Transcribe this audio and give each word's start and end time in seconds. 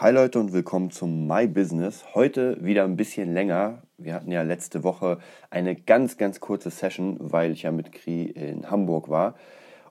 Hi 0.00 0.12
Leute 0.12 0.40
und 0.40 0.54
willkommen 0.54 0.90
zum 0.90 1.26
My 1.26 1.46
Business. 1.46 2.06
Heute 2.14 2.56
wieder 2.64 2.84
ein 2.84 2.96
bisschen 2.96 3.34
länger. 3.34 3.82
Wir 3.98 4.14
hatten 4.14 4.32
ja 4.32 4.40
letzte 4.40 4.82
Woche 4.82 5.18
eine 5.50 5.76
ganz, 5.76 6.16
ganz 6.16 6.40
kurze 6.40 6.70
Session, 6.70 7.18
weil 7.20 7.52
ich 7.52 7.64
ja 7.64 7.70
mit 7.70 7.92
Kri 7.92 8.22
in 8.22 8.70
Hamburg 8.70 9.10
war. 9.10 9.34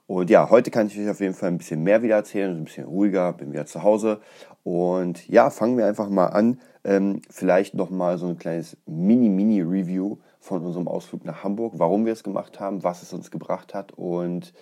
Und 0.08 0.28
ja, 0.28 0.50
heute 0.50 0.72
kann 0.72 0.88
ich 0.88 0.98
euch 0.98 1.08
auf 1.08 1.20
jeden 1.20 1.34
Fall 1.34 1.50
ein 1.50 1.58
bisschen 1.58 1.84
mehr 1.84 2.02
wieder 2.02 2.16
erzählen, 2.16 2.56
ein 2.56 2.64
bisschen 2.64 2.86
ruhiger, 2.86 3.32
bin 3.34 3.52
wieder 3.52 3.66
zu 3.66 3.84
Hause. 3.84 4.20
Und 4.64 5.28
ja, 5.28 5.48
fangen 5.48 5.78
wir 5.78 5.86
einfach 5.86 6.08
mal 6.08 6.26
an. 6.26 6.60
Ähm, 6.82 7.22
vielleicht 7.30 7.74
nochmal 7.74 8.18
so 8.18 8.26
ein 8.26 8.36
kleines 8.36 8.76
Mini-Mini-Review 8.86 10.16
von 10.40 10.66
unserem 10.66 10.88
Ausflug 10.88 11.24
nach 11.24 11.44
Hamburg, 11.44 11.74
warum 11.76 12.04
wir 12.04 12.14
es 12.14 12.24
gemacht 12.24 12.58
haben, 12.58 12.82
was 12.82 13.04
es 13.04 13.12
uns 13.12 13.30
gebracht 13.30 13.74
hat. 13.74 13.92
Und 13.92 14.54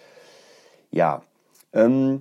ja, 0.90 1.22
ähm, 1.72 2.20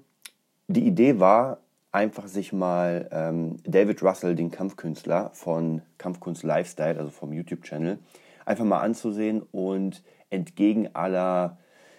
die 0.69 0.87
Idee 0.87 1.19
war, 1.19 1.57
einfach 1.97 2.27
sich 2.27 2.53
mal 2.53 3.09
ähm, 3.11 3.57
David 3.65 4.03
Russell, 4.03 4.35
den 4.35 4.51
Kampfkünstler 4.51 5.31
von 5.33 5.81
Kampfkunst 5.97 6.43
Lifestyle, 6.43 6.99
also 6.99 7.09
vom 7.09 7.33
YouTube-Channel, 7.33 7.97
einfach 8.45 8.65
mal 8.65 8.81
anzusehen 8.81 9.41
und 9.51 10.03
entgegen 10.29 10.89
aller 10.93 11.57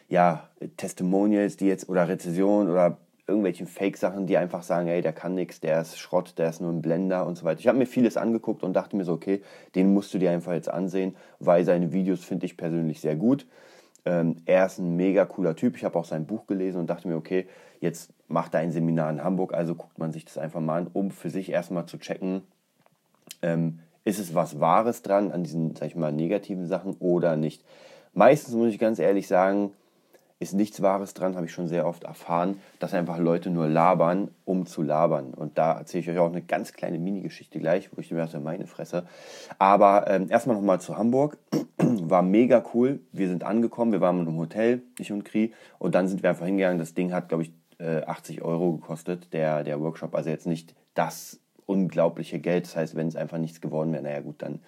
ja, 0.09 0.49
Testimonials, 0.77 1.57
die 1.57 1.67
jetzt 1.67 1.89
oder 1.89 2.09
Rezessionen 2.09 2.71
oder 2.71 2.99
irgendwelchen 3.27 3.67
Fake-Sachen, 3.67 4.27
die 4.27 4.39
einfach 4.39 4.63
sagen, 4.63 4.87
ey, 4.87 5.03
der 5.03 5.13
kann 5.13 5.35
nichts, 5.35 5.61
der 5.61 5.81
ist 5.81 5.99
Schrott, 5.99 6.35
der 6.39 6.49
ist 6.49 6.61
nur 6.61 6.73
ein 6.73 6.81
Blender 6.81 7.27
und 7.27 7.37
so 7.37 7.45
weiter. 7.45 7.61
Ich 7.61 7.67
habe 7.67 7.77
mir 7.77 7.87
vieles 7.87 8.17
angeguckt 8.17 8.63
und 8.63 8.75
dachte 8.75 8.97
mir 8.97 9.05
so, 9.05 9.13
okay, 9.13 9.43
den 9.75 9.93
musst 9.93 10.15
du 10.15 10.19
dir 10.19 10.31
einfach 10.31 10.53
jetzt 10.53 10.71
ansehen, 10.71 11.17
weil 11.41 11.65
seine 11.65 11.93
Videos 11.93 12.25
finde 12.25 12.47
ich 12.47 12.57
persönlich 12.57 13.01
sehr 13.01 13.17
gut. 13.17 13.47
Ähm, 14.09 14.37
er 14.47 14.65
ist 14.65 14.79
ein 14.79 14.97
mega 14.97 15.27
cooler 15.27 15.55
Typ. 15.55 15.77
Ich 15.77 15.85
habe 15.85 15.99
auch 15.99 16.07
sein 16.07 16.25
Buch 16.25 16.47
gelesen 16.47 16.81
und 16.81 16.89
dachte 16.89 17.07
mir, 17.07 17.17
okay, 17.17 17.47
jetzt 17.79 18.11
macht 18.27 18.55
er 18.55 18.61
ein 18.61 18.73
Seminar 18.73 19.11
in 19.11 19.23
Hamburg, 19.23 19.53
also 19.53 19.75
guckt 19.75 19.99
man 19.99 20.13
sich 20.13 20.25
das 20.25 20.39
einfach 20.39 20.61
mal 20.63 20.79
an, 20.79 20.91
um 20.95 21.11
für 21.11 21.29
sich 21.29 21.53
erstmal 21.53 21.85
zu 21.85 21.99
checken, 21.99 22.41
ähm, 23.43 23.81
ist 24.05 24.19
es 24.19 24.35
was 24.35 24.61
Wahres 24.61 25.03
dran 25.03 25.31
an 25.31 25.45
diesen, 25.45 25.77
sag 25.77 25.89
ich 25.89 25.95
mal, 25.95 26.11
negativen 26.11 26.67
Sachen 26.67 26.97
oder 27.01 27.37
nicht. 27.37 27.63
Meistens 28.15 28.55
muss 28.55 28.73
ich 28.73 28.79
ganz 28.79 28.99
ehrlich 28.99 29.29
sagen, 29.29 29.73
ist 30.41 30.55
nichts 30.55 30.81
Wahres 30.83 31.15
dran, 31.15 31.35
habe 31.35 31.47
ich 31.47 31.53
schon 31.53 31.67
sehr 31.67 31.87
oft 31.87 32.05
erfahren, 32.05 32.61
dass 32.79 32.95
einfach 32.95 33.19
Leute 33.19 33.51
nur 33.51 33.69
labern, 33.69 34.31
um 34.45 34.67
zu 34.67 34.83
labern. 34.83 35.35
Und 35.35 35.59
da 35.59 35.79
erzähle 35.79 36.03
ich 36.03 36.11
euch 36.11 36.19
auch 36.19 36.29
eine 36.31 36.43
ganz 36.43 36.73
kleine 36.73 36.99
Mini-Geschichte 36.99 37.59
gleich, 37.59 37.91
wo 37.95 38.01
ich 38.01 38.11
mir 38.13 38.19
dachte, 38.19 38.39
meine 38.39 38.67
Fresse. 38.67 39.05
Aber 39.59 40.09
ähm, 40.09 40.31
erstmal 40.31 40.57
nochmal 40.57 40.81
zu 40.81 40.97
Hamburg. 40.97 41.39
War 41.79 42.23
mega 42.23 42.63
cool. 42.73 43.01
Wir 43.11 43.29
sind 43.29 43.43
angekommen, 43.43 43.93
wir 43.93 44.01
waren 44.01 44.27
im 44.27 44.37
Hotel, 44.37 44.83
ich 44.99 45.11
und 45.11 45.25
Kri. 45.25 45.53
Und 45.79 45.95
dann 45.95 46.07
sind 46.07 46.23
wir 46.23 46.31
einfach 46.31 46.47
hingegangen. 46.47 46.79
Das 46.79 46.95
Ding 46.95 47.13
hat, 47.13 47.29
glaube 47.29 47.45
ich, 47.45 47.53
80 47.81 48.39
äh, 48.39 48.43
Euro 48.43 48.73
gekostet, 48.73 49.33
der, 49.33 49.65
der 49.65 49.81
Workshop. 49.81 50.15
Also 50.15 50.31
jetzt 50.31 50.47
nicht 50.47 50.75
das 50.95 51.41
unglaubliche 51.67 52.39
Geld. 52.39 52.65
Das 52.65 52.77
heißt, 52.77 52.95
wenn 52.95 53.09
es 53.09 53.17
einfach 53.17 53.39
nichts 53.39 53.61
geworden 53.61 53.93
wäre, 53.93 54.03
naja 54.03 54.21
gut, 54.21 54.43
dann 54.43 54.61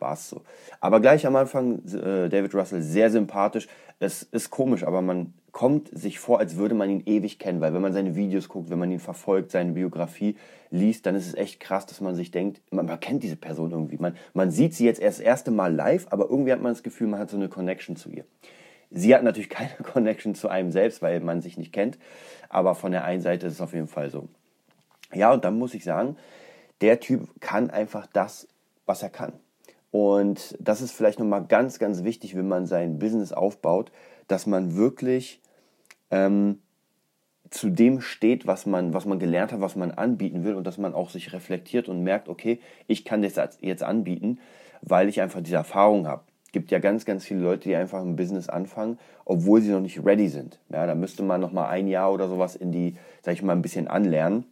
war 0.00 0.14
es 0.14 0.28
so. 0.28 0.42
Aber 0.80 1.00
gleich 1.00 1.26
am 1.26 1.36
Anfang 1.36 1.84
äh, 1.86 2.28
David 2.28 2.54
Russell 2.54 2.82
sehr 2.82 3.10
sympathisch. 3.10 3.68
Es 3.98 4.22
ist 4.22 4.50
komisch, 4.50 4.84
aber 4.84 5.02
man 5.02 5.34
kommt 5.52 5.88
sich 5.96 6.18
vor, 6.18 6.38
als 6.38 6.56
würde 6.56 6.74
man 6.74 6.90
ihn 6.90 7.02
ewig 7.06 7.38
kennen, 7.38 7.60
weil 7.60 7.74
wenn 7.74 7.82
man 7.82 7.92
seine 7.92 8.14
Videos 8.14 8.48
guckt, 8.48 8.70
wenn 8.70 8.78
man 8.78 8.90
ihn 8.90 9.00
verfolgt, 9.00 9.50
seine 9.50 9.72
Biografie 9.72 10.36
liest, 10.70 11.06
dann 11.06 11.14
ist 11.14 11.26
es 11.26 11.34
echt 11.34 11.60
krass, 11.60 11.86
dass 11.86 12.00
man 12.00 12.14
sich 12.14 12.30
denkt, 12.30 12.60
man, 12.70 12.86
man 12.86 13.00
kennt 13.00 13.22
diese 13.22 13.36
Person 13.36 13.72
irgendwie. 13.72 13.98
Man, 13.98 14.16
man 14.32 14.50
sieht 14.50 14.74
sie 14.74 14.84
jetzt 14.84 15.00
erst 15.00 15.18
das 15.18 15.26
erste 15.26 15.50
Mal 15.50 15.74
live, 15.74 16.06
aber 16.10 16.30
irgendwie 16.30 16.52
hat 16.52 16.62
man 16.62 16.72
das 16.72 16.82
Gefühl, 16.82 17.08
man 17.08 17.20
hat 17.20 17.30
so 17.30 17.36
eine 17.36 17.48
Connection 17.48 17.96
zu 17.96 18.10
ihr. 18.10 18.24
Sie 18.90 19.14
hat 19.14 19.22
natürlich 19.22 19.50
keine 19.50 19.74
Connection 19.82 20.34
zu 20.34 20.48
einem 20.48 20.70
selbst, 20.70 21.02
weil 21.02 21.20
man 21.20 21.40
sich 21.40 21.58
nicht 21.58 21.72
kennt, 21.72 21.98
aber 22.48 22.74
von 22.74 22.92
der 22.92 23.04
einen 23.04 23.22
Seite 23.22 23.46
ist 23.46 23.54
es 23.54 23.60
auf 23.60 23.72
jeden 23.72 23.88
Fall 23.88 24.10
so. 24.10 24.28
Ja, 25.12 25.32
und 25.32 25.44
dann 25.44 25.58
muss 25.58 25.74
ich 25.74 25.84
sagen, 25.84 26.16
der 26.80 27.00
Typ 27.00 27.28
kann 27.40 27.70
einfach 27.70 28.06
das, 28.06 28.48
was 28.86 29.02
er 29.02 29.10
kann. 29.10 29.32
Und 29.90 30.56
das 30.60 30.82
ist 30.82 30.92
vielleicht 30.92 31.18
nochmal 31.18 31.44
ganz, 31.46 31.78
ganz 31.78 32.04
wichtig, 32.04 32.36
wenn 32.36 32.48
man 32.48 32.66
sein 32.66 32.98
Business 32.98 33.32
aufbaut, 33.32 33.90
dass 34.28 34.46
man 34.46 34.76
wirklich 34.76 35.40
ähm, 36.10 36.60
zu 37.50 37.70
dem 37.70 38.00
steht, 38.00 38.46
was 38.46 38.66
man, 38.66 38.94
was 38.94 39.04
man 39.04 39.18
gelernt 39.18 39.52
hat, 39.52 39.60
was 39.60 39.74
man 39.74 39.90
anbieten 39.90 40.44
will 40.44 40.54
und 40.54 40.64
dass 40.66 40.78
man 40.78 40.94
auch 40.94 41.10
sich 41.10 41.32
reflektiert 41.32 41.88
und 41.88 42.04
merkt, 42.04 42.28
okay, 42.28 42.60
ich 42.86 43.04
kann 43.04 43.22
das 43.22 43.34
jetzt 43.60 43.82
anbieten, 43.82 44.38
weil 44.82 45.08
ich 45.08 45.20
einfach 45.20 45.40
diese 45.40 45.56
Erfahrung 45.56 46.06
habe. 46.06 46.22
Es 46.46 46.52
gibt 46.52 46.70
ja 46.70 46.78
ganz, 46.78 47.04
ganz 47.04 47.24
viele 47.24 47.40
Leute, 47.40 47.68
die 47.68 47.76
einfach 47.76 48.00
ein 48.00 48.16
Business 48.16 48.48
anfangen, 48.48 48.98
obwohl 49.24 49.60
sie 49.60 49.70
noch 49.70 49.80
nicht 49.80 50.04
ready 50.04 50.28
sind. 50.28 50.60
Ja, 50.68 50.86
da 50.86 50.94
müsste 50.94 51.22
man 51.22 51.40
nochmal 51.40 51.70
ein 51.70 51.88
Jahr 51.88 52.12
oder 52.12 52.28
sowas 52.28 52.56
in 52.56 52.72
die, 52.72 52.96
sag 53.22 53.34
ich 53.34 53.42
mal, 53.42 53.52
ein 53.52 53.62
bisschen 53.62 53.88
anlernen 53.88 54.44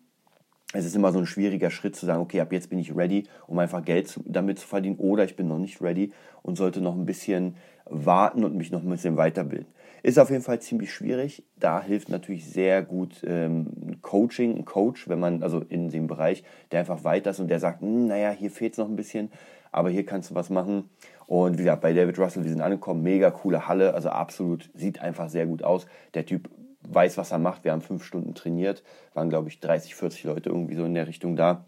es 0.75 0.85
ist 0.85 0.95
immer 0.95 1.13
so 1.13 1.19
ein 1.19 1.27
schwieriger 1.27 1.71
Schritt 1.71 1.97
zu 1.97 2.05
sagen, 2.05 2.21
okay, 2.21 2.41
ab 2.41 2.53
jetzt 2.53 2.69
bin 2.69 2.79
ich 2.79 2.95
ready, 2.95 3.25
um 3.47 3.59
einfach 3.59 3.83
Geld 3.85 4.09
zu, 4.09 4.23
damit 4.27 4.59
zu 4.59 4.67
verdienen, 4.67 4.97
oder 4.99 5.25
ich 5.25 5.37
bin 5.37 5.49
noch 5.49 5.59
nicht 5.59 5.81
ready 5.81 6.13
und 6.43 6.57
sollte 6.57 6.81
noch 6.81 6.95
ein 6.95 7.07
bisschen 7.07 7.57
warten 7.87 8.45
und 8.45 8.55
mich 8.55 8.71
noch 8.71 8.83
ein 8.83 8.91
bisschen 8.91 9.17
weiterbilden. 9.17 9.67
Ist 10.03 10.19
auf 10.19 10.31
jeden 10.31 10.43
Fall 10.43 10.61
ziemlich 10.61 10.93
schwierig. 10.93 11.43
Da 11.57 11.83
hilft 11.83 12.09
natürlich 12.09 12.47
sehr 12.47 12.83
gut 12.83 13.23
ähm, 13.27 13.99
Coaching, 14.03 14.57
ein 14.57 14.65
Coach, 14.65 15.09
wenn 15.09 15.19
man, 15.19 15.43
also 15.43 15.61
in 15.61 15.89
dem 15.89 16.07
Bereich, 16.07 16.45
der 16.71 16.81
einfach 16.81 17.03
weiter 17.03 17.31
ist 17.31 17.41
und 17.41 17.49
der 17.49 17.59
sagt, 17.59 17.81
hm, 17.81 18.07
naja, 18.07 18.31
hier 18.31 18.51
fehlt 18.51 18.73
es 18.73 18.79
noch 18.79 18.89
ein 18.89 18.97
bisschen, 18.97 19.31
aber 19.73 19.91
hier 19.91 20.07
kannst 20.07 20.31
du 20.31 20.35
was 20.35 20.51
machen. 20.51 20.91
Und 21.27 21.59
wie 21.59 21.63
gesagt, 21.63 21.83
bei 21.83 21.93
David 21.93 22.19
Russell, 22.19 22.45
wir 22.45 22.51
sind 22.51 22.61
angekommen, 22.61 23.03
mega 23.03 23.31
coole 23.31 23.69
Halle, 23.69 23.95
also 23.95 24.11
absolut, 24.11 24.71
sieht 24.75 25.01
einfach 25.01 25.29
sehr 25.29 25.47
gut 25.47 25.63
aus. 25.63 25.87
Der 26.15 26.25
Typ 26.25 26.49
weiß, 26.93 27.19
was 27.19 27.33
er 27.33 27.39
macht. 27.39 27.65
Wir 27.65 27.73
haben 27.73 27.83
fünf 27.83 28.05
Stunden 28.05 28.35
trainiert, 28.35 28.83
waren, 29.15 29.29
glaube 29.29 29.49
ich, 29.49 29.61
30, 29.61 29.95
40 29.95 30.25
Leute 30.25 30.51
irgendwie 30.51 30.75
so 30.75 30.85
in 30.85 30.95
der 30.95 31.07
Richtung 31.07 31.37
da. 31.37 31.65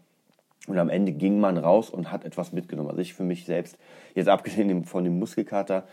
Und 0.67 0.77
am 0.77 0.89
Ende 0.89 1.11
ging 1.11 1.39
man 1.39 1.57
raus 1.57 1.89
und 1.89 2.11
hat 2.11 2.23
etwas 2.23 2.51
mitgenommen. 2.51 2.89
Also 2.89 3.01
ich 3.01 3.13
für 3.13 3.23
mich 3.23 3.45
selbst, 3.45 3.77
jetzt 4.13 4.29
abgesehen 4.29 4.85
von 4.85 5.03
dem 5.03 5.17
Muskelkater, 5.17 5.85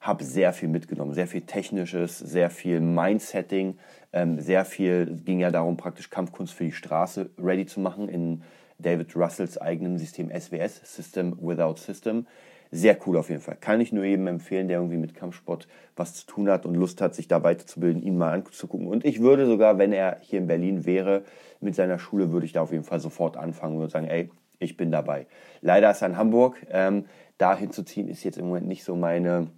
habe 0.00 0.24
sehr 0.24 0.52
viel 0.52 0.68
mitgenommen. 0.68 1.14
Sehr 1.14 1.26
viel 1.26 1.42
Technisches, 1.42 2.18
sehr 2.18 2.50
viel 2.50 2.80
Mindsetting, 2.80 3.78
ähm, 4.12 4.40
sehr 4.40 4.64
viel, 4.64 5.20
ging 5.24 5.40
ja 5.40 5.50
darum, 5.50 5.76
praktisch 5.76 6.10
Kampfkunst 6.10 6.52
für 6.54 6.64
die 6.64 6.72
Straße 6.72 7.30
ready 7.38 7.66
zu 7.66 7.80
machen 7.80 8.08
in 8.08 8.42
David 8.78 9.16
Russells 9.16 9.58
eigenem 9.58 9.96
System 9.96 10.30
SWS, 10.30 10.80
System 10.84 11.36
Without 11.40 11.76
System. 11.76 12.26
Sehr 12.70 12.96
cool 13.06 13.16
auf 13.16 13.28
jeden 13.28 13.40
Fall. 13.40 13.56
Kann 13.60 13.80
ich 13.80 13.92
nur 13.92 14.04
jedem 14.04 14.26
empfehlen, 14.26 14.68
der 14.68 14.78
irgendwie 14.78 14.96
mit 14.96 15.14
Kampfsport 15.14 15.68
was 15.94 16.14
zu 16.14 16.26
tun 16.26 16.48
hat 16.50 16.66
und 16.66 16.74
Lust 16.74 17.00
hat, 17.00 17.14
sich 17.14 17.28
da 17.28 17.42
weiterzubilden, 17.42 18.02
ihn 18.02 18.18
mal 18.18 18.32
anzugucken. 18.32 18.86
Und 18.86 19.04
ich 19.04 19.20
würde 19.20 19.46
sogar, 19.46 19.78
wenn 19.78 19.92
er 19.92 20.18
hier 20.20 20.40
in 20.40 20.46
Berlin 20.46 20.84
wäre, 20.84 21.22
mit 21.60 21.74
seiner 21.74 21.98
Schule, 21.98 22.32
würde 22.32 22.46
ich 22.46 22.52
da 22.52 22.62
auf 22.62 22.72
jeden 22.72 22.84
Fall 22.84 23.00
sofort 23.00 23.36
anfangen 23.36 23.80
und 23.80 23.90
sagen, 23.90 24.08
ey, 24.08 24.30
ich 24.58 24.76
bin 24.76 24.90
dabei. 24.90 25.26
Leider 25.60 25.90
ist 25.90 26.02
er 26.02 26.08
in 26.08 26.16
Hamburg. 26.16 26.56
Ähm, 26.70 27.06
da 27.38 27.56
hinzuziehen 27.56 28.08
ist 28.08 28.24
jetzt 28.24 28.38
im 28.38 28.46
Moment 28.46 28.66
nicht 28.66 28.84
so 28.84 28.96
meine, 28.96 29.48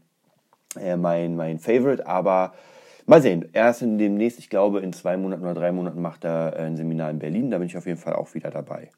äh, 0.79 0.97
mein, 0.97 1.37
mein 1.37 1.59
Favorite, 1.59 2.07
aber 2.07 2.53
mal 3.07 3.23
sehen. 3.23 3.49
Er 3.53 3.71
ist 3.71 3.83
in 3.83 3.99
demnächst, 3.99 4.39
ich 4.39 4.51
glaube, 4.51 4.81
in 4.81 4.93
zwei 4.93 5.17
Monaten 5.17 5.45
oder 5.45 5.55
drei 5.55 5.73
Monaten 5.73 6.01
macht 6.01 6.25
er 6.25 6.57
äh, 6.57 6.63
ein 6.63 6.77
Seminar 6.77 7.11
in 7.11 7.19
Berlin. 7.19 7.51
Da 7.51 7.59
bin 7.59 7.67
ich 7.67 7.77
auf 7.77 7.87
jeden 7.87 7.99
Fall 7.99 8.15
auch 8.15 8.35
wieder 8.35 8.51
dabei. 8.51 8.91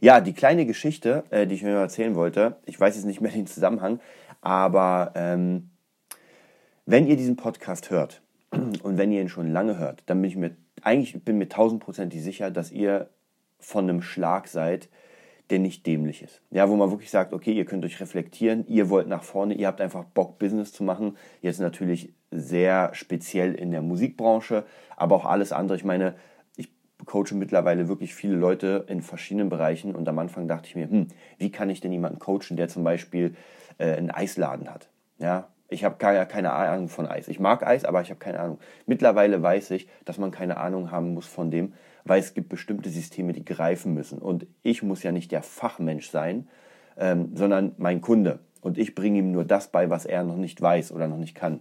Ja, 0.00 0.20
die 0.20 0.32
kleine 0.32 0.66
Geschichte, 0.66 1.24
äh, 1.30 1.46
die 1.46 1.54
ich 1.54 1.62
mir 1.62 1.70
erzählen 1.70 2.14
wollte, 2.14 2.56
ich 2.66 2.78
weiß 2.78 2.94
jetzt 2.94 3.04
nicht 3.04 3.20
mehr 3.20 3.32
den 3.32 3.46
Zusammenhang, 3.46 4.00
aber 4.40 5.12
ähm, 5.16 5.70
wenn 6.86 7.06
ihr 7.06 7.16
diesen 7.16 7.36
Podcast 7.36 7.90
hört 7.90 8.22
und 8.50 8.96
wenn 8.96 9.12
ihr 9.12 9.20
ihn 9.20 9.28
schon 9.28 9.52
lange 9.52 9.78
hört, 9.78 10.02
dann 10.06 10.20
bin 10.22 10.30
ich 10.30 10.36
mir 10.36 10.56
eigentlich 10.82 11.24
bin 11.24 11.38
mir 11.38 11.48
tausendprozentig 11.48 12.22
sicher, 12.22 12.50
dass 12.50 12.70
ihr 12.70 13.08
von 13.58 13.84
einem 13.84 14.02
Schlag 14.02 14.46
seid, 14.46 14.88
der 15.50 15.58
nicht 15.58 15.86
dämlich 15.86 16.22
ist. 16.22 16.42
Ja, 16.50 16.68
wo 16.68 16.76
man 16.76 16.90
wirklich 16.90 17.10
sagt, 17.10 17.32
okay, 17.32 17.52
ihr 17.52 17.64
könnt 17.64 17.84
euch 17.84 18.00
reflektieren, 18.00 18.64
ihr 18.68 18.90
wollt 18.90 19.08
nach 19.08 19.22
vorne, 19.22 19.54
ihr 19.54 19.66
habt 19.66 19.80
einfach 19.80 20.04
Bock, 20.04 20.38
Business 20.38 20.72
zu 20.72 20.84
machen. 20.84 21.16
Jetzt 21.40 21.58
natürlich 21.58 22.12
sehr 22.30 22.90
speziell 22.92 23.54
in 23.54 23.70
der 23.70 23.82
Musikbranche, 23.82 24.64
aber 24.96 25.16
auch 25.16 25.24
alles 25.24 25.52
andere. 25.52 25.76
Ich 25.76 25.84
meine, 25.84 26.14
coache 27.06 27.34
mittlerweile 27.34 27.88
wirklich 27.88 28.14
viele 28.14 28.36
Leute 28.36 28.84
in 28.88 29.02
verschiedenen 29.02 29.48
Bereichen 29.48 29.94
und 29.94 30.08
am 30.08 30.18
Anfang 30.18 30.48
dachte 30.48 30.68
ich 30.68 30.74
mir, 30.74 30.88
hm, 30.88 31.08
wie 31.38 31.50
kann 31.50 31.70
ich 31.70 31.80
denn 31.80 31.92
jemanden 31.92 32.18
coachen, 32.18 32.56
der 32.56 32.68
zum 32.68 32.84
Beispiel 32.84 33.34
äh, 33.78 33.92
einen 33.92 34.10
Eisladen 34.10 34.68
hat? 34.68 34.88
Ja, 35.18 35.48
ich 35.68 35.84
habe 35.84 35.96
gar 35.98 36.24
keine 36.26 36.52
Ahnung 36.52 36.88
von 36.88 37.06
Eis. 37.06 37.28
Ich 37.28 37.40
mag 37.40 37.66
Eis, 37.66 37.84
aber 37.84 38.00
ich 38.00 38.10
habe 38.10 38.18
keine 38.18 38.40
Ahnung. 38.40 38.58
Mittlerweile 38.86 39.42
weiß 39.42 39.70
ich, 39.72 39.88
dass 40.04 40.18
man 40.18 40.30
keine 40.30 40.56
Ahnung 40.56 40.90
haben 40.90 41.12
muss 41.12 41.26
von 41.26 41.50
dem, 41.50 41.74
weil 42.04 42.20
es 42.20 42.32
gibt 42.32 42.48
bestimmte 42.48 42.88
Systeme, 42.88 43.34
die 43.34 43.44
greifen 43.44 43.92
müssen. 43.92 44.18
Und 44.18 44.46
ich 44.62 44.82
muss 44.82 45.02
ja 45.02 45.12
nicht 45.12 45.30
der 45.30 45.42
Fachmensch 45.42 46.08
sein, 46.10 46.48
ähm, 46.96 47.32
sondern 47.34 47.72
mein 47.76 48.00
Kunde. 48.00 48.40
Und 48.62 48.78
ich 48.78 48.94
bringe 48.94 49.18
ihm 49.18 49.30
nur 49.30 49.44
das 49.44 49.68
bei, 49.68 49.90
was 49.90 50.06
er 50.06 50.24
noch 50.24 50.36
nicht 50.36 50.60
weiß 50.60 50.90
oder 50.92 51.06
noch 51.06 51.18
nicht 51.18 51.34
kann. 51.34 51.60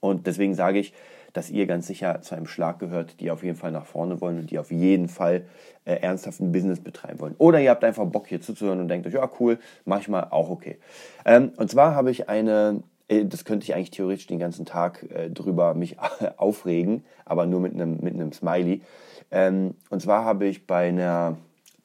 Und 0.00 0.28
deswegen 0.28 0.54
sage 0.54 0.78
ich, 0.78 0.94
dass 1.32 1.50
ihr 1.50 1.66
ganz 1.66 1.86
sicher 1.86 2.20
zu 2.22 2.34
einem 2.34 2.46
Schlag 2.46 2.78
gehört, 2.78 3.20
die 3.20 3.30
auf 3.30 3.42
jeden 3.42 3.56
Fall 3.56 3.72
nach 3.72 3.86
vorne 3.86 4.20
wollen 4.20 4.38
und 4.38 4.50
die 4.50 4.58
auf 4.58 4.70
jeden 4.70 5.08
Fall 5.08 5.44
äh, 5.84 5.94
ernsthaft 5.94 6.38
Business 6.40 6.80
betreiben 6.80 7.20
wollen. 7.20 7.34
Oder 7.38 7.60
ihr 7.60 7.70
habt 7.70 7.84
einfach 7.84 8.04
Bock 8.06 8.26
hier 8.26 8.40
zuzuhören 8.40 8.80
und 8.80 8.88
denkt 8.88 9.06
euch, 9.06 9.14
ja 9.14 9.30
cool, 9.40 9.58
manchmal 9.84 10.28
auch 10.30 10.50
okay. 10.50 10.78
Ähm, 11.24 11.52
und 11.56 11.70
zwar 11.70 11.94
habe 11.94 12.10
ich 12.10 12.28
eine, 12.28 12.82
äh, 13.08 13.24
das 13.24 13.44
könnte 13.44 13.64
ich 13.64 13.74
eigentlich 13.74 13.90
theoretisch 13.90 14.26
den 14.26 14.38
ganzen 14.38 14.66
Tag 14.66 15.06
äh, 15.10 15.30
drüber 15.30 15.74
mich 15.74 15.96
aufregen, 16.36 17.04
aber 17.24 17.46
nur 17.46 17.60
mit 17.60 17.74
einem, 17.74 17.98
mit 18.00 18.34
Smiley. 18.34 18.82
Ähm, 19.30 19.74
und 19.90 20.00
zwar 20.00 20.24
habe 20.24 20.46
ich 20.46 20.66
bei 20.66 20.88
einer 20.88 21.36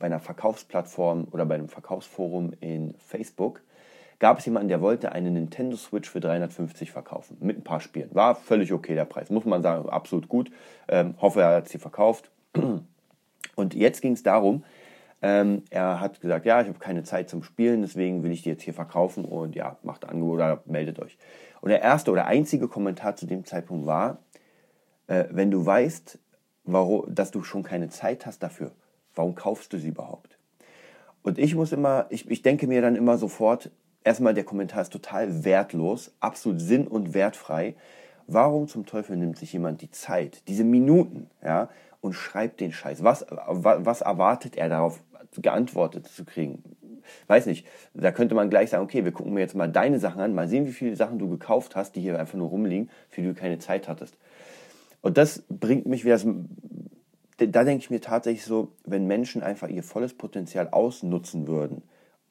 bei 0.04 0.08
einer 0.08 0.20
Verkaufsplattform 0.20 1.30
oder 1.32 1.46
bei 1.46 1.56
einem 1.56 1.70
Verkaufsforum 1.70 2.52
in 2.60 2.94
Facebook 2.98 3.62
gab 4.24 4.40
es 4.40 4.46
jemanden, 4.46 4.70
der 4.70 4.80
wollte 4.80 5.12
eine 5.12 5.32
Nintendo 5.32 5.76
Switch 5.76 6.10
für 6.10 6.22
350 6.22 6.92
verkaufen 6.92 7.36
mit 7.42 7.58
ein 7.58 7.64
paar 7.66 7.82
Spielen. 7.82 8.08
War 8.14 8.36
völlig 8.36 8.72
okay 8.72 8.96
der 8.96 9.04
Preis, 9.04 9.30
muss 9.30 9.44
man 9.44 9.62
sagen, 9.62 9.90
absolut 9.90 10.30
gut. 10.30 10.50
Ähm, 10.88 11.16
hoffe, 11.20 11.42
er 11.42 11.58
hat 11.58 11.68
sie 11.68 11.78
verkauft. 11.78 12.32
Und 13.56 13.76
jetzt 13.76 14.02
ging 14.02 14.14
es 14.14 14.24
darum, 14.24 14.64
ähm, 15.22 15.64
er 15.72 16.00
hat 16.00 16.22
gesagt, 16.22 16.46
ja, 16.46 16.62
ich 16.62 16.70
habe 16.70 16.80
keine 16.80 17.04
Zeit 17.04 17.30
zum 17.30 17.44
Spielen, 17.44 17.82
deswegen 17.82 18.24
will 18.24 18.32
ich 18.32 18.44
die 18.44 18.50
jetzt 18.52 18.64
hier 18.64 18.74
verkaufen 18.74 19.26
und 19.26 19.56
ja, 19.56 19.76
macht 19.84 20.08
Angebot 20.08 20.36
oder 20.36 20.64
meldet 20.68 21.00
euch. 21.00 21.18
Und 21.60 21.72
der 21.72 21.82
erste 21.82 22.10
oder 22.10 22.26
einzige 22.26 22.70
Kommentar 22.70 23.18
zu 23.18 23.26
dem 23.26 23.44
Zeitpunkt 23.44 23.86
war, 23.86 24.20
äh, 25.08 25.26
wenn 25.32 25.52
du 25.52 25.66
weißt, 25.66 26.18
warum, 26.64 27.14
dass 27.14 27.32
du 27.32 27.44
schon 27.44 27.64
keine 27.64 27.90
Zeit 27.90 28.26
hast 28.26 28.42
dafür, 28.42 28.72
warum 29.16 29.36
kaufst 29.36 29.74
du 29.74 29.78
sie 29.78 29.90
überhaupt? 29.90 30.38
Und 31.24 31.38
ich 31.38 31.56
muss 31.56 31.74
immer, 31.74 32.06
ich, 32.10 32.32
ich 32.32 32.42
denke 32.42 32.68
mir 32.68 32.82
dann 32.82 32.96
immer 32.96 33.18
sofort, 33.18 33.70
erstmal 34.04 34.34
der 34.34 34.44
Kommentar 34.44 34.82
ist 34.82 34.94
total 34.94 35.44
wertlos, 35.44 36.14
absolut 36.20 36.62
sinn- 36.62 36.88
und 36.88 37.14
wertfrei. 37.14 37.76
Warum 38.28 38.68
zum 38.68 38.86
Teufel 38.86 39.18
nimmt 39.18 39.38
sich 39.38 39.54
jemand 39.54 39.82
die 39.82 39.92
Zeit, 39.92 40.48
diese 40.48 40.64
Minuten, 40.64 41.30
ja, 41.44 41.70
und 42.02 42.14
schreibt 42.14 42.62
den 42.62 42.72
Scheiß? 42.72 43.04
Was, 43.04 43.26
was 43.30 44.02
erwartet 44.02 44.56
er 44.56 44.70
darauf, 44.70 45.02
geantwortet 45.42 46.08
zu 46.08 46.26
kriegen. 46.26 46.64
Weiß 47.28 47.48
nicht, 47.48 47.66
da 47.94 48.12
könnte 48.12 48.36
man 48.36 48.50
gleich 48.50 48.70
sagen, 48.70 48.84
okay, 48.84 49.04
wir 49.04 49.12
gucken 49.12 49.34
mir 49.34 49.42
jetzt 49.42 49.56
mal 49.56 49.70
deine 49.70 50.00
Sachen 50.00 50.22
an, 50.22 50.34
mal 50.34 50.48
sehen, 50.48 50.68
wie 50.68 50.72
viele 50.72 50.96
Sachen 50.96 51.20
du 51.20 51.30
gekauft 51.30 51.76
hast, 51.76 51.96
die 51.96 52.02
hier 52.02 52.20
einfach 52.20 52.38
nur 52.38 52.50
rumliegen, 52.50 52.90
für 53.10 53.22
die 53.22 53.28
du 53.28 53.34
keine 53.34 53.60
Zeit 53.60 53.88
hattest. 53.88 54.16
Und 55.02 55.18
das 55.18 55.44
bringt 55.50 55.86
mich 55.86 56.06
wieder, 56.06 56.20
da 57.38 57.64
denke 57.64 57.84
ich 57.84 57.90
mir 57.90 58.00
tatsächlich 58.00 58.46
so, 58.46 58.72
wenn 58.86 59.06
Menschen 59.06 59.44
einfach 59.44 59.68
ihr 59.68 59.84
volles 59.84 60.14
Potenzial 60.14 60.70
ausnutzen 60.70 61.48
würden 61.48 61.82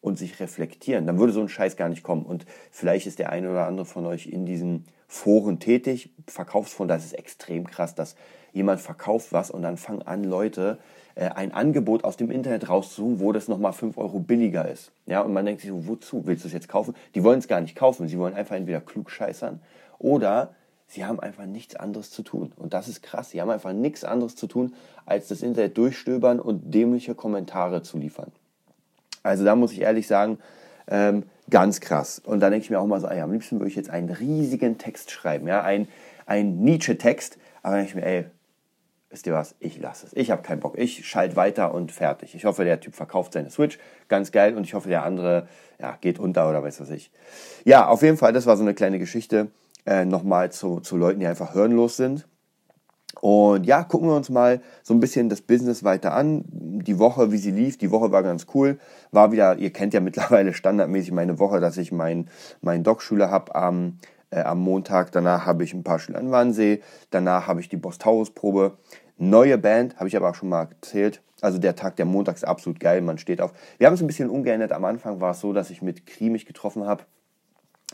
und 0.02 0.18
sich 0.18 0.38
reflektieren, 0.40 1.06
dann 1.06 1.18
würde 1.18 1.32
so 1.32 1.40
ein 1.40 1.48
Scheiß 1.48 1.76
gar 1.76 1.88
nicht 1.88 2.02
kommen. 2.02 2.26
Und 2.26 2.44
vielleicht 2.70 3.06
ist 3.06 3.18
der 3.18 3.30
eine 3.30 3.50
oder 3.50 3.66
andere 3.66 3.86
von 3.86 4.04
euch 4.04 4.26
in 4.26 4.44
diesen 4.44 4.84
Foren 5.06 5.60
tätig, 5.60 6.10
Verkaufsforen, 6.26 6.88
das 6.88 7.04
ist 7.04 7.12
extrem 7.12 7.66
krass, 7.66 7.94
dass 7.94 8.16
jemand 8.52 8.80
verkauft 8.80 9.32
was 9.32 9.50
und 9.50 9.62
dann 9.62 9.76
fangen 9.76 10.02
an 10.02 10.24
Leute 10.24 10.78
äh, 11.14 11.28
ein 11.28 11.52
Angebot 11.52 12.04
aus 12.04 12.16
dem 12.16 12.30
Internet 12.30 12.68
rauszusuchen, 12.68 13.20
wo 13.20 13.32
das 13.32 13.46
nochmal 13.46 13.72
5 13.72 13.96
Euro 13.96 14.18
billiger 14.18 14.68
ist. 14.68 14.90
Ja, 15.06 15.20
und 15.20 15.32
man 15.32 15.46
denkt 15.46 15.62
sich 15.62 15.70
wozu 15.72 16.26
willst 16.26 16.44
du 16.44 16.48
es 16.48 16.54
jetzt 16.54 16.68
kaufen? 16.68 16.94
Die 17.14 17.22
wollen 17.22 17.38
es 17.38 17.48
gar 17.48 17.60
nicht 17.60 17.76
kaufen, 17.76 18.08
sie 18.08 18.18
wollen 18.18 18.34
einfach 18.34 18.56
entweder 18.56 18.80
klug 18.80 19.10
scheißern 19.10 19.60
oder 19.98 20.54
sie 20.88 21.04
haben 21.04 21.20
einfach 21.20 21.46
nichts 21.46 21.76
anderes 21.76 22.10
zu 22.10 22.22
tun. 22.22 22.52
Und 22.56 22.74
das 22.74 22.88
ist 22.88 23.02
krass, 23.02 23.30
sie 23.30 23.40
haben 23.40 23.50
einfach 23.50 23.72
nichts 23.72 24.04
anderes 24.04 24.34
zu 24.34 24.48
tun, 24.48 24.74
als 25.06 25.28
das 25.28 25.42
Internet 25.42 25.78
durchstöbern 25.78 26.40
und 26.40 26.74
dämliche 26.74 27.14
Kommentare 27.14 27.82
zu 27.82 27.98
liefern. 27.98 28.32
Also 29.22 29.44
da 29.44 29.56
muss 29.56 29.72
ich 29.72 29.80
ehrlich 29.80 30.06
sagen, 30.06 30.38
ähm, 30.88 31.24
ganz 31.50 31.80
krass. 31.80 32.20
Und 32.24 32.40
da 32.40 32.50
denke 32.50 32.64
ich 32.64 32.70
mir 32.70 32.80
auch 32.80 32.86
mal 32.86 33.00
so, 33.00 33.08
ey, 33.08 33.20
am 33.20 33.32
liebsten 33.32 33.58
würde 33.58 33.70
ich 33.70 33.76
jetzt 33.76 33.90
einen 33.90 34.10
riesigen 34.10 34.78
Text 34.78 35.10
schreiben, 35.10 35.46
ja, 35.46 35.62
ein, 35.62 35.88
ein 36.26 36.58
Nietzsche-Text, 36.58 37.38
aber 37.62 37.76
dann 37.76 37.86
denke 37.86 37.98
ich 37.98 38.04
mir, 38.04 38.10
ey, 38.10 38.24
wisst 39.12 39.26
ihr 39.26 39.34
was, 39.34 39.54
ich 39.60 39.78
lasse 39.78 40.06
es. 40.06 40.12
Ich 40.14 40.30
habe 40.30 40.42
keinen 40.42 40.60
Bock. 40.60 40.78
Ich 40.78 41.06
schalte 41.06 41.36
weiter 41.36 41.74
und 41.74 41.92
fertig. 41.92 42.34
Ich 42.34 42.46
hoffe, 42.46 42.64
der 42.64 42.80
Typ 42.80 42.94
verkauft 42.94 43.34
seine 43.34 43.50
Switch. 43.50 43.78
Ganz 44.08 44.32
geil. 44.32 44.56
Und 44.56 44.64
ich 44.64 44.74
hoffe, 44.74 44.88
der 44.88 45.04
andere 45.04 45.48
ja, 45.78 45.98
geht 46.00 46.18
unter 46.18 46.48
oder 46.48 46.62
weiß 46.62 46.80
was 46.80 46.90
ich. 46.90 47.10
Ja, 47.64 47.86
auf 47.86 48.02
jeden 48.02 48.16
Fall, 48.16 48.32
das 48.32 48.46
war 48.46 48.56
so 48.56 48.62
eine 48.62 48.74
kleine 48.74 48.98
Geschichte. 48.98 49.48
Äh, 49.84 50.06
Nochmal 50.06 50.50
zu, 50.50 50.80
zu 50.80 50.96
Leuten, 50.96 51.20
die 51.20 51.26
einfach 51.26 51.52
hirnlos 51.52 51.96
sind. 51.96 52.26
Und 53.20 53.66
ja, 53.66 53.84
gucken 53.84 54.08
wir 54.08 54.16
uns 54.16 54.30
mal 54.30 54.60
so 54.82 54.94
ein 54.94 55.00
bisschen 55.00 55.28
das 55.28 55.42
Business 55.42 55.84
weiter 55.84 56.14
an. 56.14 56.44
Die 56.46 56.98
Woche, 56.98 57.30
wie 57.30 57.38
sie 57.38 57.50
lief, 57.50 57.78
die 57.78 57.90
Woche 57.90 58.10
war 58.10 58.22
ganz 58.22 58.46
cool. 58.54 58.78
War 59.10 59.32
wieder, 59.32 59.56
ihr 59.58 59.72
kennt 59.72 59.94
ja 59.94 60.00
mittlerweile 60.00 60.54
standardmäßig 60.54 61.12
meine 61.12 61.38
Woche, 61.38 61.60
dass 61.60 61.76
ich 61.76 61.92
meinen 61.92 62.28
mein 62.62 62.82
Doc-Schüler 62.82 63.30
habe 63.30 63.54
am, 63.54 63.98
äh, 64.30 64.40
am 64.40 64.60
Montag. 64.60 65.12
Danach 65.12 65.46
habe 65.46 65.64
ich 65.64 65.74
ein 65.74 65.84
paar 65.84 65.98
Schüler 65.98 66.20
in 66.20 66.30
Wannsee. 66.30 66.80
Danach 67.10 67.46
habe 67.46 67.60
ich 67.60 67.68
die 67.68 67.76
Boss-Taurus-Probe. 67.76 68.78
Neue 69.18 69.58
Band, 69.58 69.96
habe 69.96 70.08
ich 70.08 70.16
aber 70.16 70.30
auch 70.30 70.34
schon 70.34 70.48
mal 70.48 70.68
erzählt. 70.70 71.22
Also 71.40 71.58
der 71.58 71.76
Tag 71.76 71.96
der 71.96 72.06
Montag 72.06 72.36
ist 72.36 72.44
absolut 72.44 72.80
geil, 72.80 73.02
man 73.02 73.18
steht 73.18 73.40
auf. 73.40 73.52
Wir 73.78 73.86
haben 73.86 73.94
es 73.94 74.00
ein 74.00 74.06
bisschen 74.06 74.30
umgeändert. 74.30 74.72
Am 74.72 74.84
Anfang 74.84 75.20
war 75.20 75.32
es 75.32 75.40
so, 75.40 75.52
dass 75.52 75.70
ich 75.70 75.82
mit 75.82 76.06
Kri 76.06 76.30
mich 76.30 76.46
getroffen 76.46 76.86
habe, 76.86 77.04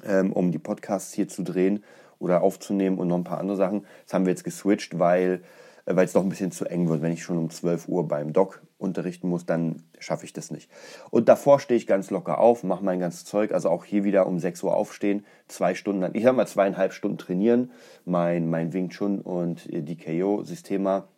ähm, 0.07 0.33
um 0.33 0.53
die 0.53 0.59
Podcasts 0.59 1.13
hier 1.13 1.29
zu 1.29 1.43
drehen 1.43 1.83
oder 2.19 2.43
aufzunehmen 2.43 2.99
und 2.99 3.09
noch 3.09 3.17
ein 3.17 3.25
paar 3.25 3.39
andere 3.39 3.57
Sachen. 3.57 3.85
Das 4.05 4.15
haben 4.15 4.27
wir 4.27 4.31
jetzt 4.31 4.45
geswitcht, 4.45 4.99
weil 4.99 5.43
äh, 5.87 5.95
es 6.03 6.13
doch 6.13 6.23
ein 6.23 6.29
bisschen 6.29 6.53
zu 6.53 6.65
eng 6.65 6.89
wird. 6.89 7.03
Wenn 7.03 7.13
ich 7.13 7.23
schon 7.23 7.39
um 7.39 7.51
12 7.51 7.89
Uhr 7.89 8.07
beim 8.09 8.33
Doc 8.33 8.63
unterrichten 8.79 9.29
muss, 9.29 9.47
dann 9.47 9.83
schaffe 9.99 10.25
ich 10.25 10.33
das 10.33 10.51
nicht. 10.51 10.71
Und 11.11 11.29
davor 11.29 11.61
stehe 11.61 11.79
ich 11.79 11.87
ganz 11.87 12.11
locker 12.11 12.39
auf, 12.39 12.63
mache 12.63 12.85
mein 12.85 13.01
ganzes 13.01 13.25
Zeug, 13.25 13.53
also 13.53 13.71
auch 13.71 13.85
hier 13.85 14.05
wieder 14.05 14.27
um 14.27 14.39
6 14.39 14.63
Uhr 14.63 14.75
aufstehen, 14.75 15.25
zwei 15.49 15.75
Stunden, 15.75 16.09
ich 16.15 16.23
sage 16.23 16.37
mal 16.37 16.47
zweieinhalb 16.47 16.93
Stunden 16.93 17.19
trainieren, 17.19 17.73
mein, 18.05 18.49
mein 18.49 18.73
Wing 18.73 18.91
Chun 18.91 19.21
und 19.21 19.73
äh, 19.73 19.83
DKO-Systema 19.83 21.09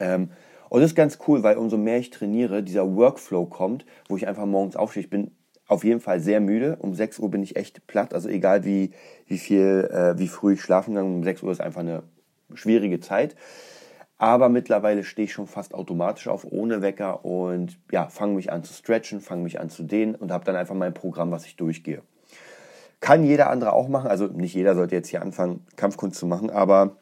ähm, 0.00 0.30
und 0.68 0.80
das 0.82 0.90
ist 0.90 0.96
ganz 0.96 1.18
cool, 1.26 1.42
weil 1.42 1.56
umso 1.56 1.76
mehr 1.76 1.98
ich 1.98 2.10
trainiere, 2.10 2.62
dieser 2.62 2.94
Workflow 2.94 3.46
kommt, 3.46 3.86
wo 4.08 4.16
ich 4.16 4.28
einfach 4.28 4.46
morgens 4.46 4.76
aufstehe. 4.76 5.02
Ich 5.02 5.10
bin 5.10 5.30
auf 5.68 5.84
jeden 5.84 6.00
Fall 6.00 6.18
sehr 6.20 6.40
müde. 6.40 6.76
Um 6.80 6.94
6 6.94 7.18
Uhr 7.20 7.30
bin 7.30 7.42
ich 7.42 7.56
echt 7.56 7.86
platt. 7.86 8.14
Also 8.14 8.28
egal 8.28 8.64
wie, 8.64 8.90
wie 9.26 9.38
viel, 9.38 9.88
äh, 9.92 10.18
wie 10.18 10.28
früh 10.28 10.54
ich 10.54 10.62
schlafen 10.62 10.94
kann, 10.94 11.04
um 11.04 11.22
6 11.22 11.42
Uhr 11.42 11.52
ist 11.52 11.60
einfach 11.60 11.82
eine 11.82 12.02
schwierige 12.54 12.98
Zeit. 13.00 13.36
Aber 14.16 14.48
mittlerweile 14.48 15.04
stehe 15.04 15.26
ich 15.26 15.32
schon 15.32 15.46
fast 15.46 15.74
automatisch 15.74 16.26
auf, 16.26 16.44
ohne 16.44 16.82
Wecker 16.82 17.24
und 17.24 17.78
ja, 17.92 18.08
fange 18.08 18.34
mich 18.34 18.50
an 18.50 18.64
zu 18.64 18.72
stretchen, 18.72 19.20
fange 19.20 19.44
mich 19.44 19.60
an 19.60 19.70
zu 19.70 19.84
dehnen 19.84 20.16
und 20.16 20.32
habe 20.32 20.44
dann 20.44 20.56
einfach 20.56 20.74
mein 20.74 20.92
Programm, 20.92 21.30
was 21.30 21.46
ich 21.46 21.54
durchgehe. 21.54 22.02
Kann 22.98 23.22
jeder 23.22 23.48
andere 23.48 23.72
auch 23.72 23.88
machen. 23.88 24.10
Also 24.10 24.26
nicht 24.26 24.54
jeder 24.54 24.74
sollte 24.74 24.96
jetzt 24.96 25.08
hier 25.08 25.22
anfangen, 25.22 25.64
Kampfkunst 25.76 26.18
zu 26.18 26.26
machen, 26.26 26.50
aber 26.50 26.96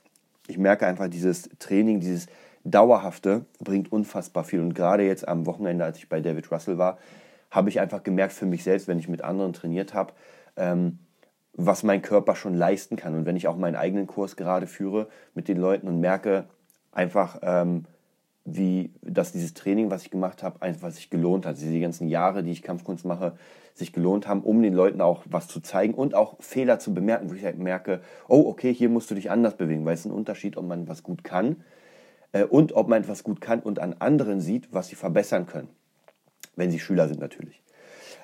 ich 0.46 0.58
merke 0.58 0.86
einfach 0.86 1.08
dieses 1.08 1.48
Training, 1.58 2.00
dieses 2.00 2.26
Dauerhafte 2.64 3.46
bringt 3.60 3.90
unfassbar 3.90 4.44
viel. 4.44 4.60
Und 4.60 4.74
gerade 4.74 5.04
jetzt 5.04 5.26
am 5.26 5.46
Wochenende, 5.46 5.84
als 5.84 5.98
ich 5.98 6.08
bei 6.08 6.20
David 6.20 6.50
Russell 6.50 6.76
war, 6.76 6.98
habe 7.56 7.70
ich 7.70 7.80
einfach 7.80 8.02
gemerkt 8.02 8.34
für 8.34 8.46
mich 8.46 8.62
selbst, 8.62 8.86
wenn 8.86 8.98
ich 8.98 9.08
mit 9.08 9.22
anderen 9.22 9.54
trainiert 9.54 9.94
habe, 9.94 10.12
ähm, 10.56 10.98
was 11.54 11.82
mein 11.82 12.02
Körper 12.02 12.36
schon 12.36 12.54
leisten 12.54 12.96
kann. 12.96 13.14
Und 13.14 13.24
wenn 13.24 13.34
ich 13.34 13.48
auch 13.48 13.56
meinen 13.56 13.76
eigenen 13.76 14.06
Kurs 14.06 14.36
gerade 14.36 14.66
führe 14.66 15.08
mit 15.34 15.48
den 15.48 15.56
Leuten 15.56 15.88
und 15.88 15.98
merke 15.98 16.44
einfach, 16.92 17.38
ähm, 17.42 17.86
wie, 18.44 18.92
dass 19.00 19.32
dieses 19.32 19.54
Training, 19.54 19.90
was 19.90 20.02
ich 20.02 20.10
gemacht 20.10 20.42
habe, 20.42 20.60
einfach 20.60 20.90
sich 20.90 21.08
gelohnt 21.08 21.46
hat. 21.46 21.56
Diese 21.56 21.80
ganzen 21.80 22.08
Jahre, 22.08 22.42
die 22.42 22.52
ich 22.52 22.62
Kampfkunst 22.62 23.06
mache, 23.06 23.32
sich 23.74 23.92
gelohnt 23.92 24.28
haben, 24.28 24.42
um 24.42 24.62
den 24.62 24.74
Leuten 24.74 25.00
auch 25.00 25.24
was 25.24 25.48
zu 25.48 25.60
zeigen 25.60 25.94
und 25.94 26.14
auch 26.14 26.36
Fehler 26.40 26.78
zu 26.78 26.92
bemerken, 26.92 27.30
wo 27.30 27.34
ich 27.34 27.44
halt 27.44 27.58
merke, 27.58 28.02
oh, 28.28 28.44
okay, 28.46 28.72
hier 28.72 28.90
musst 28.90 29.10
du 29.10 29.14
dich 29.14 29.30
anders 29.30 29.56
bewegen, 29.56 29.84
weil 29.84 29.94
es 29.94 30.00
ist 30.00 30.06
ein 30.06 30.12
Unterschied, 30.12 30.58
ob 30.58 30.66
man 30.66 30.88
was 30.88 31.02
gut 31.02 31.24
kann 31.24 31.64
äh, 32.32 32.44
und 32.44 32.74
ob 32.74 32.88
man 32.88 33.02
etwas 33.02 33.24
gut 33.24 33.40
kann 33.40 33.60
und 33.60 33.78
an 33.78 33.96
anderen 33.98 34.40
sieht, 34.40 34.68
was 34.72 34.88
sie 34.88 34.96
verbessern 34.96 35.46
können. 35.46 35.68
Wenn 36.56 36.70
sie 36.70 36.80
Schüler 36.80 37.08
sind 37.08 37.20
natürlich. 37.20 37.62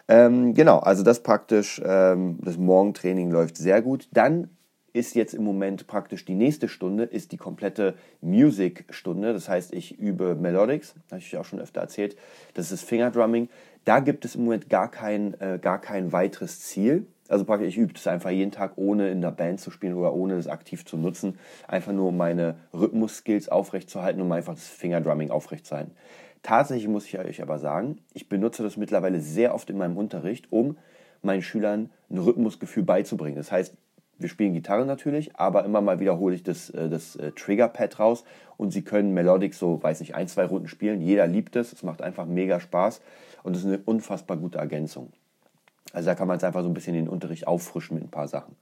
Ähm, 0.08 0.54
genau, 0.54 0.78
also 0.78 1.02
das 1.02 1.22
praktisch, 1.22 1.80
ähm, 1.84 2.38
das 2.42 2.58
Morgentraining 2.58 3.30
läuft 3.30 3.56
sehr 3.56 3.82
gut. 3.82 4.08
Dann 4.12 4.50
ist 4.92 5.14
jetzt 5.14 5.34
im 5.34 5.44
Moment 5.44 5.86
praktisch 5.86 6.24
die 6.24 6.34
nächste 6.34 6.68
Stunde, 6.68 7.04
ist 7.04 7.32
die 7.32 7.36
komplette 7.36 7.94
Music-Stunde. 8.20 9.32
Das 9.32 9.48
heißt, 9.48 9.72
ich 9.72 9.98
übe 9.98 10.34
Melodics, 10.34 10.94
habe 11.10 11.20
ich 11.20 11.36
auch 11.36 11.44
schon 11.44 11.60
öfter 11.60 11.80
erzählt. 11.80 12.16
Das 12.54 12.72
ist 12.72 12.82
Fingerdrumming. 12.82 13.48
Da 13.84 14.00
gibt 14.00 14.24
es 14.24 14.34
im 14.34 14.44
Moment 14.44 14.68
gar 14.68 14.90
kein, 14.90 15.34
äh, 15.40 15.58
gar 15.60 15.80
kein 15.80 16.12
weiteres 16.12 16.60
Ziel. 16.60 17.06
Also 17.28 17.44
praktisch, 17.46 17.68
ich 17.68 17.78
übe 17.78 17.94
das 17.94 18.06
einfach 18.06 18.30
jeden 18.30 18.52
Tag, 18.52 18.72
ohne 18.76 19.10
in 19.10 19.22
der 19.22 19.30
Band 19.30 19.60
zu 19.60 19.70
spielen 19.70 19.94
oder 19.94 20.12
ohne 20.12 20.36
das 20.36 20.46
aktiv 20.46 20.84
zu 20.84 20.98
nutzen. 20.98 21.38
Einfach 21.66 21.92
nur, 21.92 22.08
um 22.08 22.16
meine 22.16 22.56
Rhythmus-Skills 22.74 23.48
aufrechtzuerhalten, 23.48 24.20
um 24.20 24.30
einfach 24.32 24.54
das 24.54 24.66
Fingerdrumming 24.66 25.30
aufrechtzuerhalten. 25.30 25.92
Tatsächlich 26.42 26.88
muss 26.88 27.06
ich 27.06 27.18
euch 27.18 27.40
aber 27.40 27.58
sagen, 27.58 27.98
ich 28.14 28.28
benutze 28.28 28.62
das 28.62 28.76
mittlerweile 28.76 29.20
sehr 29.20 29.54
oft 29.54 29.70
in 29.70 29.78
meinem 29.78 29.96
Unterricht, 29.96 30.50
um 30.50 30.76
meinen 31.22 31.42
Schülern 31.42 31.90
ein 32.10 32.18
Rhythmusgefühl 32.18 32.82
beizubringen. 32.82 33.36
Das 33.36 33.52
heißt, 33.52 33.76
wir 34.18 34.28
spielen 34.28 34.52
Gitarre 34.52 34.84
natürlich, 34.84 35.36
aber 35.36 35.64
immer 35.64 35.80
mal 35.80 36.00
wiederhole 36.00 36.34
ich 36.34 36.42
das, 36.42 36.70
äh, 36.70 36.88
das 36.88 37.16
äh, 37.16 37.32
Triggerpad 37.32 37.98
raus 37.98 38.24
und 38.56 38.72
sie 38.72 38.82
können 38.82 39.14
Melodic 39.14 39.54
so, 39.54 39.82
weiß 39.82 40.00
nicht, 40.00 40.14
ein, 40.14 40.28
zwei 40.28 40.44
Runden 40.44 40.68
spielen. 40.68 41.00
Jeder 41.00 41.26
liebt 41.26 41.56
es, 41.56 41.72
es 41.72 41.82
macht 41.82 42.02
einfach 42.02 42.26
mega 42.26 42.60
Spaß 42.60 43.00
und 43.42 43.56
es 43.56 43.62
ist 43.62 43.68
eine 43.68 43.78
unfassbar 43.78 44.36
gute 44.36 44.58
Ergänzung. 44.58 45.12
Also 45.92 46.06
da 46.06 46.14
kann 46.14 46.28
man 46.28 46.38
es 46.38 46.44
einfach 46.44 46.62
so 46.62 46.68
ein 46.68 46.74
bisschen 46.74 46.94
den 46.94 47.08
Unterricht 47.08 47.46
auffrischen 47.46 47.94
mit 47.94 48.04
ein 48.04 48.10
paar 48.10 48.28
Sachen. 48.28 48.56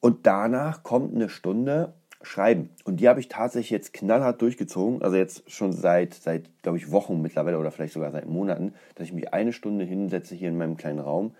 Und 0.00 0.26
danach 0.26 0.82
kommt 0.82 1.14
eine 1.14 1.28
Stunde 1.28 1.94
Schreiben. 2.26 2.70
Und 2.84 3.00
die 3.00 3.08
habe 3.08 3.20
ich 3.20 3.28
tatsächlich 3.28 3.70
jetzt 3.70 3.92
knallhart 3.92 4.42
durchgezogen. 4.42 5.02
Also 5.02 5.16
jetzt 5.16 5.50
schon 5.50 5.72
seit, 5.72 6.14
seit 6.14 6.50
glaube 6.62 6.78
ich, 6.78 6.90
Wochen 6.90 7.22
mittlerweile 7.22 7.58
oder 7.58 7.70
vielleicht 7.70 7.94
sogar 7.94 8.10
seit 8.10 8.26
Monaten, 8.26 8.74
dass 8.96 9.06
ich 9.06 9.12
mich 9.12 9.32
eine 9.32 9.52
Stunde 9.52 9.84
hinsetze 9.84 10.34
hier 10.34 10.48
in 10.48 10.58
meinem 10.58 10.76
kleinen 10.76 10.98
Raum 10.98 11.34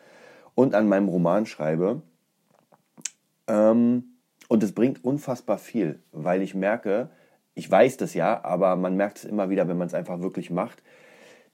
und 0.54 0.74
an 0.74 0.88
meinem 0.88 1.08
Roman 1.08 1.44
schreibe. 1.46 2.02
Ähm, 3.48 4.04
und 4.48 4.62
es 4.62 4.72
bringt 4.72 5.04
unfassbar 5.04 5.58
viel, 5.58 6.00
weil 6.12 6.40
ich 6.40 6.54
merke, 6.54 7.10
ich 7.54 7.70
weiß 7.70 7.96
das 7.96 8.14
ja, 8.14 8.44
aber 8.44 8.76
man 8.76 8.96
merkt 8.96 9.18
es 9.18 9.24
immer 9.24 9.50
wieder, 9.50 9.66
wenn 9.66 9.78
man 9.78 9.88
es 9.88 9.94
einfach 9.94 10.20
wirklich 10.20 10.50
macht, 10.50 10.82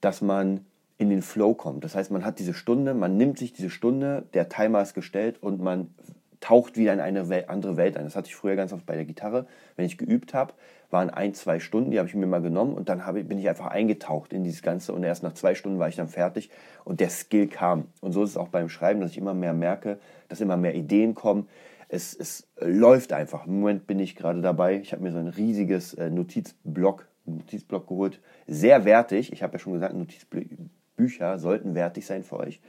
dass 0.01 0.21
man 0.21 0.67
in 0.99 1.09
den 1.09 1.23
Flow 1.23 1.55
kommt. 1.55 1.85
Das 1.85 1.95
heißt, 1.95 2.11
man 2.11 2.25
hat 2.25 2.39
diese 2.39 2.55
Stunde, 2.55 2.93
man 2.93 3.17
nimmt 3.17 3.39
sich 3.39 3.53
diese 3.53 3.71
Stunde, 3.71 4.25
der 4.35 4.49
Timer 4.49 4.83
ist 4.83 4.95
gestellt 4.95 5.43
und 5.43 5.61
man 5.61 5.95
taucht 6.43 6.77
wieder 6.77 6.93
in 6.93 7.01
eine 7.01 7.31
Welt, 7.31 7.49
andere 7.49 7.79
Welt 7.79 7.97
ein. 7.97 8.05
Das 8.05 8.17
hatte 8.17 8.29
ich 8.29 8.37
früher 8.37 8.57
ganz 8.57 8.73
oft 8.73 8.85
bei 8.85 8.97
der 8.97 9.07
Gitarre, 9.07 9.47
wenn 9.77 9.87
ich 9.87 9.97
geübt 9.97 10.35
habe, 10.35 10.53
waren 10.91 11.09
ein, 11.09 11.33
zwei 11.33 11.59
Stunden, 11.59 11.91
die 11.91 11.99
habe 11.99 12.09
ich 12.09 12.15
mir 12.15 12.27
mal 12.27 12.43
genommen 12.43 12.75
und 12.75 12.91
dann 12.91 13.07
habe, 13.07 13.25
bin 13.25 13.39
ich 13.39 13.49
einfach 13.49 13.67
eingetaucht 13.67 14.33
in 14.33 14.45
dieses 14.45 14.61
Ganze 14.61 14.93
und 14.93 15.05
erst 15.05 15.23
nach 15.23 15.33
zwei 15.33 15.55
Stunden 15.55 15.79
war 15.79 15.89
ich 15.89 15.97
dann 15.97 16.09
fertig 16.09 16.51
und 16.85 17.01
der 17.01 17.09
Skill 17.09 17.47
kam. 17.47 17.87
Und 18.01 18.13
so 18.13 18.23
ist 18.25 18.31
es 18.31 18.37
auch 18.37 18.49
beim 18.49 18.69
Schreiben, 18.69 19.01
dass 19.01 19.13
ich 19.13 19.19
immer 19.19 19.33
mehr 19.33 19.55
merke, 19.55 19.99
dass 20.29 20.41
immer 20.41 20.59
mehr 20.59 20.75
Ideen 20.75 21.15
kommen. 21.15 21.49
Es, 21.89 22.15
es 22.15 22.49
läuft 22.59 23.13
einfach. 23.13 23.47
Im 23.47 23.61
Moment 23.61 23.87
bin 23.87 24.01
ich 24.01 24.17
gerade 24.17 24.43
dabei. 24.43 24.81
Ich 24.81 24.93
habe 24.93 25.03
mir 25.03 25.13
so 25.13 25.19
ein 25.19 25.29
riesiges 25.29 25.95
äh, 25.95 26.11
Notizblock, 26.11 27.07
Notizblock 27.25 27.87
geholt. 27.87 28.21
Sehr 28.47 28.85
wertig. 28.85 29.33
Ich 29.33 29.43
habe 29.43 29.55
ja 29.55 29.59
schon 29.61 29.75
gesagt, 29.75 29.95
Notizbücher 29.95 31.39
sollten 31.39 31.75
wertig 31.75 32.05
sein 32.05 32.25
für 32.25 32.39
euch. 32.39 32.61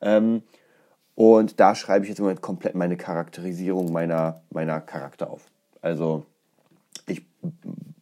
Ähm, 0.00 0.42
und 1.22 1.60
da 1.60 1.76
schreibe 1.76 2.04
ich 2.04 2.08
jetzt 2.08 2.18
im 2.18 2.24
Moment 2.24 2.40
komplett 2.40 2.74
meine 2.74 2.96
Charakterisierung 2.96 3.92
meiner, 3.92 4.42
meiner 4.50 4.80
Charakter 4.80 5.30
auf. 5.30 5.46
Also 5.80 6.26
ich 7.06 7.24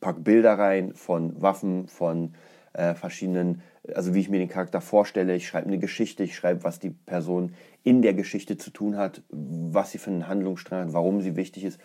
packe 0.00 0.20
Bilder 0.20 0.58
rein 0.58 0.94
von 0.94 1.38
Waffen, 1.42 1.86
von 1.86 2.32
äh, 2.72 2.94
verschiedenen, 2.94 3.60
also 3.94 4.14
wie 4.14 4.20
ich 4.20 4.30
mir 4.30 4.38
den 4.38 4.48
Charakter 4.48 4.80
vorstelle. 4.80 5.36
Ich 5.36 5.46
schreibe 5.46 5.66
eine 5.66 5.76
Geschichte, 5.76 6.22
ich 6.22 6.34
schreibe, 6.34 6.64
was 6.64 6.78
die 6.78 6.88
Person 6.88 7.52
in 7.84 8.00
der 8.00 8.14
Geschichte 8.14 8.56
zu 8.56 8.70
tun 8.70 8.96
hat, 8.96 9.20
was 9.28 9.90
sie 9.90 9.98
für 9.98 10.12
einen 10.12 10.26
Handlungsstrang 10.26 10.86
hat, 10.86 10.92
warum 10.94 11.20
sie 11.20 11.36
wichtig 11.36 11.64
ist. 11.64 11.78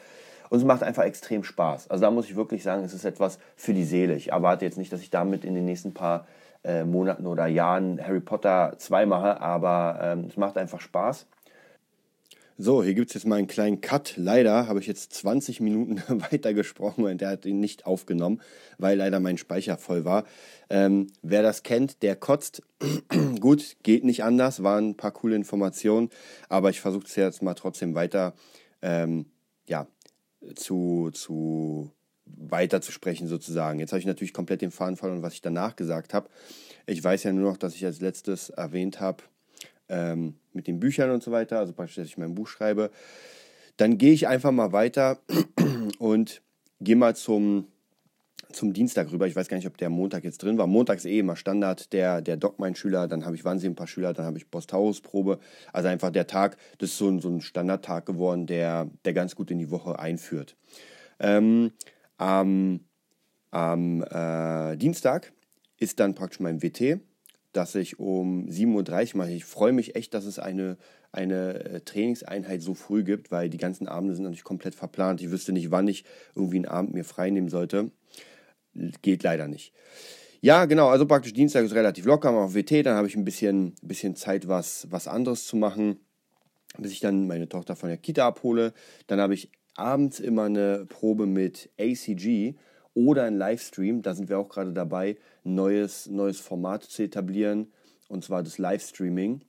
Und 0.49 0.59
es 0.59 0.63
macht 0.63 0.83
einfach 0.83 1.03
extrem 1.03 1.43
Spaß. 1.43 1.89
Also 1.89 2.01
da 2.03 2.11
muss 2.11 2.29
ich 2.29 2.37
wirklich 2.37 2.63
sagen, 2.63 2.85
es 2.85 2.93
ist 2.93 3.03
etwas 3.03 3.39
für 3.57 3.73
die 3.73 3.83
Seele. 3.83 4.15
Ich 4.15 4.31
erwarte 4.31 4.63
jetzt 4.63 4.77
nicht, 4.77 4.93
dass 4.93 5.01
ich 5.01 5.09
damit 5.09 5.43
in 5.43 5.53
den 5.53 5.65
nächsten 5.65 5.93
paar 5.93 6.27
äh, 6.65 6.83
Monaten 6.83 7.27
oder 7.27 7.47
Jahren 7.47 7.99
Harry 8.01 8.19
Potter 8.19 8.73
2 8.77 9.05
mache, 9.05 9.39
aber 9.39 9.99
ähm, 10.01 10.25
es 10.27 10.37
macht 10.37 10.57
einfach 10.57 10.81
Spaß. 10.81 11.27
So, 12.57 12.81
hier 12.81 12.93
gibt 12.93 13.09
es 13.09 13.15
jetzt 13.15 13.25
mal 13.25 13.35
einen 13.35 13.47
kleinen 13.47 13.81
Cut. 13.81 14.13
Leider 14.15 14.67
habe 14.69 14.79
ich 14.79 14.87
jetzt 14.87 15.11
20 15.13 15.59
Minuten 15.59 16.01
weitergesprochen 16.31 17.03
und 17.03 17.19
der 17.19 17.29
hat 17.29 17.45
ihn 17.45 17.59
nicht 17.59 17.85
aufgenommen, 17.85 18.41
weil 18.77 18.97
leider 18.97 19.19
mein 19.19 19.37
Speicher 19.37 19.77
voll 19.77 20.05
war. 20.05 20.23
Ähm, 20.69 21.07
wer 21.21 21.43
das 21.43 21.63
kennt, 21.63 22.01
der 22.01 22.15
kotzt. 22.15 22.63
Gut, 23.41 23.75
geht 23.83 24.05
nicht 24.05 24.23
anders, 24.23 24.63
waren 24.63 24.91
ein 24.91 24.97
paar 24.97 25.11
coole 25.11 25.35
Informationen, 25.35 26.09
aber 26.47 26.69
ich 26.69 26.79
versuche 26.79 27.05
es 27.05 27.15
jetzt 27.15 27.43
mal 27.43 27.55
trotzdem 27.55 27.93
weiter 27.93 28.33
ähm, 28.81 29.25
ja, 29.67 29.87
zu, 30.55 31.11
zu 31.11 31.91
weiter 32.25 32.81
zu 32.81 32.91
sprechen 32.91 33.27
sozusagen. 33.27 33.79
Jetzt 33.79 33.91
habe 33.91 33.99
ich 33.99 34.05
natürlich 34.05 34.33
komplett 34.33 34.61
den 34.61 34.71
Faden 34.71 34.97
verloren, 34.97 35.21
was 35.21 35.33
ich 35.33 35.41
danach 35.41 35.75
gesagt 35.75 36.13
habe. 36.13 36.29
Ich 36.85 37.03
weiß 37.03 37.23
ja 37.23 37.31
nur 37.31 37.51
noch, 37.51 37.57
dass 37.57 37.75
ich 37.75 37.85
als 37.85 38.01
letztes 38.01 38.49
erwähnt 38.49 38.99
habe, 38.99 39.23
ähm, 39.89 40.35
mit 40.53 40.67
den 40.67 40.79
Büchern 40.79 41.11
und 41.11 41.23
so 41.23 41.31
weiter, 41.31 41.59
also 41.59 41.73
praktisch, 41.73 41.95
dass 41.95 42.07
ich 42.07 42.17
mein 42.17 42.35
Buch 42.35 42.47
schreibe. 42.47 42.91
Dann 43.77 43.97
gehe 43.97 44.13
ich 44.13 44.27
einfach 44.27 44.51
mal 44.51 44.71
weiter 44.71 45.19
und 45.99 46.41
gehe 46.79 46.95
mal 46.95 47.15
zum, 47.15 47.67
zum 48.51 48.73
Dienstag 48.73 49.11
rüber. 49.11 49.27
Ich 49.27 49.35
weiß 49.35 49.47
gar 49.47 49.57
nicht, 49.57 49.67
ob 49.67 49.77
der 49.77 49.89
Montag 49.89 50.23
jetzt 50.23 50.41
drin 50.41 50.57
war. 50.57 50.67
Montag 50.67 50.97
ist 50.97 51.05
eh 51.05 51.19
immer 51.19 51.35
Standard, 51.35 51.91
der, 51.93 52.21
der 52.21 52.37
Doc 52.37 52.59
mein 52.59 52.75
Schüler, 52.75 53.07
dann 53.07 53.25
habe 53.25 53.35
ich 53.35 53.43
Wahnsinn 53.43 53.73
ein 53.73 53.75
paar 53.75 53.87
Schüler, 53.87 54.13
dann 54.13 54.25
habe 54.25 54.37
ich 54.37 54.49
Bostaurus-Probe. 54.49 55.39
Also 55.73 55.89
einfach 55.89 56.11
der 56.11 56.27
Tag, 56.27 56.57
das 56.77 56.91
ist 56.91 56.97
so 56.97 57.09
ein, 57.09 57.19
so 57.19 57.29
ein 57.29 57.41
Standardtag 57.41 58.05
geworden, 58.05 58.47
der, 58.47 58.89
der 59.03 59.13
ganz 59.13 59.35
gut 59.35 59.51
in 59.51 59.59
die 59.59 59.71
Woche 59.71 59.99
einführt. 59.99 60.55
Ähm, 61.19 61.71
am 62.17 62.81
am 63.51 64.03
äh, 64.03 64.75
Dienstag 64.75 65.31
ist 65.77 65.99
dann 65.99 66.13
praktisch 66.13 66.39
mein 66.39 66.61
WT 66.61 66.99
dass 67.55 67.75
ich 67.75 67.99
um 67.99 68.47
7.30 68.47 69.13
Uhr 69.13 69.17
mache. 69.19 69.31
Ich 69.31 69.45
freue 69.45 69.71
mich 69.71 69.95
echt, 69.95 70.13
dass 70.13 70.25
es 70.25 70.39
eine, 70.39 70.77
eine 71.11 71.63
äh, 71.63 71.81
Trainingseinheit 71.81 72.61
so 72.61 72.73
früh 72.73 73.03
gibt, 73.03 73.31
weil 73.31 73.49
die 73.49 73.57
ganzen 73.57 73.87
Abende 73.87 74.13
sind 74.13 74.23
natürlich 74.23 74.43
komplett 74.43 74.75
verplant. 74.75 75.21
Ich 75.21 75.31
wüsste 75.31 75.53
nicht, 75.53 75.71
wann 75.71 75.87
ich 75.87 76.03
irgendwie 76.35 76.57
einen 76.57 76.65
Abend 76.65 76.93
mir 76.93 77.05
frei 77.05 77.29
nehmen 77.29 77.49
sollte. 77.49 77.91
Geht 79.01 79.23
leider 79.23 79.47
nicht. 79.47 79.73
Ja, 80.41 80.65
genau, 80.65 80.89
also 80.89 81.05
praktisch 81.05 81.33
Dienstag 81.33 81.63
ist 81.63 81.73
relativ 81.73 82.05
locker, 82.05 82.31
mal 82.31 82.43
auf 82.43 82.55
WT, 82.55 82.85
dann 82.85 82.97
habe 82.97 83.07
ich 83.07 83.15
ein 83.15 83.25
bisschen, 83.25 83.73
bisschen 83.81 84.15
Zeit, 84.15 84.47
was, 84.47 84.87
was 84.91 85.07
anderes 85.07 85.47
zu 85.47 85.55
machen, 85.55 85.97
bis 86.77 86.91
ich 86.91 86.99
dann 86.99 87.25
meine 87.25 87.47
Tochter 87.47 87.75
von 87.75 87.89
der 87.89 87.97
Kita 87.97 88.27
abhole. 88.27 88.73
Dann 89.07 89.19
habe 89.19 89.33
ich 89.33 89.49
abends 89.75 90.19
immer 90.19 90.43
eine 90.43 90.85
Probe 90.87 91.25
mit 91.25 91.69
ACG 91.79 92.55
oder 92.93 93.23
ein 93.23 93.37
Livestream. 93.37 94.01
Da 94.01 94.15
sind 94.15 94.29
wir 94.29 94.39
auch 94.39 94.49
gerade 94.49 94.73
dabei, 94.73 95.17
ein 95.43 95.55
neues, 95.55 96.07
neues 96.07 96.39
Format 96.39 96.83
zu 96.83 97.03
etablieren, 97.03 97.71
und 98.07 98.23
zwar 98.23 98.43
das 98.43 98.57
Livestreaming. 98.57 99.41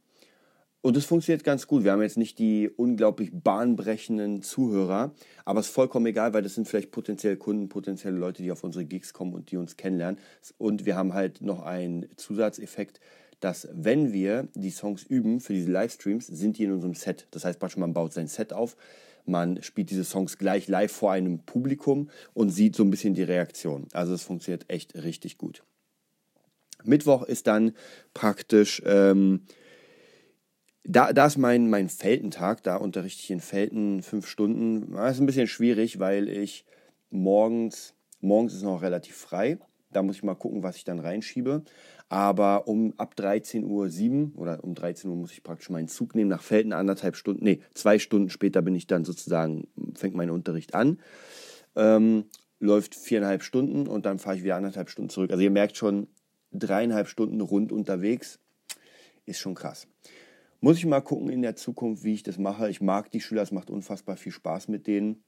Und 0.86 0.96
es 0.96 1.04
funktioniert 1.04 1.42
ganz 1.42 1.66
gut. 1.66 1.82
Wir 1.82 1.90
haben 1.90 2.02
jetzt 2.02 2.16
nicht 2.16 2.38
die 2.38 2.68
unglaublich 2.68 3.30
bahnbrechenden 3.32 4.42
Zuhörer, 4.42 5.12
aber 5.44 5.58
es 5.58 5.66
ist 5.66 5.74
vollkommen 5.74 6.06
egal, 6.06 6.32
weil 6.32 6.42
das 6.42 6.54
sind 6.54 6.68
vielleicht 6.68 6.92
potenzielle 6.92 7.36
Kunden, 7.36 7.68
potenzielle 7.68 8.16
Leute, 8.16 8.42
die 8.42 8.52
auf 8.52 8.62
unsere 8.62 8.84
Gigs 8.84 9.12
kommen 9.12 9.34
und 9.34 9.50
die 9.50 9.56
uns 9.56 9.76
kennenlernen. 9.76 10.20
Und 10.58 10.86
wir 10.86 10.94
haben 10.94 11.12
halt 11.12 11.40
noch 11.40 11.62
einen 11.62 12.06
Zusatzeffekt, 12.16 13.00
dass 13.40 13.68
wenn 13.72 14.12
wir 14.12 14.46
die 14.54 14.70
Songs 14.70 15.02
üben 15.02 15.40
für 15.40 15.54
diese 15.54 15.72
Livestreams, 15.72 16.28
sind 16.28 16.56
die 16.56 16.64
in 16.64 16.72
unserem 16.72 16.94
Set. 16.94 17.26
Das 17.32 17.44
heißt, 17.44 17.60
man 17.78 17.92
baut 17.92 18.12
sein 18.12 18.28
Set 18.28 18.52
auf, 18.52 18.76
man 19.28 19.62
spielt 19.62 19.90
diese 19.90 20.04
Songs 20.04 20.38
gleich 20.38 20.68
live 20.68 20.92
vor 20.92 21.12
einem 21.12 21.40
Publikum 21.40 22.10
und 22.34 22.50
sieht 22.50 22.76
so 22.76 22.82
ein 22.82 22.90
bisschen 22.90 23.14
die 23.14 23.22
Reaktion. 23.22 23.86
Also 23.92 24.14
es 24.14 24.22
funktioniert 24.22 24.64
echt 24.68 24.94
richtig 24.94 25.38
gut. 25.38 25.62
Mittwoch 26.84 27.22
ist 27.22 27.46
dann 27.46 27.72
praktisch, 28.14 28.82
ähm, 28.84 29.42
da, 30.84 31.12
da 31.12 31.26
ist 31.26 31.36
mein, 31.36 31.68
mein 31.68 31.88
Feltentag, 31.88 32.62
da 32.62 32.76
unterrichte 32.76 33.22
ich 33.22 33.30
in 33.30 33.40
Felten 33.40 34.02
fünf 34.02 34.28
Stunden. 34.28 34.92
Das 34.92 35.16
ist 35.16 35.20
ein 35.20 35.26
bisschen 35.26 35.48
schwierig, 35.48 35.98
weil 35.98 36.28
ich 36.28 36.64
morgens, 37.10 37.94
morgens 38.20 38.54
ist 38.54 38.62
noch 38.62 38.82
relativ 38.82 39.16
frei. 39.16 39.58
Da 39.96 40.02
muss 40.02 40.16
ich 40.16 40.22
mal 40.22 40.34
gucken, 40.34 40.62
was 40.62 40.76
ich 40.76 40.84
dann 40.84 40.98
reinschiebe. 40.98 41.62
Aber 42.10 42.68
um 42.68 42.92
ab 42.98 43.14
13.07 43.16 43.64
Uhr 44.34 44.38
oder 44.38 44.62
um 44.62 44.74
13 44.74 45.08
Uhr 45.08 45.16
muss 45.16 45.32
ich 45.32 45.42
praktisch 45.42 45.70
meinen 45.70 45.88
Zug 45.88 46.14
nehmen 46.14 46.28
nach 46.28 46.42
Felden, 46.42 46.74
anderthalb 46.74 47.16
Stunden, 47.16 47.42
nee, 47.42 47.62
zwei 47.72 47.98
Stunden 47.98 48.28
später 48.28 48.60
bin 48.60 48.74
ich 48.74 48.86
dann 48.86 49.06
sozusagen, 49.06 49.68
fängt 49.94 50.14
mein 50.14 50.28
Unterricht 50.28 50.74
an. 50.74 51.00
Ähm, 51.76 52.26
läuft 52.60 52.94
viereinhalb 52.94 53.42
Stunden 53.42 53.86
und 53.86 54.04
dann 54.04 54.18
fahre 54.18 54.36
ich 54.36 54.42
wieder 54.42 54.56
anderthalb 54.56 54.90
Stunden 54.90 55.08
zurück. 55.08 55.30
Also 55.30 55.42
ihr 55.42 55.50
merkt 55.50 55.78
schon, 55.78 56.08
dreieinhalb 56.52 57.08
Stunden 57.08 57.40
rund 57.40 57.72
unterwegs 57.72 58.38
ist 59.24 59.38
schon 59.38 59.54
krass. 59.54 59.88
Muss 60.60 60.76
ich 60.76 60.84
mal 60.84 61.00
gucken 61.00 61.30
in 61.30 61.40
der 61.40 61.56
Zukunft, 61.56 62.04
wie 62.04 62.12
ich 62.12 62.22
das 62.22 62.36
mache. 62.36 62.68
Ich 62.68 62.82
mag 62.82 63.10
die 63.12 63.20
Schüler, 63.22 63.40
es 63.40 63.50
macht 63.50 63.70
unfassbar 63.70 64.18
viel 64.18 64.32
Spaß 64.32 64.68
mit 64.68 64.86
denen. 64.86 65.24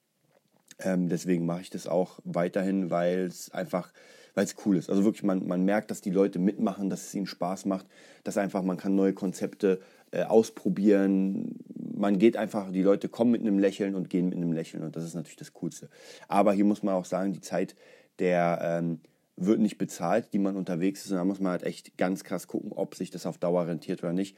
Ähm, 0.78 1.08
deswegen 1.08 1.46
mache 1.46 1.62
ich 1.62 1.70
das 1.70 1.86
auch 1.86 2.20
weiterhin, 2.24 2.90
weil 2.90 3.20
es 3.20 3.50
einfach 3.50 3.92
weil 4.38 4.44
es 4.44 4.54
cool 4.64 4.76
ist. 4.76 4.88
Also 4.88 5.02
wirklich, 5.02 5.24
man, 5.24 5.48
man 5.48 5.64
merkt, 5.64 5.90
dass 5.90 6.00
die 6.00 6.12
Leute 6.12 6.38
mitmachen, 6.38 6.90
dass 6.90 7.08
es 7.08 7.14
ihnen 7.16 7.26
Spaß 7.26 7.64
macht, 7.64 7.86
dass 8.22 8.38
einfach 8.38 8.62
man 8.62 8.76
kann 8.76 8.94
neue 8.94 9.12
Konzepte 9.12 9.80
äh, 10.12 10.22
ausprobieren. 10.22 11.56
Man 11.74 12.20
geht 12.20 12.36
einfach, 12.36 12.70
die 12.70 12.82
Leute 12.82 13.08
kommen 13.08 13.32
mit 13.32 13.40
einem 13.40 13.58
Lächeln 13.58 13.96
und 13.96 14.08
gehen 14.08 14.28
mit 14.28 14.38
einem 14.38 14.52
Lächeln 14.52 14.84
und 14.84 14.94
das 14.94 15.02
ist 15.02 15.14
natürlich 15.14 15.38
das 15.38 15.54
Coolste. 15.54 15.88
Aber 16.28 16.52
hier 16.52 16.64
muss 16.64 16.84
man 16.84 16.94
auch 16.94 17.04
sagen, 17.04 17.32
die 17.32 17.40
Zeit 17.40 17.74
der 18.20 18.60
ähm, 18.62 19.00
wird 19.36 19.58
nicht 19.58 19.76
bezahlt, 19.76 20.32
die 20.32 20.38
man 20.38 20.54
unterwegs 20.54 21.04
ist 21.04 21.10
und 21.10 21.16
da 21.16 21.24
muss 21.24 21.40
man 21.40 21.50
halt 21.50 21.64
echt 21.64 21.98
ganz 21.98 22.22
krass 22.22 22.46
gucken, 22.46 22.70
ob 22.70 22.94
sich 22.94 23.10
das 23.10 23.26
auf 23.26 23.38
Dauer 23.38 23.66
rentiert 23.66 24.04
oder 24.04 24.12
nicht. 24.12 24.36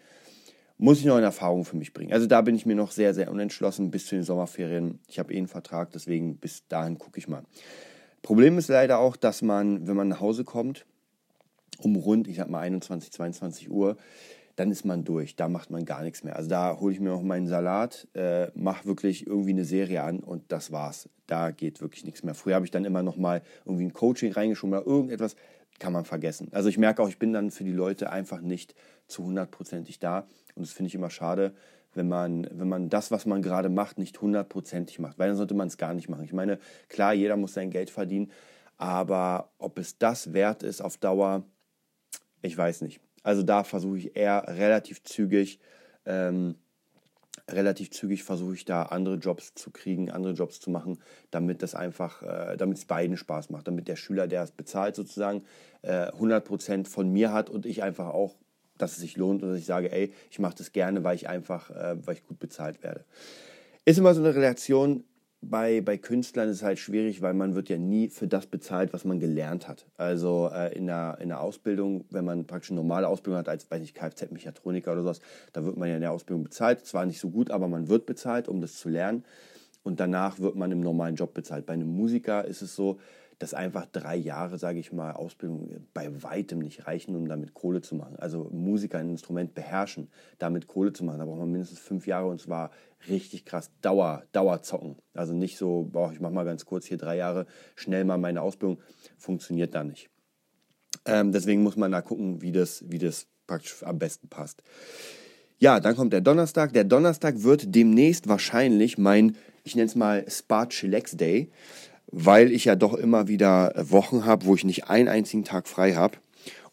Muss 0.78 1.00
ich 1.00 1.04
noch 1.04 1.18
in 1.18 1.24
Erfahrung 1.24 1.66
für 1.66 1.76
mich 1.76 1.92
bringen. 1.92 2.14
Also 2.14 2.26
da 2.26 2.40
bin 2.40 2.54
ich 2.54 2.64
mir 2.64 2.74
noch 2.74 2.90
sehr, 2.90 3.12
sehr 3.12 3.30
unentschlossen 3.30 3.90
bis 3.90 4.06
zu 4.06 4.14
den 4.14 4.24
Sommerferien. 4.24 4.98
Ich 5.08 5.18
habe 5.18 5.34
eh 5.34 5.36
einen 5.36 5.46
Vertrag, 5.46 5.90
deswegen 5.92 6.38
bis 6.38 6.66
dahin 6.68 6.96
gucke 6.96 7.18
ich 7.18 7.28
mal. 7.28 7.44
Problem 8.22 8.58
ist 8.58 8.68
leider 8.68 8.98
auch, 8.98 9.16
dass 9.16 9.42
man, 9.42 9.86
wenn 9.86 9.96
man 9.96 10.08
nach 10.08 10.20
Hause 10.20 10.44
kommt, 10.44 10.86
um 11.78 11.96
rund, 11.96 12.28
ich 12.28 12.36
sag 12.36 12.50
mal 12.50 12.60
21, 12.60 13.10
22 13.12 13.70
Uhr, 13.70 13.96
dann 14.56 14.70
ist 14.70 14.84
man 14.84 15.04
durch. 15.04 15.36
Da 15.36 15.48
macht 15.48 15.70
man 15.70 15.86
gar 15.86 16.02
nichts 16.02 16.22
mehr. 16.22 16.36
Also 16.36 16.50
da 16.50 16.78
hole 16.78 16.92
ich 16.92 17.00
mir 17.00 17.08
noch 17.08 17.22
meinen 17.22 17.46
Salat, 17.46 18.06
äh, 18.14 18.48
mache 18.54 18.84
wirklich 18.84 19.26
irgendwie 19.26 19.50
eine 19.50 19.64
Serie 19.64 20.02
an 20.02 20.20
und 20.20 20.52
das 20.52 20.70
war's. 20.70 21.08
Da 21.26 21.50
geht 21.50 21.80
wirklich 21.80 22.04
nichts 22.04 22.22
mehr. 22.22 22.34
Früher 22.34 22.56
habe 22.56 22.66
ich 22.66 22.70
dann 22.70 22.84
immer 22.84 23.02
noch 23.02 23.16
mal 23.16 23.42
irgendwie 23.64 23.84
ein 23.84 23.94
Coaching 23.94 24.32
reingeschoben 24.32 24.76
oder 24.76 24.86
irgendetwas. 24.86 25.34
Kann 25.78 25.94
man 25.94 26.04
vergessen. 26.04 26.48
Also 26.52 26.68
ich 26.68 26.76
merke 26.76 27.02
auch, 27.02 27.08
ich 27.08 27.18
bin 27.18 27.32
dann 27.32 27.50
für 27.50 27.64
die 27.64 27.72
Leute 27.72 28.10
einfach 28.10 28.42
nicht 28.42 28.74
zu 29.06 29.24
hundertprozentig 29.24 29.98
da. 29.98 30.26
Und 30.54 30.66
das 30.66 30.72
finde 30.72 30.88
ich 30.88 30.94
immer 30.94 31.08
schade, 31.08 31.54
wenn 31.94 32.08
man, 32.08 32.46
wenn 32.52 32.68
man 32.68 32.88
das, 32.88 33.10
was 33.10 33.26
man 33.26 33.42
gerade 33.42 33.68
macht, 33.68 33.98
nicht 33.98 34.20
hundertprozentig 34.20 34.98
macht. 34.98 35.18
Weil 35.18 35.28
dann 35.28 35.36
sollte 35.36 35.54
man 35.54 35.68
es 35.68 35.76
gar 35.76 35.94
nicht 35.94 36.08
machen. 36.08 36.24
Ich 36.24 36.32
meine, 36.32 36.58
klar, 36.88 37.14
jeder 37.14 37.36
muss 37.36 37.54
sein 37.54 37.70
Geld 37.70 37.90
verdienen, 37.90 38.30
aber 38.76 39.50
ob 39.58 39.78
es 39.78 39.98
das 39.98 40.32
wert 40.32 40.62
ist 40.62 40.80
auf 40.80 40.96
Dauer, 40.96 41.44
ich 42.42 42.56
weiß 42.56 42.82
nicht. 42.82 43.00
Also 43.22 43.42
da 43.42 43.64
versuche 43.64 43.98
ich 43.98 44.16
eher 44.16 44.44
relativ 44.48 45.02
zügig 45.02 45.60
ähm, 46.06 46.56
relativ 47.48 47.90
zügig 47.90 48.24
versuche 48.24 48.54
ich 48.54 48.64
da 48.64 48.84
andere 48.84 49.16
Jobs 49.16 49.54
zu 49.54 49.70
kriegen, 49.70 50.10
andere 50.10 50.32
Jobs 50.32 50.60
zu 50.60 50.70
machen, 50.70 50.98
damit 51.30 51.62
das 51.62 51.74
einfach, 51.74 52.22
äh, 52.22 52.56
damit 52.56 52.78
es 52.78 52.84
beiden 52.84 53.16
Spaß 53.16 53.50
macht, 53.50 53.66
damit 53.66 53.88
der 53.88 53.96
Schüler, 53.96 54.26
der 54.26 54.42
es 54.42 54.52
bezahlt 54.52 54.96
sozusagen, 54.96 55.44
äh, 55.82 56.10
100% 56.12 56.88
von 56.88 57.10
mir 57.10 57.32
hat 57.32 57.50
und 57.50 57.66
ich 57.66 57.82
einfach 57.82 58.08
auch, 58.08 58.36
dass 58.82 58.92
es 58.92 58.98
sich 58.98 59.16
lohnt 59.16 59.42
und 59.42 59.50
dass 59.50 59.58
ich 59.58 59.66
sage, 59.66 59.92
ey, 59.92 60.12
ich 60.30 60.38
mache 60.38 60.56
das 60.56 60.72
gerne, 60.72 61.04
weil 61.04 61.16
ich 61.16 61.28
einfach, 61.28 61.70
äh, 61.70 61.96
weil 62.04 62.14
ich 62.14 62.26
gut 62.26 62.38
bezahlt 62.38 62.82
werde. 62.82 63.04
Ist 63.84 63.98
immer 63.98 64.14
so 64.14 64.20
eine 64.20 64.34
Relation, 64.34 65.04
bei, 65.42 65.80
bei 65.80 65.96
Künstlern 65.96 66.48
ist 66.50 66.56
es 66.56 66.62
halt 66.62 66.78
schwierig, 66.78 67.22
weil 67.22 67.32
man 67.32 67.54
wird 67.54 67.70
ja 67.70 67.78
nie 67.78 68.08
für 68.08 68.28
das 68.28 68.46
bezahlt, 68.46 68.92
was 68.92 69.04
man 69.04 69.20
gelernt 69.20 69.68
hat. 69.68 69.86
Also 69.96 70.50
äh, 70.52 70.74
in, 70.76 70.86
der, 70.86 71.18
in 71.20 71.28
der 71.28 71.40
Ausbildung, 71.40 72.04
wenn 72.10 72.24
man 72.24 72.46
praktisch 72.46 72.70
eine 72.70 72.80
normale 72.80 73.08
Ausbildung 73.08 73.38
hat, 73.38 73.48
als 73.48 73.70
weiß 73.70 73.82
ich, 73.82 73.94
Kfz-Mechatroniker 73.94 74.92
oder 74.92 75.02
sowas, 75.02 75.20
da 75.52 75.64
wird 75.64 75.78
man 75.78 75.88
ja 75.88 75.94
in 75.94 76.02
der 76.02 76.12
Ausbildung 76.12 76.44
bezahlt. 76.44 76.84
Zwar 76.84 77.06
nicht 77.06 77.20
so 77.20 77.30
gut, 77.30 77.50
aber 77.50 77.68
man 77.68 77.88
wird 77.88 78.04
bezahlt, 78.04 78.48
um 78.48 78.60
das 78.60 78.76
zu 78.76 78.90
lernen. 78.90 79.24
Und 79.82 79.98
danach 79.98 80.38
wird 80.40 80.56
man 80.56 80.70
im 80.72 80.80
normalen 80.80 81.14
Job 81.14 81.32
bezahlt. 81.32 81.64
Bei 81.64 81.72
einem 81.72 81.88
Musiker 81.88 82.44
ist 82.44 82.60
es 82.60 82.76
so, 82.76 82.98
dass 83.40 83.54
einfach 83.54 83.86
drei 83.86 84.16
Jahre, 84.16 84.58
sage 84.58 84.78
ich 84.78 84.92
mal, 84.92 85.12
Ausbildung 85.12 85.86
bei 85.94 86.10
weitem 86.22 86.58
nicht 86.58 86.86
reichen, 86.86 87.16
um 87.16 87.26
damit 87.26 87.54
Kohle 87.54 87.80
zu 87.80 87.94
machen. 87.94 88.16
Also 88.16 88.50
Musiker 88.52 88.98
ein 88.98 89.08
Instrument 89.08 89.54
beherrschen, 89.54 90.08
damit 90.38 90.66
Kohle 90.66 90.92
zu 90.92 91.04
machen. 91.04 91.20
Da 91.20 91.24
braucht 91.24 91.38
man 91.38 91.50
mindestens 91.50 91.78
fünf 91.78 92.06
Jahre 92.06 92.28
und 92.28 92.38
zwar 92.38 92.70
richtig 93.08 93.46
krass 93.46 93.70
Dauer, 93.80 94.24
Dauerzocken. 94.32 94.96
Also 95.14 95.32
nicht 95.32 95.56
so, 95.56 95.88
boah, 95.90 96.12
ich 96.12 96.20
mache 96.20 96.34
mal 96.34 96.44
ganz 96.44 96.66
kurz 96.66 96.84
hier 96.84 96.98
drei 96.98 97.16
Jahre 97.16 97.46
schnell 97.76 98.04
mal 98.04 98.18
meine 98.18 98.42
Ausbildung. 98.42 98.78
Funktioniert 99.16 99.74
da 99.74 99.84
nicht. 99.84 100.10
Ähm, 101.06 101.32
deswegen 101.32 101.62
muss 101.62 101.76
man 101.76 101.90
da 101.90 102.02
gucken, 102.02 102.42
wie 102.42 102.52
das, 102.52 102.84
wie 102.88 102.98
das 102.98 103.26
praktisch 103.46 103.82
am 103.84 103.98
besten 103.98 104.28
passt. 104.28 104.62
Ja, 105.58 105.80
dann 105.80 105.96
kommt 105.96 106.12
der 106.12 106.20
Donnerstag. 106.20 106.74
Der 106.74 106.84
Donnerstag 106.84 107.42
wird 107.42 107.74
demnächst 107.74 108.28
wahrscheinlich 108.28 108.98
mein, 108.98 109.34
ich 109.64 109.76
nenne 109.76 109.86
es 109.86 109.94
mal 109.94 110.26
Spa 110.28 110.66
Chillax 110.66 111.16
Day 111.16 111.50
weil 112.12 112.52
ich 112.52 112.64
ja 112.64 112.76
doch 112.76 112.94
immer 112.94 113.28
wieder 113.28 113.72
Wochen 113.76 114.24
habe, 114.24 114.46
wo 114.46 114.54
ich 114.54 114.64
nicht 114.64 114.88
einen 114.88 115.08
einzigen 115.08 115.44
Tag 115.44 115.68
frei 115.68 115.94
habe. 115.94 116.18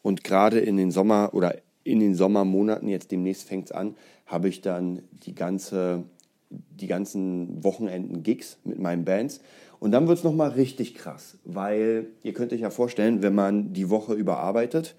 Und 0.02 0.24
gerade 0.24 0.60
in 0.60 0.78
den 0.78 0.92
Sommer 0.92 1.34
oder 1.34 1.56
in 1.84 2.00
den 2.00 2.16
Sommermonaten, 2.16 2.88
jetzt 2.90 3.12
demnächst 3.12 3.48
fängt 3.48 3.66
es 3.66 3.72
an, 3.72 3.96
habe 4.26 4.50
ich 4.50 4.62
dann 4.62 5.04
die, 5.26 5.36
ganze, 5.36 6.04
die 6.50 6.88
ganzen 6.88 7.64
Wochenenden 7.64 8.24
Gigs 8.24 8.58
mit 8.64 8.80
meinen 8.80 9.06
Bands. 9.06 9.42
Und 9.80 9.92
dann 9.92 10.08
wird 10.08 10.18
es 10.18 10.24
nochmal 10.24 10.50
richtig 10.50 10.96
krass, 10.96 11.38
weil 11.46 12.08
ihr 12.24 12.34
könnt 12.34 12.52
euch 12.52 12.62
ja 12.62 12.72
vorstellen, 12.72 13.22
wenn 13.22 13.36
man 13.36 13.74
die 13.74 13.90
Woche 13.90 14.14
überarbeitet, 14.14 14.96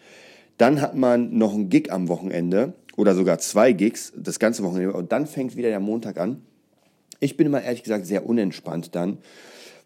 dann 0.56 0.80
hat 0.80 0.96
man 0.96 1.36
noch 1.36 1.54
einen 1.54 1.68
Gig 1.68 1.90
am 1.90 2.08
Wochenende 2.08 2.74
oder 2.96 3.14
sogar 3.14 3.38
zwei 3.38 3.72
Gigs 3.72 4.12
das 4.16 4.38
ganze 4.38 4.62
Wochenende 4.62 4.92
und 4.92 5.12
dann 5.12 5.26
fängt 5.26 5.56
wieder 5.56 5.68
der 5.68 5.80
Montag 5.80 6.18
an. 6.18 6.42
Ich 7.20 7.36
bin 7.36 7.46
immer 7.46 7.62
ehrlich 7.62 7.82
gesagt 7.82 8.06
sehr 8.06 8.26
unentspannt 8.26 8.94
dann 8.94 9.18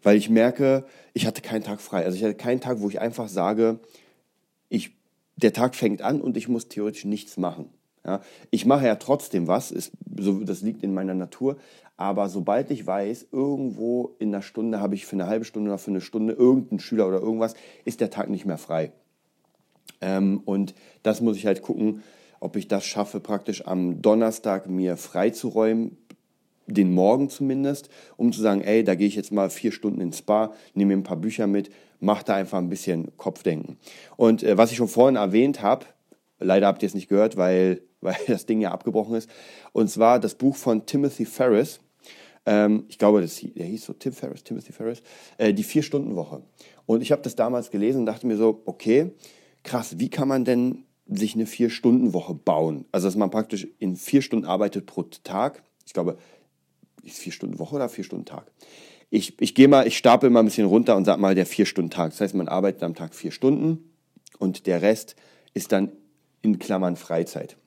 weil 0.03 0.17
ich 0.17 0.29
merke, 0.29 0.85
ich 1.13 1.25
hatte 1.25 1.41
keinen 1.41 1.63
Tag 1.63 1.81
frei. 1.81 2.05
Also 2.05 2.17
ich 2.17 2.23
hatte 2.23 2.35
keinen 2.35 2.61
Tag, 2.61 2.81
wo 2.81 2.89
ich 2.89 2.99
einfach 2.99 3.29
sage, 3.29 3.79
ich, 4.69 4.91
der 5.37 5.53
Tag 5.53 5.75
fängt 5.75 6.01
an 6.01 6.21
und 6.21 6.37
ich 6.37 6.47
muss 6.47 6.67
theoretisch 6.67 7.05
nichts 7.05 7.37
machen. 7.37 7.69
Ja, 8.05 8.21
ich 8.51 8.65
mache 8.65 8.85
ja 8.85 8.95
trotzdem 8.95 9.47
was, 9.47 9.71
ist, 9.71 9.93
so, 10.19 10.43
das 10.43 10.61
liegt 10.61 10.83
in 10.83 10.93
meiner 10.93 11.13
Natur, 11.13 11.55
aber 11.95 12.27
sobald 12.27 12.69
ich 12.69 12.85
weiß, 12.85 13.27
irgendwo 13.31 14.15
in 14.19 14.29
einer 14.29 14.41
Stunde 14.41 14.81
habe 14.81 14.95
ich 14.95 15.05
für 15.05 15.13
eine 15.13 15.27
halbe 15.27 15.45
Stunde 15.45 15.69
oder 15.69 15.77
für 15.77 15.91
eine 15.91 16.01
Stunde 16.01 16.33
irgendeinen 16.33 16.79
Schüler 16.79 17.07
oder 17.07 17.21
irgendwas, 17.21 17.53
ist 17.85 18.01
der 18.01 18.09
Tag 18.09 18.29
nicht 18.29 18.45
mehr 18.45 18.57
frei. 18.57 18.91
Ähm, 20.01 20.41
und 20.43 20.75
das 21.01 21.21
muss 21.21 21.37
ich 21.37 21.45
halt 21.45 21.61
gucken, 21.61 22.03
ob 22.41 22.57
ich 22.57 22.67
das 22.67 22.85
schaffe, 22.85 23.21
praktisch 23.21 23.65
am 23.65 24.01
Donnerstag 24.01 24.67
mir 24.67 24.97
freizuräumen, 24.97 25.95
den 26.67 26.93
Morgen 26.93 27.29
zumindest, 27.29 27.89
um 28.17 28.31
zu 28.31 28.41
sagen, 28.41 28.61
ey, 28.61 28.83
da 28.83 28.95
gehe 28.95 29.07
ich 29.07 29.15
jetzt 29.15 29.31
mal 29.31 29.49
vier 29.49 29.71
Stunden 29.71 30.01
ins 30.01 30.19
Spa, 30.19 30.53
nehme 30.73 30.95
mir 30.95 31.01
ein 31.01 31.03
paar 31.03 31.17
Bücher 31.17 31.47
mit, 31.47 31.69
mache 31.99 32.25
da 32.25 32.35
einfach 32.35 32.57
ein 32.57 32.69
bisschen 32.69 33.15
Kopfdenken. 33.17 33.77
Und 34.17 34.43
äh, 34.43 34.57
was 34.57 34.71
ich 34.71 34.77
schon 34.77 34.87
vorhin 34.87 35.15
erwähnt 35.15 35.61
habe, 35.61 35.85
leider 36.39 36.67
habt 36.67 36.83
ihr 36.83 36.87
es 36.87 36.93
nicht 36.93 37.09
gehört, 37.09 37.37
weil, 37.37 37.81
weil 38.01 38.17
das 38.27 38.45
Ding 38.45 38.61
ja 38.61 38.71
abgebrochen 38.71 39.15
ist, 39.15 39.29
und 39.71 39.89
zwar 39.89 40.19
das 40.19 40.35
Buch 40.35 40.55
von 40.55 40.85
Timothy 40.85 41.25
Ferris. 41.25 41.79
Ähm, 42.45 42.85
ich 42.89 42.97
glaube, 42.97 43.21
das, 43.21 43.39
der 43.39 43.65
hieß 43.65 43.85
so 43.85 43.93
Tim 43.93 44.13
Ferris, 44.13 44.43
Timothy 44.43 44.73
Ferris, 44.73 45.01
äh, 45.37 45.53
die 45.53 45.63
Vier-Stunden-Woche. 45.63 46.43
Und 46.85 47.01
ich 47.01 47.11
habe 47.11 47.21
das 47.21 47.35
damals 47.35 47.71
gelesen 47.71 47.99
und 47.99 48.05
dachte 48.05 48.27
mir 48.27 48.35
so, 48.35 48.61
okay, 48.65 49.11
krass, 49.63 49.97
wie 49.99 50.09
kann 50.09 50.27
man 50.27 50.43
denn 50.43 50.83
sich 51.07 51.35
eine 51.35 51.45
Vier-Stunden-Woche 51.45 52.33
bauen? 52.33 52.85
Also, 52.91 53.07
dass 53.07 53.15
man 53.15 53.29
praktisch 53.29 53.67
in 53.79 53.95
vier 53.95 54.21
Stunden 54.21 54.45
arbeitet 54.45 54.85
pro 54.85 55.03
Tag. 55.03 55.63
Ich 55.85 55.93
glaube, 55.93 56.17
vier 57.05 57.31
Stunden 57.31 57.59
Woche 57.59 57.75
oder 57.75 57.89
vier 57.89 58.03
Stunden 58.03 58.25
Tag? 58.25 58.45
Ich, 59.09 59.39
ich 59.39 59.53
gehe 59.53 59.67
mal, 59.67 59.85
ich 59.85 59.97
stapel 59.97 60.29
mal 60.29 60.39
ein 60.39 60.45
bisschen 60.45 60.65
runter 60.67 60.95
und 60.95 61.05
sag 61.05 61.19
mal 61.19 61.35
der 61.35 61.45
vier 61.45 61.65
Stunden 61.65 61.91
Tag. 61.91 62.11
Das 62.11 62.21
heißt, 62.21 62.33
man 62.33 62.47
arbeitet 62.47 62.83
am 62.83 62.95
Tag 62.95 63.13
vier 63.13 63.31
Stunden 63.31 63.91
und 64.39 64.65
der 64.65 64.81
Rest 64.81 65.15
ist 65.53 65.71
dann 65.71 65.91
in 66.41 66.59
Klammern 66.59 66.95
Freizeit. 66.95 67.57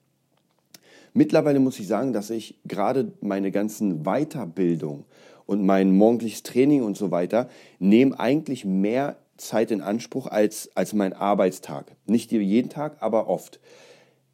Mittlerweile 1.15 1.61
muss 1.61 1.79
ich 1.79 1.87
sagen, 1.87 2.13
dass 2.13 2.31
ich 2.31 2.59
gerade 2.65 3.13
meine 3.21 3.51
ganzen 3.51 4.03
Weiterbildung 4.03 5.07
und 5.47 5.65
mein 5.65 5.93
morgendliches 5.93 6.43
Training 6.43 6.83
und 6.83 6.97
so 6.97 7.11
weiter 7.11 7.49
nehmen 7.79 8.13
eigentlich 8.13 8.65
mehr 8.65 9.17
Zeit 9.37 9.71
in 9.71 9.81
Anspruch 9.81 10.27
als, 10.27 10.71
als 10.75 10.93
mein 10.93 11.13
Arbeitstag. 11.13 11.97
Nicht 12.07 12.33
jeden 12.33 12.69
Tag, 12.69 12.97
aber 13.01 13.29
oft. 13.29 13.61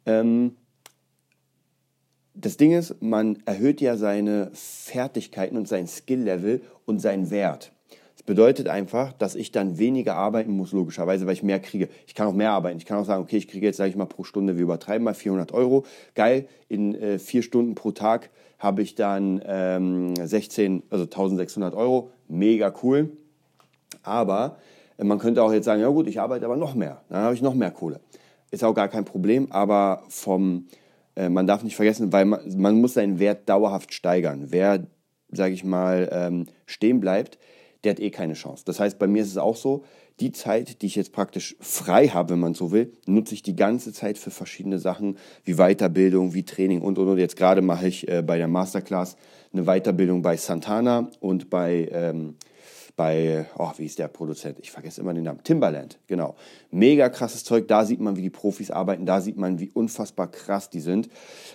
Ähm, 0.05 0.57
das 2.35 2.57
Ding 2.57 2.71
ist, 2.71 3.01
man 3.01 3.37
erhöht 3.45 3.81
ja 3.81 3.97
seine 3.97 4.49
Fertigkeiten 4.53 5.57
und 5.57 5.67
sein 5.67 5.87
Skill-Level 5.87 6.61
und 6.85 6.99
seinen 6.99 7.29
Wert. 7.29 7.71
Das 8.15 8.23
bedeutet 8.23 8.67
einfach, 8.67 9.13
dass 9.13 9.35
ich 9.35 9.51
dann 9.51 9.77
weniger 9.77 10.15
arbeiten 10.15 10.51
muss, 10.51 10.71
logischerweise, 10.71 11.25
weil 11.25 11.33
ich 11.33 11.43
mehr 11.43 11.59
kriege. 11.59 11.89
Ich 12.07 12.15
kann 12.15 12.27
auch 12.27 12.33
mehr 12.33 12.51
arbeiten. 12.51 12.77
Ich 12.77 12.85
kann 12.85 12.97
auch 12.97 13.05
sagen, 13.05 13.21
okay, 13.21 13.37
ich 13.37 13.47
kriege 13.47 13.65
jetzt, 13.65 13.77
sage 13.77 13.89
ich 13.89 13.95
mal, 13.95 14.05
pro 14.05 14.23
Stunde, 14.23 14.55
wir 14.55 14.63
übertreiben 14.63 15.03
mal 15.03 15.13
400 15.13 15.51
Euro. 15.51 15.85
Geil, 16.15 16.47
in 16.69 16.95
äh, 16.95 17.19
vier 17.19 17.43
Stunden 17.43 17.75
pro 17.75 17.91
Tag 17.91 18.29
habe 18.59 18.81
ich 18.81 18.95
dann 18.95 19.41
ähm, 19.45 20.15
16, 20.15 20.83
also 20.89 21.03
1600 21.03 21.75
Euro. 21.75 22.11
Mega 22.27 22.73
cool. 22.81 23.11
Aber 24.03 24.57
äh, 24.97 25.03
man 25.03 25.19
könnte 25.19 25.43
auch 25.43 25.51
jetzt 25.51 25.65
sagen, 25.65 25.81
ja 25.81 25.89
gut, 25.89 26.07
ich 26.07 26.19
arbeite 26.19 26.45
aber 26.45 26.57
noch 26.57 26.73
mehr. 26.73 27.01
Dann 27.09 27.23
habe 27.23 27.35
ich 27.35 27.41
noch 27.41 27.53
mehr 27.53 27.71
Kohle. 27.71 27.99
Ist 28.51 28.63
auch 28.63 28.73
gar 28.73 28.87
kein 28.87 29.03
Problem, 29.03 29.51
aber 29.51 30.03
vom 30.09 30.67
äh, 31.15 31.29
man 31.29 31.47
darf 31.47 31.63
nicht 31.63 31.75
vergessen, 31.75 32.11
weil 32.11 32.25
man, 32.25 32.41
man 32.57 32.79
muss 32.79 32.95
seinen 32.95 33.19
Wert 33.19 33.49
dauerhaft 33.49 33.93
steigern. 33.93 34.47
Wer, 34.49 34.87
sage 35.31 35.53
ich 35.53 35.63
mal, 35.63 36.09
ähm, 36.11 36.47
stehen 36.65 36.99
bleibt, 36.99 37.37
der 37.83 37.91
hat 37.91 37.99
eh 37.99 38.11
keine 38.11 38.33
Chance. 38.33 38.63
Das 38.65 38.79
heißt, 38.79 38.97
bei 38.97 39.07
mir 39.07 39.21
ist 39.21 39.29
es 39.29 39.37
auch 39.37 39.55
so, 39.55 39.83
die 40.19 40.31
Zeit, 40.31 40.81
die 40.81 40.85
ich 40.85 40.95
jetzt 40.95 41.11
praktisch 41.11 41.55
frei 41.59 42.07
habe, 42.07 42.33
wenn 42.33 42.39
man 42.39 42.53
so 42.53 42.71
will, 42.71 42.93
nutze 43.07 43.33
ich 43.33 43.41
die 43.41 43.55
ganze 43.55 43.93
Zeit 43.93 44.17
für 44.17 44.31
verschiedene 44.31 44.77
Sachen 44.77 45.17
wie 45.43 45.55
Weiterbildung, 45.55 46.33
wie 46.33 46.43
Training 46.43 46.81
und 46.81 46.99
und 46.99 47.07
und. 47.07 47.17
Jetzt 47.17 47.35
gerade 47.35 47.61
mache 47.61 47.87
ich 47.87 48.07
äh, 48.07 48.21
bei 48.21 48.37
der 48.37 48.47
Masterclass 48.47 49.17
eine 49.51 49.63
Weiterbildung 49.63 50.21
bei 50.21 50.37
Santana 50.37 51.09
und 51.19 51.49
bei 51.49 51.89
ähm, 51.91 52.35
bei, 52.95 53.45
oh, 53.57 53.71
wie 53.77 53.85
ist 53.85 53.97
der 53.97 54.07
Produzent? 54.07 54.59
Ich 54.59 54.69
vergesse 54.69 55.01
immer 55.01 55.13
den 55.13 55.23
Namen. 55.23 55.43
Timberland, 55.43 55.97
genau. 56.05 56.35
Mega 56.69 57.09
krasses 57.09 57.43
Zeug. 57.43 57.67
Da 57.67 57.85
sieht 57.85 57.99
man, 57.99 58.15
wie 58.17 58.21
die 58.21 58.29
Profis 58.29 58.69
arbeiten. 58.69 59.07
Da 59.07 59.19
sieht 59.19 59.35
man, 59.35 59.59
wie 59.59 59.71
unfassbar 59.73 60.29
krass 60.29 60.69
die 60.69 60.79
sind. 60.79 61.09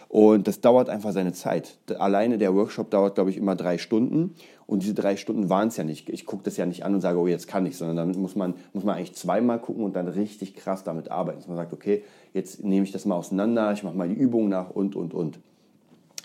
Und 0.08 0.48
das 0.48 0.60
dauert 0.60 0.88
einfach 0.88 1.12
seine 1.12 1.32
Zeit. 1.32 1.78
Alleine 1.98 2.38
der 2.38 2.54
Workshop 2.54 2.90
dauert, 2.90 3.14
glaube 3.14 3.30
ich, 3.30 3.36
immer 3.36 3.54
drei 3.54 3.78
Stunden. 3.78 4.34
Und 4.66 4.82
diese 4.82 4.94
drei 4.94 5.16
Stunden 5.16 5.48
waren 5.48 5.68
es 5.68 5.76
ja 5.76 5.84
nicht. 5.84 6.08
Ich 6.08 6.26
gucke 6.26 6.42
das 6.42 6.56
ja 6.56 6.66
nicht 6.66 6.84
an 6.84 6.94
und 6.94 7.00
sage, 7.00 7.18
oh, 7.18 7.28
jetzt 7.28 7.46
kann 7.46 7.64
ich, 7.66 7.76
sondern 7.76 7.96
damit 7.96 8.16
muss 8.16 8.34
man, 8.34 8.54
muss 8.72 8.84
man 8.84 8.96
eigentlich 8.96 9.14
zweimal 9.14 9.60
gucken 9.60 9.84
und 9.84 9.94
dann 9.94 10.08
richtig 10.08 10.54
krass 10.56 10.82
damit 10.82 11.10
arbeiten. 11.10 11.38
Dass 11.38 11.48
man 11.48 11.56
sagt, 11.56 11.72
okay, 11.72 12.02
jetzt 12.34 12.64
nehme 12.64 12.84
ich 12.84 12.92
das 12.92 13.04
mal 13.04 13.14
auseinander, 13.14 13.72
ich 13.72 13.84
mache 13.84 13.96
mal 13.96 14.08
die 14.08 14.14
Übung 14.14 14.48
nach 14.48 14.70
und, 14.70 14.96
und, 14.96 15.14
und. 15.14 15.38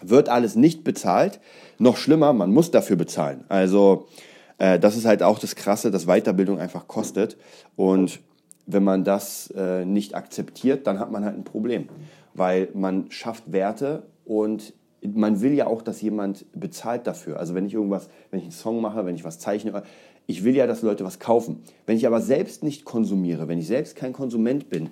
Wird 0.02 0.28
alles 0.28 0.56
nicht 0.56 0.84
bezahlt. 0.84 1.40
Noch 1.78 1.98
schlimmer, 1.98 2.34
man 2.34 2.52
muss 2.52 2.72
dafür 2.72 2.96
bezahlen. 2.96 3.46
Also, 3.48 4.08
äh, 4.58 4.80
das 4.80 4.96
ist 4.96 5.06
halt 5.06 5.24
auch 5.24 5.40
das 5.40 5.56
Krasse, 5.56 5.92
dass 5.92 6.06
Weiterbildung 6.06 6.60
einfach 6.60 6.88
kostet. 6.88 7.38
Und 7.76 8.20
wenn 8.66 8.84
man 8.84 9.04
das 9.04 9.52
äh, 9.56 9.86
nicht 9.86 10.16
akzeptiert, 10.16 10.88
dann 10.88 11.00
hat 11.00 11.12
man 11.12 11.26
halt 11.26 11.36
ein 11.36 11.44
Problem. 11.44 11.90
Weil 12.34 12.70
man 12.74 13.12
schafft 13.12 13.52
Werte 13.52 14.04
und 14.26 14.74
man 15.02 15.42
will 15.42 15.54
ja 15.54 15.68
auch, 15.68 15.82
dass 15.82 16.02
jemand 16.02 16.46
bezahlt 16.54 17.08
dafür. 17.08 17.40
Also 17.40 17.56
wenn 17.56 17.66
ich 17.66 17.74
irgendwas, 17.74 18.10
wenn 18.32 18.40
ich 18.40 18.46
einen 18.46 18.54
Song 18.54 18.82
mache, 18.82 19.06
wenn 19.06 19.16
ich 19.16 19.26
was 19.26 19.40
zeichne, 19.40 19.84
ich 20.26 20.44
will 20.44 20.56
ja, 20.56 20.66
dass 20.68 20.82
Leute 20.82 21.04
was 21.04 21.20
kaufen. 21.20 21.62
Wenn 21.86 21.98
ich 21.98 22.08
aber 22.08 22.22
selbst 22.22 22.64
nicht 22.64 22.86
konsumiere, 22.86 23.48
wenn 23.48 23.60
ich 23.60 23.68
selbst 23.68 23.96
kein 23.96 24.14
Konsument 24.14 24.70
bin, 24.70 24.90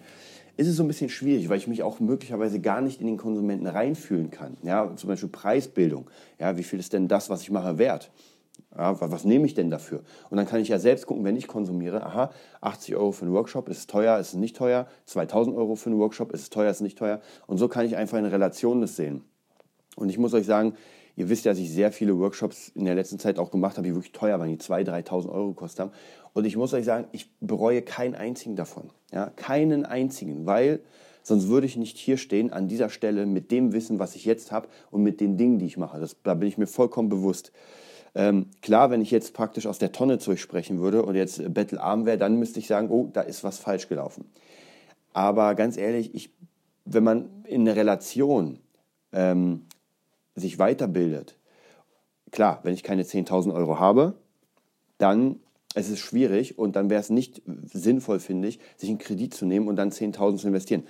ist 0.57 0.67
es 0.67 0.75
so 0.75 0.83
ein 0.83 0.87
bisschen 0.87 1.09
schwierig, 1.09 1.47
weil 1.47 1.57
ich 1.57 1.67
mich 1.67 1.81
auch 1.81 1.99
möglicherweise 1.99 2.59
gar 2.59 2.81
nicht 2.81 2.99
in 2.99 3.07
den 3.07 3.17
Konsumenten 3.17 3.67
reinfühlen 3.67 4.31
kann. 4.31 4.57
Ja, 4.63 4.93
zum 4.95 5.07
Beispiel 5.07 5.29
Preisbildung. 5.29 6.09
Ja, 6.39 6.57
wie 6.57 6.63
viel 6.63 6.79
ist 6.79 6.91
denn 6.93 7.07
das, 7.07 7.29
was 7.29 7.41
ich 7.41 7.51
mache, 7.51 7.77
wert? 7.77 8.11
Ja, 8.75 8.95
was 8.99 9.25
nehme 9.25 9.45
ich 9.45 9.53
denn 9.53 9.69
dafür? 9.69 10.01
Und 10.29 10.37
dann 10.37 10.45
kann 10.45 10.61
ich 10.61 10.69
ja 10.69 10.79
selbst 10.79 11.05
gucken, 11.05 11.25
wenn 11.25 11.35
ich 11.35 11.47
konsumiere, 11.47 12.05
aha, 12.05 12.31
80 12.61 12.95
Euro 12.95 13.11
für 13.11 13.25
einen 13.25 13.33
Workshop, 13.33 13.67
ist 13.67 13.79
es 13.79 13.87
teuer, 13.87 14.17
ist 14.17 14.29
es 14.29 14.33
nicht 14.35 14.55
teuer, 14.55 14.87
2000 15.05 15.55
Euro 15.55 15.75
für 15.75 15.89
einen 15.89 15.99
Workshop, 15.99 16.31
ist 16.31 16.41
es 16.41 16.49
teuer, 16.49 16.71
ist 16.71 16.77
es 16.77 16.81
nicht 16.81 16.97
teuer. 16.97 17.19
Und 17.47 17.57
so 17.57 17.67
kann 17.67 17.85
ich 17.85 17.97
einfach 17.97 18.17
in 18.17 18.25
Relation 18.25 18.79
das 18.81 18.95
sehen. 18.95 19.23
Und 19.97 20.09
ich 20.09 20.17
muss 20.17 20.33
euch 20.33 20.45
sagen, 20.45 20.75
Ihr 21.15 21.29
wisst 21.29 21.45
ja, 21.45 21.51
dass 21.51 21.59
ich 21.59 21.71
sehr 21.71 21.91
viele 21.91 22.17
Workshops 22.17 22.69
in 22.69 22.85
der 22.85 22.95
letzten 22.95 23.19
Zeit 23.19 23.37
auch 23.37 23.51
gemacht 23.51 23.77
habe, 23.77 23.87
die 23.87 23.93
wirklich 23.93 24.13
teuer 24.13 24.39
waren, 24.39 24.49
die 24.49 24.57
2.000, 24.57 25.05
3.000 25.05 25.29
Euro 25.29 25.49
gekostet 25.49 25.81
haben. 25.81 25.91
Und 26.33 26.45
ich 26.45 26.55
muss 26.55 26.73
euch 26.73 26.85
sagen, 26.85 27.05
ich 27.11 27.29
bereue 27.39 27.81
keinen 27.81 28.15
einzigen 28.15 28.55
davon. 28.55 28.89
Ja, 29.11 29.29
keinen 29.29 29.85
einzigen, 29.85 30.45
weil 30.45 30.79
sonst 31.23 31.49
würde 31.49 31.67
ich 31.67 31.75
nicht 31.75 31.97
hier 31.97 32.17
stehen 32.17 32.51
an 32.53 32.67
dieser 32.67 32.89
Stelle 32.89 33.25
mit 33.25 33.51
dem 33.51 33.73
Wissen, 33.73 33.99
was 33.99 34.15
ich 34.15 34.25
jetzt 34.25 34.51
habe 34.51 34.69
und 34.89 35.03
mit 35.03 35.19
den 35.19 35.37
Dingen, 35.37 35.59
die 35.59 35.65
ich 35.65 35.77
mache. 35.77 35.99
Das, 35.99 36.15
da 36.23 36.33
bin 36.33 36.47
ich 36.47 36.57
mir 36.57 36.67
vollkommen 36.67 37.09
bewusst. 37.09 37.51
Ähm, 38.13 38.47
klar, 38.61 38.91
wenn 38.91 39.01
ich 39.01 39.11
jetzt 39.11 39.33
praktisch 39.33 39.67
aus 39.67 39.79
der 39.79 39.91
Tonne 39.91 40.19
sprechen 40.19 40.79
würde 40.79 41.03
und 41.03 41.15
jetzt 41.15 41.53
bettelarm 41.53 42.05
wäre, 42.05 42.17
dann 42.17 42.37
müsste 42.37 42.59
ich 42.59 42.67
sagen, 42.67 42.89
oh, 42.89 43.09
da 43.11 43.21
ist 43.21 43.43
was 43.43 43.59
falsch 43.59 43.87
gelaufen. 43.87 44.25
Aber 45.13 45.55
ganz 45.55 45.77
ehrlich, 45.77 46.13
ich, 46.13 46.33
wenn 46.85 47.03
man 47.03 47.29
in 47.45 47.61
einer 47.61 47.75
Relation 47.75 48.59
ähm, 49.13 49.65
sich 50.35 50.59
weiterbildet, 50.59 51.37
klar, 52.31 52.59
wenn 52.63 52.73
ich 52.73 52.83
keine 52.83 53.03
10.000 53.03 53.53
Euro 53.53 53.79
habe, 53.79 54.15
dann 54.97 55.39
ist 55.73 55.89
es 55.89 55.99
schwierig 55.99 56.57
und 56.59 56.75
dann 56.75 56.89
wäre 56.89 56.99
es 56.99 57.09
nicht 57.09 57.41
sinnvoll, 57.73 58.19
finde 58.19 58.49
ich, 58.49 58.59
sich 58.75 58.89
einen 58.89 58.97
Kredit 58.97 59.33
zu 59.33 59.45
nehmen 59.45 59.67
und 59.67 59.77
dann 59.77 59.89
10.000 59.89 60.37
zu 60.37 60.47
investieren. 60.47 60.83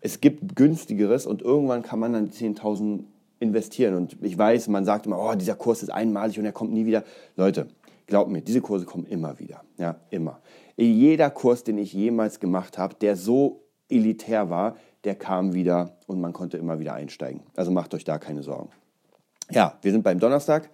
Es 0.00 0.20
gibt 0.20 0.56
günstigeres 0.56 1.24
und 1.24 1.40
irgendwann 1.40 1.82
kann 1.82 2.00
man 2.00 2.12
dann 2.12 2.30
10.000 2.30 3.04
investieren. 3.44 3.94
Und 3.94 4.16
ich 4.22 4.36
weiß, 4.36 4.68
man 4.68 4.84
sagt 4.84 5.06
immer, 5.06 5.18
oh, 5.18 5.34
dieser 5.34 5.54
Kurs 5.54 5.82
ist 5.82 5.90
einmalig 5.90 6.38
und 6.38 6.44
er 6.44 6.52
kommt 6.52 6.72
nie 6.72 6.86
wieder. 6.86 7.04
Leute, 7.36 7.68
glaubt 8.06 8.30
mir, 8.30 8.42
diese 8.42 8.60
Kurse 8.60 8.84
kommen 8.84 9.06
immer 9.06 9.38
wieder. 9.38 9.62
Ja, 9.78 9.96
immer. 10.10 10.40
Jeder 10.76 11.30
Kurs, 11.30 11.62
den 11.62 11.78
ich 11.78 11.92
jemals 11.92 12.40
gemacht 12.40 12.78
habe, 12.78 12.96
der 12.96 13.16
so 13.16 13.62
elitär 13.88 14.50
war, 14.50 14.76
der 15.04 15.14
kam 15.14 15.54
wieder 15.54 15.98
und 16.06 16.20
man 16.20 16.32
konnte 16.32 16.56
immer 16.56 16.80
wieder 16.80 16.94
einsteigen. 16.94 17.42
Also 17.54 17.70
macht 17.70 17.94
euch 17.94 18.04
da 18.04 18.18
keine 18.18 18.42
Sorgen. 18.42 18.70
Ja, 19.50 19.78
wir 19.82 19.92
sind 19.92 20.02
beim 20.02 20.18
Donnerstag. 20.18 20.70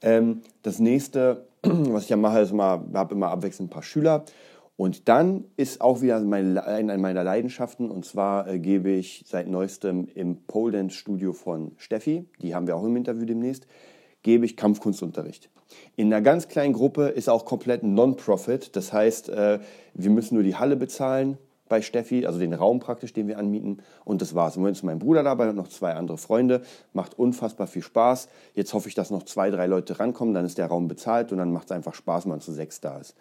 Ähm, 0.00 0.42
das 0.62 0.78
nächste, 0.78 1.46
was 1.62 2.04
ich 2.04 2.10
ja 2.10 2.16
mache, 2.16 2.40
ist 2.40 2.52
immer, 2.52 2.84
habe 2.94 3.14
immer 3.14 3.28
abwechselnd 3.28 3.70
ein 3.70 3.72
paar 3.72 3.82
Schüler. 3.82 4.24
Und 4.76 5.08
dann 5.08 5.44
ist 5.56 5.80
auch 5.80 6.02
wieder 6.02 6.20
meine, 6.20 6.64
eine 6.64 6.98
meiner 6.98 7.22
Leidenschaften, 7.22 7.90
und 7.90 8.04
zwar 8.04 8.48
äh, 8.48 8.58
gebe 8.58 8.90
ich 8.90 9.24
seit 9.26 9.46
neuestem 9.46 10.08
im 10.14 10.44
Pole 10.46 10.72
Dance 10.72 10.96
Studio 10.96 11.32
von 11.32 11.72
Steffi, 11.76 12.26
die 12.42 12.54
haben 12.54 12.66
wir 12.66 12.76
auch 12.76 12.84
im 12.84 12.96
Interview 12.96 13.24
demnächst, 13.24 13.68
gebe 14.22 14.44
ich 14.44 14.56
Kampfkunstunterricht. 14.56 15.48
In 15.96 16.12
einer 16.12 16.22
ganz 16.22 16.48
kleinen 16.48 16.72
Gruppe 16.72 17.06
ist 17.08 17.28
auch 17.28 17.44
komplett 17.44 17.84
Non-Profit, 17.84 18.74
das 18.74 18.92
heißt, 18.92 19.28
äh, 19.28 19.60
wir 19.94 20.10
müssen 20.10 20.34
nur 20.34 20.42
die 20.42 20.56
Halle 20.56 20.76
bezahlen, 20.76 21.38
bei 21.68 21.80
Steffi, 21.80 22.26
also 22.26 22.38
den 22.38 22.52
Raum 22.52 22.78
praktisch, 22.78 23.12
den 23.12 23.26
wir 23.26 23.38
anmieten. 23.38 23.78
Und 24.04 24.20
das 24.22 24.34
war's. 24.34 24.56
Im 24.56 24.62
Moment 24.62 24.76
ist 24.76 24.82
mein 24.82 24.98
Bruder 24.98 25.22
dabei 25.22 25.48
und 25.48 25.56
noch 25.56 25.68
zwei 25.68 25.94
andere 25.94 26.18
Freunde. 26.18 26.62
Macht 26.92 27.18
unfassbar 27.18 27.66
viel 27.66 27.82
Spaß. 27.82 28.28
Jetzt 28.54 28.74
hoffe 28.74 28.88
ich, 28.88 28.94
dass 28.94 29.10
noch 29.10 29.22
zwei, 29.22 29.50
drei 29.50 29.66
Leute 29.66 29.98
rankommen. 29.98 30.34
Dann 30.34 30.44
ist 30.44 30.58
der 30.58 30.66
Raum 30.66 30.88
bezahlt 30.88 31.32
und 31.32 31.38
dann 31.38 31.52
macht 31.52 31.66
es 31.66 31.72
einfach 31.72 31.94
Spaß, 31.94 32.24
wenn 32.24 32.30
man 32.30 32.40
zu 32.40 32.52
sechs 32.52 32.80
da 32.80 32.98
ist. 32.98 33.16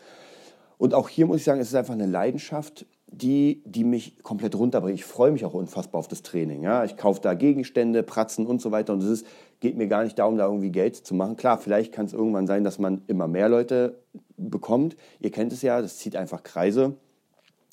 Und 0.78 0.94
auch 0.94 1.10
hier 1.10 1.26
muss 1.26 1.38
ich 1.38 1.44
sagen, 1.44 1.60
es 1.60 1.70
ist 1.70 1.76
einfach 1.76 1.94
eine 1.94 2.06
Leidenschaft, 2.06 2.86
die, 3.08 3.62
die 3.66 3.84
mich 3.84 4.24
komplett 4.24 4.56
runterbringt. 4.56 4.98
Ich 4.98 5.06
freue 5.06 5.32
mich 5.32 5.46
auch 5.46 5.54
unfassbar 5.54 6.00
auf 6.00 6.08
das 6.08 6.24
Training. 6.24 6.64
Ja? 6.64 6.84
Ich 6.84 6.98
kaufe 6.98 7.22
da 7.22 7.36
Gegenstände, 7.36 8.02
Pratzen 8.02 8.48
und 8.48 8.62
so 8.62 8.72
weiter. 8.72 8.94
Und 8.94 9.04
es 9.04 9.24
geht 9.60 9.78
mir 9.78 9.88
gar 9.88 10.04
nicht 10.04 10.18
darum, 10.18 10.38
da 10.38 10.46
irgendwie 10.46 10.72
Geld 10.72 10.96
zu 10.96 11.14
machen. 11.14 11.36
Klar, 11.36 11.58
vielleicht 11.58 11.94
kann 11.94 12.06
es 12.06 12.14
irgendwann 12.14 12.48
sein, 12.48 12.64
dass 12.64 12.80
man 12.80 13.04
immer 13.08 13.28
mehr 13.28 13.50
Leute 13.50 14.00
bekommt. 14.36 14.96
Ihr 15.20 15.32
kennt 15.32 15.54
es 15.54 15.62
ja, 15.62 15.82
das 15.82 15.98
zieht 15.98 16.16
einfach 16.16 16.44
Kreise. 16.44 16.96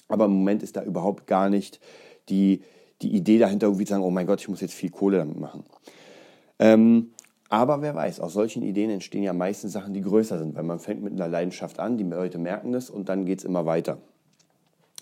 Aber 0.09 0.27
im 0.27 0.33
Moment 0.33 0.63
ist 0.63 0.77
da 0.77 0.83
überhaupt 0.83 1.27
gar 1.27 1.49
nicht 1.49 1.81
die, 2.29 2.63
die 3.01 3.15
Idee 3.15 3.39
dahinter, 3.39 3.69
irgendwie 3.69 3.87
zu 3.87 3.91
sagen, 3.91 4.05
oh 4.05 4.11
mein 4.11 4.27
Gott, 4.27 4.41
ich 4.41 4.49
muss 4.49 4.61
jetzt 4.61 4.75
viel 4.75 4.91
Kohle 4.91 5.19
damit 5.19 5.39
machen. 5.39 5.65
Ähm, 6.59 7.13
aber 7.51 7.83
wer 7.83 7.95
weiß, 7.95 8.21
aus 8.21 8.33
solchen 8.33 8.63
Ideen 8.63 8.91
entstehen 8.91 9.25
ja 9.25 9.33
meistens 9.33 9.73
Sachen, 9.73 9.93
die 9.93 10.01
größer 10.01 10.39
sind, 10.39 10.55
weil 10.55 10.63
man 10.63 10.79
fängt 10.79 11.03
mit 11.03 11.13
einer 11.13 11.29
Leidenschaft 11.29 11.81
an, 11.81 11.99
die 11.99 12.05
Leute 12.05 12.39
merken 12.39 12.73
das 12.73 12.89
und 12.89 13.09
dann 13.09 13.27
geht 13.27 13.41
es 13.41 13.45
immer 13.45 13.67
weiter. 13.67 13.99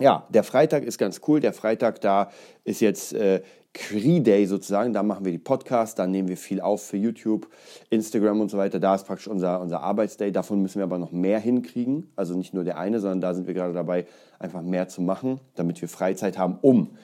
Ja, 0.00 0.26
der 0.30 0.44
Freitag 0.44 0.84
ist 0.84 0.96
ganz 0.96 1.20
cool. 1.26 1.40
Der 1.40 1.52
Freitag, 1.52 2.00
da 2.00 2.30
ist 2.64 2.80
jetzt 2.80 3.12
äh, 3.12 3.42
Cree 3.74 4.20
Day 4.20 4.46
sozusagen. 4.46 4.92
Da 4.92 5.02
machen 5.02 5.24
wir 5.24 5.32
die 5.32 5.38
Podcasts, 5.38 5.94
da 5.94 6.06
nehmen 6.06 6.28
wir 6.28 6.36
viel 6.36 6.60
auf 6.60 6.82
für 6.82 6.96
YouTube, 6.96 7.48
Instagram 7.90 8.40
und 8.40 8.48
so 8.48 8.58
weiter. 8.58 8.78
Da 8.80 8.94
ist 8.94 9.06
praktisch 9.06 9.28
unser, 9.28 9.60
unser 9.60 9.82
Arbeitsday. 9.82 10.30
Davon 10.30 10.62
müssen 10.62 10.78
wir 10.78 10.84
aber 10.84 10.98
noch 10.98 11.12
mehr 11.12 11.40
hinkriegen. 11.40 12.10
Also 12.16 12.34
nicht 12.34 12.54
nur 12.54 12.64
der 12.64 12.78
eine, 12.78 13.00
sondern 13.00 13.20
da 13.20 13.34
sind 13.34 13.46
wir 13.46 13.54
gerade 13.54 13.74
dabei, 13.74 14.06
einfach 14.38 14.62
mehr 14.62 14.88
zu 14.88 15.02
machen, 15.02 15.40
damit 15.56 15.80
wir 15.82 15.88
Freizeit 15.88 16.38
haben, 16.38 16.58
um 16.62 16.96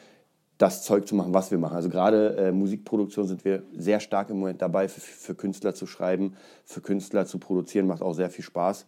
das 0.59 0.83
Zeug 0.83 1.07
zu 1.09 1.15
machen, 1.15 1.35
was 1.35 1.51
wir 1.51 1.59
machen. 1.59 1.77
Also 1.77 1.89
gerade 1.89 2.37
äh, 2.37 2.53
Musikproduktion 2.53 3.27
sind 3.27 3.45
wir 3.45 3.65
sehr 3.77 4.01
stark 4.01 4.31
im 4.31 4.39
Moment 4.39 4.63
dabei, 4.63 4.89
für, 4.89 5.01
für 5.01 5.35
Künstler 5.35 5.75
zu 5.75 5.87
schreiben, 5.87 6.37
für 6.65 6.81
Künstler 6.81 7.27
zu 7.27 7.39
produzieren, 7.39 7.87
macht 7.87 8.03
auch 8.03 8.15
sehr 8.15 8.31
viel 8.31 8.45
Spaß. 8.45 8.87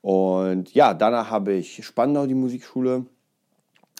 Und 0.00 0.74
ja, 0.74 0.94
danach 0.94 1.30
habe 1.30 1.52
ich 1.52 1.84
Spandau, 1.84 2.26
die 2.26 2.34
Musikschule 2.34 3.06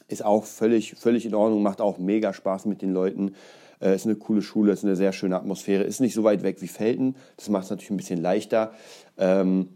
ist 0.09 0.25
auch 0.25 0.45
völlig, 0.45 0.95
völlig 0.95 1.27
in 1.27 1.35
Ordnung, 1.35 1.63
macht 1.63 1.81
auch 1.81 1.99
mega 1.99 2.33
Spaß 2.33 2.67
mit 2.67 2.83
den 2.83 2.93
Leuten. 2.93 3.35
Äh, 3.81 3.95
ist 3.95 4.07
eine 4.07 4.17
coole 4.17 4.43
Schule, 4.43 4.73
ist 4.73 4.85
eine 4.85 4.97
sehr 4.97 5.13
schöne 5.13 5.37
Atmosphäre, 5.37 5.85
ist 5.85 6.01
nicht 6.01 6.15
so 6.15 6.25
weit 6.25 6.43
weg 6.43 6.61
wie 6.61 6.69
Felten. 6.69 7.15
Das 7.37 7.49
macht 7.49 7.65
es 7.65 7.71
natürlich 7.71 7.91
ein 7.91 7.97
bisschen 7.97 8.21
leichter. 8.21 8.73
Ähm, 9.19 9.69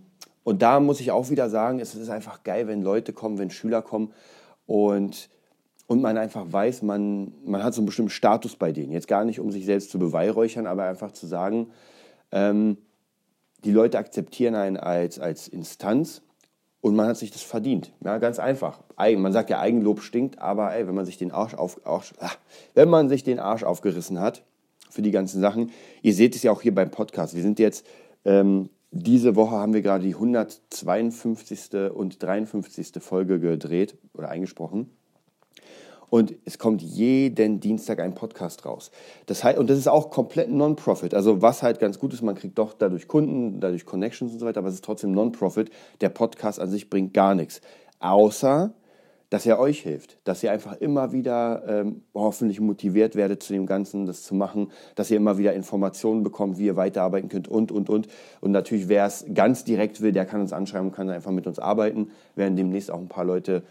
und 0.42 0.62
da 0.62 0.80
muss 0.80 1.00
ich 1.00 1.12
auch 1.12 1.30
wieder 1.30 1.48
sagen, 1.50 1.78
es 1.78 1.94
ist 1.94 2.08
einfach 2.08 2.42
geil, 2.42 2.66
wenn 2.66 2.82
Leute 2.82 3.12
kommen, 3.12 3.38
wenn 3.38 3.50
Schüler 3.50 3.82
kommen 3.82 4.12
und, 4.66 5.28
und 5.86 6.00
man 6.00 6.16
einfach 6.16 6.50
weiß, 6.50 6.82
man, 6.82 7.32
man 7.44 7.62
hat 7.62 7.74
so 7.74 7.80
einen 7.80 7.86
bestimmten 7.86 8.10
Status 8.10 8.56
bei 8.56 8.72
denen. 8.72 8.92
Jetzt 8.92 9.08
gar 9.08 9.24
nicht, 9.24 9.40
um 9.40 9.50
sich 9.50 9.64
selbst 9.66 9.90
zu 9.90 9.98
beweihräuchern, 9.98 10.66
aber 10.66 10.84
einfach 10.84 11.12
zu 11.12 11.26
sagen, 11.26 11.70
ähm, 12.30 12.78
die 13.64 13.72
Leute 13.72 13.98
akzeptieren 13.98 14.54
einen 14.54 14.76
als, 14.76 15.18
als 15.18 15.48
Instanz 15.48 16.22
und 16.80 16.96
man 16.96 17.06
hat 17.06 17.16
sich 17.16 17.30
das 17.30 17.42
verdient. 17.42 17.92
Ja, 18.04 18.18
ganz 18.18 18.38
einfach. 18.38 18.80
Man 18.98 19.32
sagt 19.32 19.50
ja, 19.50 19.60
Eigenlob 19.60 20.00
stinkt, 20.00 20.40
aber 20.40 20.74
ey, 20.74 20.86
wenn 20.86 20.94
man 20.94 21.06
sich 21.06 21.16
den 21.16 21.30
Arsch 21.30 21.54
auf, 21.54 21.80
Arsch, 21.86 22.12
ah, 22.18 22.30
wenn 22.74 22.88
man 22.88 23.08
sich 23.08 23.22
den 23.22 23.38
Arsch 23.38 23.62
aufgerissen 23.62 24.20
hat 24.20 24.44
für 24.90 25.02
die 25.02 25.12
ganzen 25.12 25.40
Sachen, 25.40 25.70
ihr 26.02 26.12
seht 26.12 26.34
es 26.34 26.42
ja 26.42 26.50
auch 26.50 26.60
hier 26.60 26.74
beim 26.74 26.90
Podcast. 26.90 27.34
Wir 27.34 27.42
sind 27.42 27.58
jetzt, 27.60 27.86
ähm, 28.24 28.68
diese 28.90 29.36
Woche 29.36 29.52
haben 29.52 29.74
wir 29.74 29.82
gerade 29.82 30.04
die 30.04 30.14
152. 30.14 31.92
und 31.94 32.20
53. 32.22 32.92
Folge 33.00 33.38
gedreht 33.38 33.96
oder 34.12 34.28
eingesprochen. 34.28 34.90
Und 36.12 36.34
es 36.44 36.58
kommt 36.58 36.82
jeden 36.82 37.60
Dienstag 37.60 37.98
ein 37.98 38.14
Podcast 38.14 38.66
raus. 38.66 38.90
Das 39.24 39.42
heißt, 39.42 39.58
und 39.58 39.70
das 39.70 39.78
ist 39.78 39.88
auch 39.88 40.10
komplett 40.10 40.50
Non-Profit. 40.50 41.14
Also 41.14 41.40
was 41.40 41.62
halt 41.62 41.78
ganz 41.78 41.98
gut 41.98 42.12
ist, 42.12 42.20
man 42.20 42.34
kriegt 42.34 42.58
doch 42.58 42.74
dadurch 42.74 43.08
Kunden, 43.08 43.60
dadurch 43.60 43.86
Connections 43.86 44.30
und 44.34 44.38
so 44.38 44.44
weiter, 44.44 44.58
aber 44.58 44.68
es 44.68 44.74
ist 44.74 44.84
trotzdem 44.84 45.12
Non-Profit. 45.12 45.70
Der 46.02 46.10
Podcast 46.10 46.60
an 46.60 46.68
sich 46.68 46.90
bringt 46.90 47.14
gar 47.14 47.34
nichts. 47.34 47.62
Außer, 47.98 48.74
dass 49.30 49.46
er 49.46 49.58
euch 49.58 49.80
hilft, 49.80 50.18
dass 50.24 50.42
ihr 50.42 50.52
einfach 50.52 50.76
immer 50.82 51.12
wieder 51.12 51.62
ähm, 51.66 52.02
hoffentlich 52.12 52.60
motiviert 52.60 53.16
werdet 53.16 53.42
zu 53.42 53.54
dem 53.54 53.64
Ganzen, 53.64 54.04
das 54.04 54.22
zu 54.22 54.34
machen, 54.34 54.70
dass 54.94 55.10
ihr 55.10 55.16
immer 55.16 55.38
wieder 55.38 55.54
Informationen 55.54 56.22
bekommt, 56.22 56.58
wie 56.58 56.66
ihr 56.66 56.76
weiterarbeiten 56.76 57.30
könnt 57.30 57.48
und, 57.48 57.72
und, 57.72 57.88
und. 57.88 58.08
Und 58.42 58.50
natürlich, 58.50 58.90
wer 58.90 59.06
es 59.06 59.24
ganz 59.32 59.64
direkt 59.64 60.02
will, 60.02 60.12
der 60.12 60.26
kann 60.26 60.42
uns 60.42 60.52
anschreiben, 60.52 60.92
kann 60.92 61.08
einfach 61.08 61.30
mit 61.30 61.46
uns 61.46 61.58
arbeiten. 61.58 62.10
Werden 62.36 62.54
demnächst 62.54 62.90
auch 62.90 62.98
ein 62.98 63.08
paar 63.08 63.24
Leute 63.24 63.62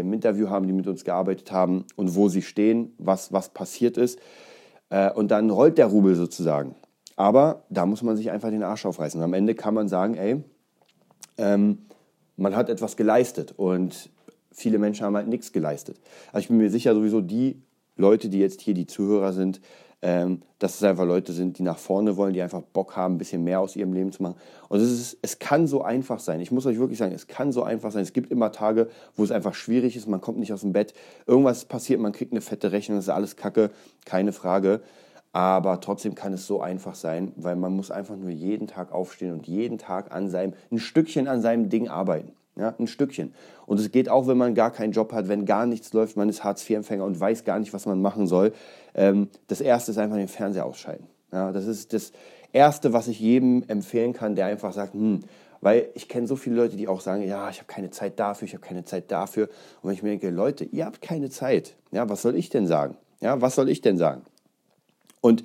im 0.00 0.12
Interview 0.12 0.48
haben, 0.48 0.66
die 0.66 0.72
mit 0.72 0.86
uns 0.86 1.04
gearbeitet 1.04 1.52
haben 1.52 1.84
und 1.96 2.14
wo 2.14 2.28
sie 2.28 2.42
stehen, 2.42 2.94
was, 2.98 3.32
was 3.32 3.50
passiert 3.50 3.96
ist. 3.96 4.18
Äh, 4.90 5.10
und 5.12 5.30
dann 5.30 5.50
rollt 5.50 5.78
der 5.78 5.86
Rubel 5.86 6.14
sozusagen. 6.14 6.74
Aber 7.16 7.64
da 7.70 7.86
muss 7.86 8.02
man 8.02 8.16
sich 8.16 8.30
einfach 8.30 8.50
den 8.50 8.62
Arsch 8.62 8.86
aufreißen. 8.86 9.20
Und 9.20 9.24
am 9.24 9.34
Ende 9.34 9.54
kann 9.54 9.74
man 9.74 9.88
sagen, 9.88 10.14
ey, 10.14 10.42
ähm, 11.38 11.78
man 12.36 12.56
hat 12.56 12.68
etwas 12.68 12.96
geleistet 12.96 13.54
und 13.56 14.10
viele 14.50 14.78
Menschen 14.78 15.04
haben 15.04 15.16
halt 15.16 15.28
nichts 15.28 15.52
geleistet. 15.52 16.00
Also 16.32 16.44
ich 16.44 16.48
bin 16.48 16.58
mir 16.58 16.70
sicher, 16.70 16.94
sowieso 16.94 17.20
die 17.20 17.62
Leute, 17.96 18.28
die 18.28 18.38
jetzt 18.38 18.60
hier 18.60 18.74
die 18.74 18.86
Zuhörer 18.86 19.32
sind, 19.32 19.60
dass 20.02 20.74
es 20.74 20.82
einfach 20.82 21.06
Leute 21.06 21.32
sind, 21.32 21.58
die 21.58 21.62
nach 21.62 21.78
vorne 21.78 22.16
wollen, 22.16 22.34
die 22.34 22.42
einfach 22.42 22.60
Bock 22.60 22.96
haben, 22.96 23.14
ein 23.14 23.18
bisschen 23.18 23.44
mehr 23.44 23.60
aus 23.60 23.76
ihrem 23.76 23.92
Leben 23.92 24.10
zu 24.10 24.20
machen. 24.20 24.34
Und 24.68 24.80
es, 24.80 24.90
ist, 24.90 25.18
es 25.22 25.38
kann 25.38 25.68
so 25.68 25.82
einfach 25.82 26.18
sein. 26.18 26.40
Ich 26.40 26.50
muss 26.50 26.66
euch 26.66 26.78
wirklich 26.80 26.98
sagen, 26.98 27.12
es 27.14 27.28
kann 27.28 27.52
so 27.52 27.62
einfach 27.62 27.92
sein. 27.92 28.02
Es 28.02 28.12
gibt 28.12 28.32
immer 28.32 28.50
Tage, 28.50 28.88
wo 29.14 29.22
es 29.22 29.30
einfach 29.30 29.54
schwierig 29.54 29.94
ist, 29.94 30.08
man 30.08 30.20
kommt 30.20 30.40
nicht 30.40 30.52
aus 30.52 30.62
dem 30.62 30.72
Bett, 30.72 30.92
irgendwas 31.28 31.66
passiert, 31.66 32.00
man 32.00 32.10
kriegt 32.10 32.32
eine 32.32 32.40
fette 32.40 32.72
Rechnung, 32.72 32.98
das 32.98 33.04
ist 33.04 33.10
alles 33.10 33.36
Kacke, 33.36 33.70
keine 34.04 34.32
Frage. 34.32 34.80
Aber 35.32 35.80
trotzdem 35.80 36.16
kann 36.16 36.32
es 36.32 36.48
so 36.48 36.60
einfach 36.60 36.96
sein, 36.96 37.32
weil 37.36 37.54
man 37.54 37.74
muss 37.74 37.92
einfach 37.92 38.16
nur 38.16 38.30
jeden 38.30 38.66
Tag 38.66 38.92
aufstehen 38.92 39.32
und 39.32 39.46
jeden 39.46 39.78
Tag 39.78 40.12
an 40.12 40.28
seinem, 40.28 40.54
ein 40.72 40.78
Stückchen 40.78 41.28
an 41.28 41.40
seinem 41.40 41.68
Ding 41.68 41.88
arbeiten. 41.88 42.32
Ja, 42.56 42.74
ein 42.78 42.86
Stückchen. 42.86 43.34
Und 43.64 43.80
es 43.80 43.90
geht 43.90 44.10
auch, 44.10 44.26
wenn 44.26 44.36
man 44.36 44.54
gar 44.54 44.70
keinen 44.70 44.92
Job 44.92 45.12
hat, 45.12 45.28
wenn 45.28 45.46
gar 45.46 45.64
nichts 45.64 45.92
läuft, 45.94 46.16
man 46.16 46.28
ist 46.28 46.44
Hartz-IV-Empfänger 46.44 47.04
und 47.04 47.18
weiß 47.18 47.44
gar 47.44 47.58
nicht, 47.58 47.72
was 47.72 47.86
man 47.86 48.02
machen 48.02 48.26
soll. 48.26 48.52
Ähm, 48.94 49.28
das 49.48 49.62
Erste 49.62 49.92
ist 49.92 49.98
einfach 49.98 50.16
den 50.16 50.28
Fernseher 50.28 50.66
ausschalten. 50.66 51.06
Ja, 51.32 51.50
das 51.50 51.66
ist 51.66 51.94
das 51.94 52.12
Erste, 52.52 52.92
was 52.92 53.08
ich 53.08 53.18
jedem 53.20 53.64
empfehlen 53.68 54.12
kann, 54.12 54.34
der 54.34 54.46
einfach 54.46 54.74
sagt, 54.74 54.92
hm, 54.92 55.20
weil 55.62 55.88
ich 55.94 56.08
kenne 56.08 56.26
so 56.26 56.36
viele 56.36 56.56
Leute, 56.56 56.76
die 56.76 56.88
auch 56.88 57.00
sagen, 57.00 57.26
ja, 57.26 57.48
ich 57.48 57.58
habe 57.58 57.68
keine 57.68 57.90
Zeit 57.90 58.18
dafür, 58.18 58.46
ich 58.46 58.54
habe 58.54 58.66
keine 58.66 58.84
Zeit 58.84 59.10
dafür. 59.10 59.48
Und 59.80 59.88
wenn 59.88 59.94
ich 59.94 60.02
mir 60.02 60.10
denke, 60.10 60.28
Leute, 60.28 60.64
ihr 60.64 60.84
habt 60.84 61.00
keine 61.00 61.30
Zeit. 61.30 61.76
Ja, 61.92 62.08
was 62.08 62.20
soll 62.20 62.36
ich 62.36 62.50
denn 62.50 62.66
sagen? 62.66 62.96
Ja, 63.20 63.40
was 63.40 63.54
soll 63.54 63.70
ich 63.70 63.80
denn 63.80 63.96
sagen? 63.96 64.22
Und 65.20 65.44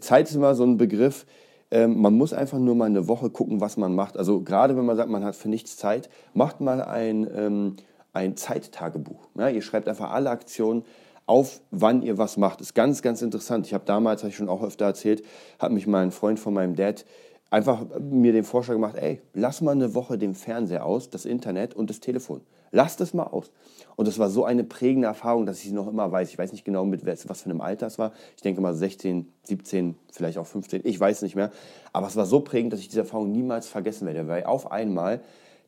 Zeit 0.00 0.28
ist 0.28 0.36
immer 0.36 0.54
so 0.54 0.64
ein 0.64 0.76
Begriff, 0.76 1.26
ähm, 1.74 2.00
man 2.00 2.14
muss 2.14 2.32
einfach 2.32 2.60
nur 2.60 2.76
mal 2.76 2.84
eine 2.84 3.08
Woche 3.08 3.30
gucken, 3.30 3.60
was 3.60 3.76
man 3.76 3.96
macht. 3.96 4.16
Also 4.16 4.40
gerade 4.40 4.76
wenn 4.76 4.84
man 4.84 4.96
sagt, 4.96 5.10
man 5.10 5.24
hat 5.24 5.34
für 5.34 5.48
nichts 5.48 5.76
Zeit, 5.76 6.08
macht 6.32 6.60
mal 6.60 6.80
ein, 6.80 7.28
ähm, 7.34 7.76
ein 8.12 8.36
Zeittagebuch. 8.36 9.26
Ja, 9.34 9.48
ihr 9.48 9.60
schreibt 9.60 9.88
einfach 9.88 10.12
alle 10.12 10.30
Aktionen 10.30 10.84
auf, 11.26 11.60
wann 11.72 12.02
ihr 12.02 12.16
was 12.16 12.36
macht. 12.36 12.60
Ist 12.60 12.74
ganz, 12.74 13.02
ganz 13.02 13.22
interessant. 13.22 13.66
Ich 13.66 13.74
habe 13.74 13.84
damals, 13.86 14.22
habe 14.22 14.30
ich 14.30 14.36
schon 14.36 14.48
auch 14.48 14.62
öfter 14.62 14.84
erzählt, 14.84 15.24
hat 15.58 15.72
mich 15.72 15.88
mal 15.88 16.04
ein 16.04 16.12
Freund 16.12 16.38
von 16.38 16.54
meinem 16.54 16.76
Dad 16.76 17.04
einfach 17.50 17.84
mir 17.98 18.32
den 18.32 18.44
Vorschlag 18.44 18.74
gemacht, 18.74 18.96
ey, 18.96 19.20
lass 19.32 19.60
mal 19.60 19.72
eine 19.72 19.94
Woche 19.94 20.16
den 20.16 20.34
Fernseher 20.34 20.84
aus, 20.84 21.10
das 21.10 21.24
Internet 21.24 21.74
und 21.74 21.90
das 21.90 21.98
Telefon. 21.98 22.40
Lass 22.74 22.96
das 22.96 23.14
mal 23.14 23.22
aus. 23.22 23.52
Und 23.94 24.08
das 24.08 24.18
war 24.18 24.28
so 24.28 24.44
eine 24.44 24.64
prägende 24.64 25.06
Erfahrung, 25.06 25.46
dass 25.46 25.58
ich 25.58 25.66
sie 25.68 25.72
noch 25.72 25.86
immer 25.86 26.10
weiß. 26.10 26.28
Ich 26.30 26.36
weiß 26.36 26.50
nicht 26.50 26.64
genau, 26.64 26.84
mit 26.84 27.06
was 27.06 27.42
für 27.42 27.48
einem 27.48 27.60
Alter 27.60 27.86
es 27.86 28.00
war. 28.00 28.12
Ich 28.34 28.42
denke 28.42 28.60
mal 28.60 28.74
16, 28.74 29.32
17, 29.44 29.94
vielleicht 30.10 30.38
auch 30.38 30.46
15, 30.46 30.80
ich 30.82 30.98
weiß 30.98 31.22
nicht 31.22 31.36
mehr. 31.36 31.52
Aber 31.92 32.08
es 32.08 32.16
war 32.16 32.26
so 32.26 32.40
prägend, 32.40 32.72
dass 32.72 32.80
ich 32.80 32.88
diese 32.88 33.00
Erfahrung 33.00 33.30
niemals 33.30 33.68
vergessen 33.68 34.08
werde. 34.08 34.26
Weil 34.26 34.42
auf 34.42 34.72
einmal 34.72 35.20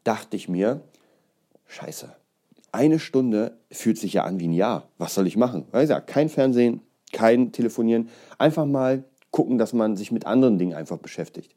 dachte 0.02 0.36
ich 0.36 0.48
mir, 0.48 0.80
scheiße, 1.68 2.12
eine 2.72 2.98
Stunde 2.98 3.56
fühlt 3.70 3.98
sich 3.98 4.14
ja 4.14 4.24
an 4.24 4.40
wie 4.40 4.48
ein 4.48 4.52
Jahr. 4.52 4.88
Was 4.98 5.14
soll 5.14 5.28
ich 5.28 5.36
machen? 5.36 5.66
Weil 5.70 5.84
ich 5.84 5.88
sag, 5.88 6.08
kein 6.08 6.28
Fernsehen, 6.28 6.80
kein 7.12 7.52
Telefonieren. 7.52 8.08
Einfach 8.36 8.66
mal 8.66 9.04
gucken, 9.30 9.58
dass 9.58 9.72
man 9.72 9.94
sich 9.94 10.10
mit 10.10 10.26
anderen 10.26 10.58
Dingen 10.58 10.74
einfach 10.74 10.98
beschäftigt. 10.98 11.54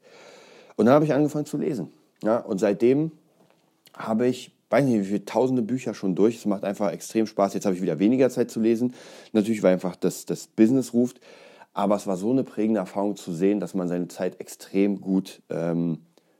Und 0.76 0.86
dann 0.86 0.94
habe 0.94 1.04
ich 1.04 1.12
angefangen 1.12 1.46
zu 1.46 1.56
lesen. 1.56 1.90
Ja, 2.22 2.38
und 2.38 2.58
seitdem 2.58 3.10
habe 3.94 4.28
ich 4.28 4.52
weiß 4.70 4.84
nicht, 4.84 5.00
wie 5.00 5.04
viele 5.04 5.24
tausende 5.24 5.62
Bücher 5.62 5.94
schon 5.94 6.14
durch. 6.14 6.36
Es 6.36 6.46
macht 6.46 6.64
einfach 6.64 6.92
extrem 6.92 7.26
Spaß. 7.26 7.54
Jetzt 7.54 7.66
habe 7.66 7.74
ich 7.74 7.82
wieder 7.82 7.98
weniger 7.98 8.30
Zeit 8.30 8.50
zu 8.50 8.60
lesen. 8.60 8.94
Natürlich, 9.32 9.62
weil 9.62 9.74
einfach 9.74 9.96
das, 9.96 10.24
das 10.24 10.46
Business 10.46 10.94
ruft. 10.94 11.20
Aber 11.74 11.96
es 11.96 12.06
war 12.06 12.16
so 12.16 12.30
eine 12.30 12.44
prägende 12.44 12.80
Erfahrung 12.80 13.16
zu 13.16 13.32
sehen, 13.32 13.60
dass 13.60 13.74
man 13.74 13.88
seine 13.88 14.08
Zeit 14.08 14.40
extrem 14.40 15.00
gut, 15.00 15.42
ähm, 15.50 15.98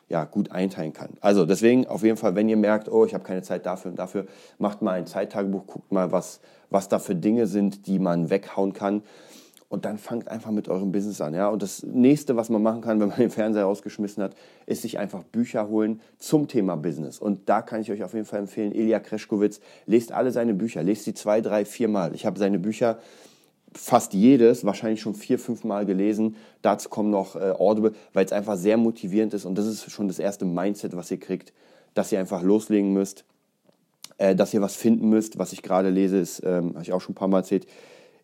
ja, 0.08 0.24
gut 0.24 0.50
einteilen 0.50 0.92
kann. 0.92 1.10
Also 1.20 1.44
deswegen 1.44 1.86
auf 1.86 2.02
jeden 2.02 2.16
Fall, 2.16 2.34
wenn 2.34 2.48
ihr 2.48 2.56
merkt, 2.56 2.88
oh, 2.90 3.04
ich 3.04 3.14
habe 3.14 3.24
keine 3.24 3.42
Zeit 3.42 3.66
dafür 3.66 3.92
und 3.92 3.98
dafür, 3.98 4.26
macht 4.58 4.82
mal 4.82 4.92
ein 4.92 5.06
Zeittagebuch, 5.06 5.66
guckt 5.66 5.92
mal, 5.92 6.10
was, 6.10 6.40
was 6.68 6.88
da 6.88 6.98
für 6.98 7.14
Dinge 7.14 7.46
sind, 7.46 7.86
die 7.86 7.98
man 7.98 8.30
weghauen 8.30 8.72
kann 8.72 9.02
und 9.70 9.85
dann 9.85 9.98
fangt 9.98 10.26
einfach 10.26 10.50
mit 10.50 10.68
eurem 10.68 10.90
Business 10.90 11.20
an. 11.20 11.33
Ja? 11.33 11.48
Und 11.48 11.62
das 11.62 11.85
nächste, 11.85 12.35
was 12.35 12.50
man 12.50 12.61
machen 12.61 12.80
kann, 12.80 12.98
wenn 12.98 13.09
man 13.09 13.16
den 13.16 13.30
Fernseher 13.30 13.64
rausgeschmissen 13.64 14.20
hat, 14.20 14.35
ist 14.66 14.83
sich 14.83 14.98
einfach 14.98 15.22
Bücher 15.22 15.68
holen 15.68 16.00
zum 16.18 16.48
Thema 16.48 16.76
Business. 16.76 17.20
Und 17.20 17.48
da 17.48 17.62
kann 17.62 17.80
ich 17.80 17.90
euch 17.92 18.02
auf 18.02 18.12
jeden 18.12 18.26
Fall 18.26 18.40
empfehlen, 18.40 18.72
Ilya 18.72 18.98
Kreschkowitz, 18.98 19.61
lest 19.87 20.11
alle 20.11 20.33
seine 20.33 20.54
Bücher, 20.54 20.83
lest 20.83 21.04
sie 21.04 21.14
zwei, 21.14 21.40
drei, 21.40 21.64
vier 21.64 21.87
Mal. 21.87 22.16
Ich 22.16 22.26
habe 22.26 22.37
seine 22.37 22.59
Bücher 22.59 22.98
fast 23.72 24.12
jedes, 24.12 24.64
wahrscheinlich 24.64 25.00
schon 25.00 25.14
vier, 25.14 25.38
fünf 25.38 25.62
Mal 25.62 25.87
gelesen. 25.87 26.35
Dazu 26.62 26.88
kommen 26.88 27.11
noch 27.11 27.37
äh, 27.37 27.52
Audible, 27.52 27.92
weil 28.12 28.24
es 28.24 28.33
einfach 28.33 28.56
sehr 28.56 28.76
motivierend 28.76 29.35
ist. 29.35 29.44
Und 29.44 29.56
das 29.56 29.66
ist 29.66 29.88
schon 29.92 30.09
das 30.09 30.18
erste 30.18 30.46
Mindset, 30.46 30.96
was 30.96 31.12
ihr 31.12 31.20
kriegt, 31.20 31.52
dass 31.94 32.11
ihr 32.11 32.18
einfach 32.18 32.42
loslegen 32.42 32.92
müsst, 32.92 33.24
äh, 34.18 34.35
dass 34.35 34.52
ihr 34.52 34.62
was 34.62 34.74
finden 34.74 35.09
müsst. 35.11 35.38
Was 35.38 35.52
ich 35.52 35.62
gerade 35.62 35.90
lese, 35.90 36.18
ist, 36.18 36.42
ähm, 36.44 36.70
habe 36.70 36.83
ich 36.83 36.92
auch 36.92 37.00
schon 37.00 37.12
ein 37.12 37.14
paar 37.14 37.28
Mal 37.28 37.38
erzählt, 37.38 37.68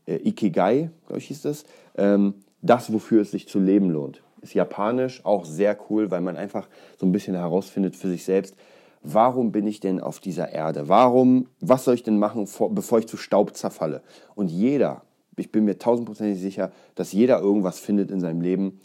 äh, 0.06 0.16
Ikigai, 0.16 0.90
glaube 1.06 1.18
ich, 1.18 1.28
hieß 1.28 1.42
das. 1.42 1.64
Ähm, 1.96 2.34
das, 2.62 2.92
wofür 2.92 3.22
es 3.22 3.30
sich 3.30 3.48
zu 3.48 3.58
leben 3.58 3.90
lohnt. 3.90 4.22
Ist 4.42 4.54
japanisch, 4.54 5.24
auch 5.24 5.44
sehr 5.44 5.76
cool, 5.88 6.10
weil 6.10 6.20
man 6.20 6.36
einfach 6.36 6.68
so 6.98 7.06
ein 7.06 7.12
bisschen 7.12 7.34
herausfindet 7.34 7.96
für 7.96 8.08
sich 8.08 8.24
selbst, 8.24 8.56
warum 9.02 9.52
bin 9.52 9.66
ich 9.66 9.80
denn 9.80 10.00
auf 10.00 10.20
dieser 10.20 10.52
Erde? 10.52 10.88
Warum, 10.88 11.46
was 11.60 11.84
soll 11.84 11.94
ich 11.94 12.02
denn 12.02 12.18
machen, 12.18 12.48
bevor 12.70 12.98
ich 12.98 13.06
zu 13.06 13.16
Staub 13.16 13.56
zerfalle? 13.56 14.02
Und 14.34 14.50
jeder, 14.50 15.02
ich 15.36 15.52
bin 15.52 15.64
mir 15.64 15.78
tausendprozentig 15.78 16.40
sicher, 16.40 16.72
dass 16.94 17.12
jeder 17.12 17.40
irgendwas 17.40 17.78
findet 17.78 18.10
in 18.10 18.20
seinem 18.20 18.40
Leben, 18.40 18.80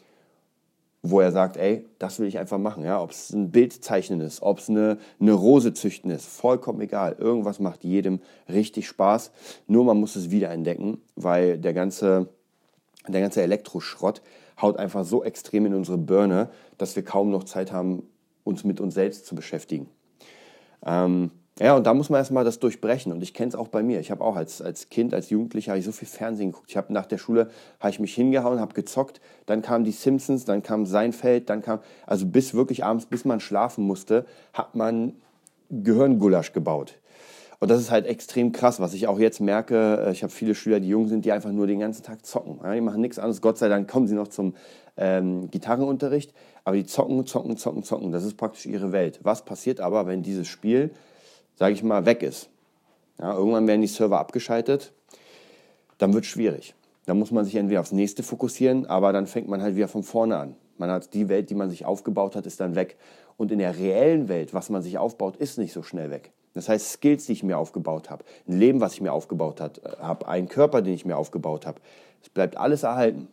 wo 1.04 1.20
er 1.20 1.32
sagt, 1.32 1.58
ey, 1.58 1.86
das 1.98 2.20
will 2.20 2.28
ich 2.28 2.38
einfach 2.38 2.58
machen. 2.58 2.84
Ja? 2.84 3.02
Ob 3.02 3.12
es 3.12 3.32
ein 3.32 3.52
Bild 3.52 3.74
zeichnen 3.74 4.22
ist, 4.22 4.42
ob 4.42 4.60
es 4.60 4.70
eine, 4.70 4.98
eine 5.20 5.34
Rose 5.34 5.74
züchten 5.74 6.12
ist, 6.12 6.28
vollkommen 6.28 6.82
egal. 6.82 7.16
Irgendwas 7.18 7.60
macht 7.60 7.84
jedem 7.84 8.20
richtig 8.48 8.88
Spaß. 8.88 9.32
Nur 9.68 9.84
man 9.84 9.98
muss 9.98 10.16
es 10.16 10.30
wiederentdecken, 10.30 11.02
weil 11.16 11.58
der 11.58 11.74
ganze, 11.74 12.30
der 13.08 13.22
ganze 13.22 13.42
Elektroschrott 13.42 14.22
haut 14.62 14.78
einfach 14.78 15.04
so 15.04 15.24
extrem 15.24 15.66
in 15.66 15.74
unsere 15.74 15.98
Birne, 15.98 16.50
dass 16.78 16.96
wir 16.96 17.04
kaum 17.04 17.32
noch 17.32 17.46
Zeit 17.46 17.72
haben, 17.72 18.04
uns 18.44 18.64
mit 18.64 18.80
uns 18.80 18.94
selbst 18.94 19.26
zu 19.26 19.36
beschäftigen. 19.36 19.90
Ähm, 20.86 21.32
ja, 21.60 21.76
und 21.76 21.86
da 21.86 21.94
muss 21.94 22.10
man 22.10 22.20
erstmal 22.20 22.44
das 22.44 22.60
durchbrechen. 22.60 23.12
Und 23.12 23.22
ich 23.22 23.34
kenne 23.34 23.50
es 23.50 23.56
auch 23.56 23.68
bei 23.68 23.84
mir. 23.84 24.00
Ich 24.00 24.10
habe 24.10 24.24
auch 24.24 24.36
als, 24.36 24.62
als 24.62 24.90
Kind, 24.90 25.14
als 25.14 25.30
Jugendlicher, 25.30 25.76
ich 25.76 25.86
so 25.86 25.92
viel 25.92 26.08
Fernsehen 26.08 26.52
geguckt. 26.52 26.70
Ich 26.70 26.78
habe 26.78 26.94
nach 26.94 27.06
der 27.06 27.18
Schule, 27.18 27.50
habe 27.80 27.92
ich 27.92 28.00
mich 28.00 28.16
hingehauen, 28.16 28.60
habe 28.60 28.74
gezockt. 28.74 29.20
Dann 29.46 29.62
kamen 29.62 29.84
die 29.84 29.92
Simpsons, 29.92 30.46
dann 30.46 30.64
kam 30.64 30.86
Seinfeld, 30.86 31.50
dann 31.50 31.62
kam, 31.62 31.80
also 32.08 32.26
bis 32.26 32.54
wirklich 32.54 32.84
abends, 32.84 33.06
bis 33.06 33.26
man 33.26 33.40
schlafen 33.40 33.86
musste, 33.86 34.26
hat 34.54 34.76
man 34.76 35.14
Gehirngulasch 35.70 36.54
gebaut. 36.54 36.96
Und 37.60 37.70
das 37.70 37.80
ist 37.80 37.92
halt 37.92 38.08
extrem 38.08 38.54
krass, 38.54 38.80
was 38.80 38.96
ich 38.96 39.08
auch 39.08 39.20
jetzt 39.20 39.40
merke. 39.40 40.06
Äh, 40.08 40.12
ich 40.14 40.24
habe 40.24 40.34
viele 40.34 40.56
Schüler, 40.56 40.80
die 40.80 40.88
jung 40.88 41.08
sind, 41.08 41.26
die 41.26 41.32
einfach 41.32 41.52
nur 41.52 41.68
den 41.68 41.80
ganzen 41.80 42.02
Tag 42.02 42.26
zocken. 42.26 42.60
Die 42.74 42.82
machen 42.82 43.02
nichts 43.02 43.20
anderes. 43.20 43.40
Gott 43.40 43.60
sei 43.60 43.70
Dank 43.70 43.88
kommen 43.88 44.08
sie 44.08 44.16
noch 44.16 44.30
zum 44.30 44.56
ähm, 44.98 45.52
Gitarrenunterricht. 45.52 46.34
Aber 46.64 46.76
die 46.76 46.86
zocken, 46.86 47.24
zocken, 47.28 47.58
zocken, 47.58 47.84
zocken. 47.84 48.12
Das 48.12 48.24
ist 48.24 48.36
praktisch 48.36 48.66
ihre 48.66 48.92
Welt. 48.92 49.20
Was 49.22 49.46
passiert 49.46 49.80
aber, 49.80 50.08
wenn 50.08 50.24
dieses 50.24 50.48
Spiel 50.48 50.90
sage 51.62 51.76
ich 51.76 51.84
mal, 51.84 52.08
weg 52.08 52.24
ist. 52.24 52.50
Ja, 53.20 53.36
irgendwann 53.36 53.68
werden 53.68 53.82
die 53.82 53.88
Server 53.88 54.20
abgeschaltet, 54.20 54.94
dann 56.00 56.12
wird 56.12 56.24
es 56.24 56.32
schwierig. 56.32 56.74
Dann 57.06 57.20
muss 57.20 57.30
man 57.30 57.46
sich 57.46 57.54
entweder 57.54 57.82
aufs 57.82 57.92
nächste 57.92 58.24
fokussieren, 58.24 58.88
aber 58.88 59.14
dann 59.14 59.28
fängt 59.28 59.48
man 59.48 59.62
halt 59.62 59.76
wieder 59.76 59.88
von 59.88 60.02
vorne 60.02 60.38
an. 60.38 60.56
Man 60.80 60.90
hat 60.90 61.14
die 61.14 61.30
Welt, 61.30 61.52
die 61.52 61.54
man 61.54 61.70
sich 61.70 61.86
aufgebaut 61.86 62.36
hat, 62.36 62.48
ist 62.48 62.60
dann 62.62 62.74
weg. 62.74 62.98
Und 63.38 63.52
in 63.52 63.60
der 63.60 63.78
reellen 63.78 64.28
Welt, 64.28 64.56
was 64.56 64.72
man 64.72 64.82
sich 64.82 64.98
aufbaut, 64.98 65.38
ist 65.38 65.60
nicht 65.60 65.72
so 65.72 65.84
schnell 65.84 66.10
weg. 66.10 66.32
Das 66.56 66.68
heißt, 66.68 66.94
Skills, 66.94 67.28
die 67.28 67.34
ich 67.34 67.44
mir 67.44 67.60
aufgebaut 67.60 68.10
habe, 68.10 68.26
ein 68.48 68.58
Leben, 68.58 68.82
was 68.82 68.96
ich 68.96 69.02
mir 69.02 69.14
aufgebaut 69.14 69.60
äh, 69.60 69.70
habe, 70.00 70.28
einen 70.28 70.48
Körper, 70.48 70.82
den 70.82 70.96
ich 70.96 71.06
mir 71.06 71.16
aufgebaut 71.16 71.68
habe, 71.68 71.80
es 72.24 72.30
bleibt 72.30 72.58
alles 72.58 72.82
erhalten. 72.82 73.28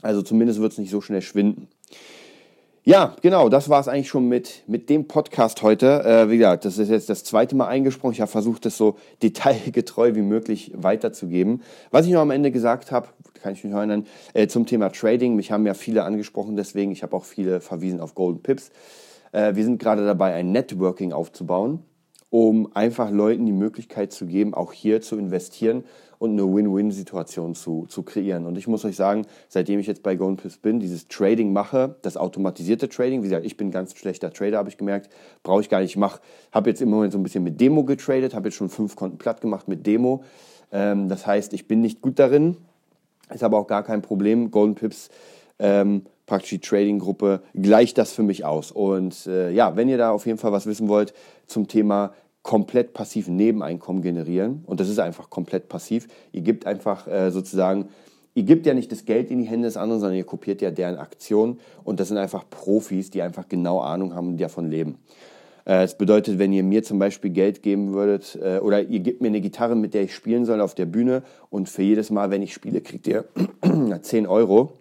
Also 0.00 0.22
zumindest 0.22 0.60
wird 0.60 0.70
es 0.70 0.78
nicht 0.78 0.90
so 0.90 1.00
schnell 1.00 1.22
schwinden. 1.22 1.66
Ja, 2.88 3.14
genau, 3.20 3.50
das 3.50 3.68
war 3.68 3.80
es 3.80 3.86
eigentlich 3.86 4.08
schon 4.08 4.30
mit, 4.30 4.62
mit 4.66 4.88
dem 4.88 5.08
Podcast 5.08 5.60
heute. 5.60 6.04
Äh, 6.04 6.30
wie 6.30 6.38
gesagt, 6.38 6.64
das 6.64 6.78
ist 6.78 6.88
jetzt 6.88 7.10
das 7.10 7.22
zweite 7.22 7.54
Mal 7.54 7.66
eingesprochen. 7.66 8.12
Ich 8.12 8.22
habe 8.22 8.30
versucht, 8.30 8.64
das 8.64 8.78
so 8.78 8.96
detailgetreu 9.22 10.14
wie 10.14 10.22
möglich 10.22 10.72
weiterzugeben. 10.74 11.62
Was 11.90 12.06
ich 12.06 12.12
noch 12.12 12.22
am 12.22 12.30
Ende 12.30 12.50
gesagt 12.50 12.90
habe, 12.90 13.08
kann 13.42 13.52
ich 13.52 13.62
mich 13.62 13.74
erinnern, 13.74 14.06
äh, 14.32 14.46
zum 14.46 14.64
Thema 14.64 14.88
Trading. 14.88 15.36
Mich 15.36 15.52
haben 15.52 15.66
ja 15.66 15.74
viele 15.74 16.02
angesprochen, 16.04 16.56
deswegen, 16.56 16.90
ich 16.90 17.02
habe 17.02 17.14
auch 17.14 17.26
viele 17.26 17.60
verwiesen 17.60 18.00
auf 18.00 18.14
Golden 18.14 18.42
Pips. 18.42 18.70
Äh, 19.32 19.54
wir 19.54 19.64
sind 19.64 19.78
gerade 19.78 20.06
dabei, 20.06 20.32
ein 20.32 20.50
Networking 20.52 21.12
aufzubauen, 21.12 21.82
um 22.30 22.68
einfach 22.74 23.10
Leuten 23.10 23.46
die 23.46 23.52
Möglichkeit 23.52 24.12
zu 24.12 24.26
geben, 24.26 24.54
auch 24.54 24.72
hier 24.72 25.00
zu 25.00 25.16
investieren 25.16 25.84
und 26.18 26.32
eine 26.32 26.42
Win-Win-Situation 26.42 27.54
zu, 27.54 27.86
zu 27.88 28.02
kreieren. 28.02 28.44
Und 28.44 28.58
ich 28.58 28.66
muss 28.66 28.84
euch 28.84 28.96
sagen, 28.96 29.24
seitdem 29.48 29.78
ich 29.78 29.86
jetzt 29.86 30.02
bei 30.02 30.16
GoNPips 30.16 30.58
bin, 30.58 30.80
dieses 30.80 31.08
Trading 31.08 31.52
mache, 31.52 31.96
das 32.02 32.16
automatisierte 32.16 32.88
Trading, 32.88 33.22
wie 33.22 33.28
gesagt, 33.28 33.46
ich 33.46 33.56
bin 33.56 33.70
ganz 33.70 33.96
schlechter 33.96 34.32
Trader, 34.32 34.58
habe 34.58 34.68
ich 34.68 34.76
gemerkt, 34.76 35.10
brauche 35.42 35.60
ich 35.60 35.68
gar 35.68 35.80
nicht. 35.80 35.90
Ich 35.90 35.96
mache, 35.96 36.20
habe 36.52 36.70
jetzt 36.70 36.82
im 36.82 36.90
Moment 36.90 37.12
so 37.12 37.18
ein 37.18 37.22
bisschen 37.22 37.44
mit 37.44 37.60
Demo 37.60 37.84
getradet, 37.84 38.34
habe 38.34 38.48
jetzt 38.48 38.56
schon 38.56 38.68
fünf 38.68 38.96
Konten 38.96 39.18
platt 39.18 39.40
gemacht 39.40 39.68
mit 39.68 39.86
Demo. 39.86 40.24
Ähm, 40.72 41.08
das 41.08 41.26
heißt, 41.26 41.52
ich 41.52 41.68
bin 41.68 41.80
nicht 41.80 42.02
gut 42.02 42.18
darin, 42.18 42.56
ist 43.32 43.44
aber 43.44 43.58
auch 43.58 43.68
gar 43.68 43.84
kein 43.84 44.02
Problem. 44.02 44.50
Golden 44.50 44.74
Pips 44.74 45.10
ähm, 45.58 46.02
praktisch 46.28 46.50
die 46.50 46.60
Trading-Gruppe 46.60 47.42
gleicht 47.54 47.98
das 47.98 48.12
für 48.12 48.22
mich 48.22 48.44
aus. 48.44 48.70
Und 48.70 49.26
äh, 49.26 49.50
ja, 49.50 49.74
wenn 49.74 49.88
ihr 49.88 49.98
da 49.98 50.12
auf 50.12 50.26
jeden 50.26 50.38
Fall 50.38 50.52
was 50.52 50.66
wissen 50.66 50.88
wollt 50.88 51.12
zum 51.46 51.66
Thema 51.66 52.12
komplett 52.42 52.94
passiv 52.94 53.28
Nebeneinkommen 53.28 54.02
generieren. 54.02 54.62
Und 54.66 54.78
das 54.78 54.88
ist 54.88 55.00
einfach 55.00 55.30
komplett 55.30 55.68
passiv. 55.68 56.06
Ihr 56.32 56.42
gebt 56.42 56.66
einfach 56.66 57.08
äh, 57.08 57.30
sozusagen, 57.30 57.88
ihr 58.34 58.44
gebt 58.44 58.64
ja 58.66 58.74
nicht 58.74 58.92
das 58.92 59.04
Geld 59.04 59.30
in 59.30 59.38
die 59.38 59.46
Hände 59.46 59.66
des 59.66 59.76
anderen, 59.76 60.00
sondern 60.00 60.16
ihr 60.16 60.24
kopiert 60.24 60.62
ja 60.62 60.70
deren 60.70 60.96
Aktionen. 60.96 61.58
Und 61.82 61.98
das 61.98 62.08
sind 62.08 62.18
einfach 62.18 62.44
Profis, 62.48 63.10
die 63.10 63.22
einfach 63.22 63.48
genau 63.48 63.80
Ahnung 63.80 64.14
haben 64.14 64.28
und 64.28 64.40
davon 64.40 64.70
leben. 64.70 64.98
Äh, 65.64 65.80
das 65.80 65.98
bedeutet, 65.98 66.38
wenn 66.38 66.52
ihr 66.52 66.62
mir 66.62 66.82
zum 66.82 66.98
Beispiel 66.98 67.30
Geld 67.30 67.62
geben 67.62 67.92
würdet 67.94 68.38
äh, 68.40 68.58
oder 68.58 68.82
ihr 68.82 69.00
gebt 69.00 69.20
mir 69.20 69.28
eine 69.28 69.40
Gitarre, 69.40 69.76
mit 69.76 69.94
der 69.94 70.02
ich 70.02 70.14
spielen 70.14 70.44
soll 70.44 70.60
auf 70.60 70.74
der 70.74 70.86
Bühne 70.86 71.22
und 71.50 71.68
für 71.68 71.82
jedes 71.82 72.10
Mal, 72.10 72.30
wenn 72.30 72.42
ich 72.42 72.52
spiele, 72.54 72.82
kriegt 72.82 73.06
ihr 73.06 73.24
10 74.02 74.26
Euro 74.26 74.74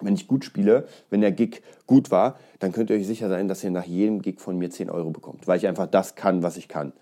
wenn 0.00 0.14
ich 0.14 0.26
gut 0.26 0.44
spiele, 0.44 0.86
wenn 1.10 1.20
der 1.20 1.32
Gig 1.32 1.62
gut 1.86 2.10
war, 2.10 2.38
dann 2.58 2.72
könnt 2.72 2.90
ihr 2.90 2.96
euch 2.96 3.06
sicher 3.06 3.28
sein, 3.28 3.48
dass 3.48 3.64
ihr 3.64 3.70
nach 3.70 3.84
jedem 3.84 4.22
Gig 4.22 4.40
von 4.40 4.58
mir 4.58 4.70
10 4.70 4.90
Euro 4.90 5.10
bekommt, 5.10 5.46
weil 5.48 5.58
ich 5.58 5.66
einfach 5.66 5.86
das 5.86 6.14
kann, 6.14 6.42
was 6.42 6.56
ich 6.56 6.68
kann. 6.68 6.92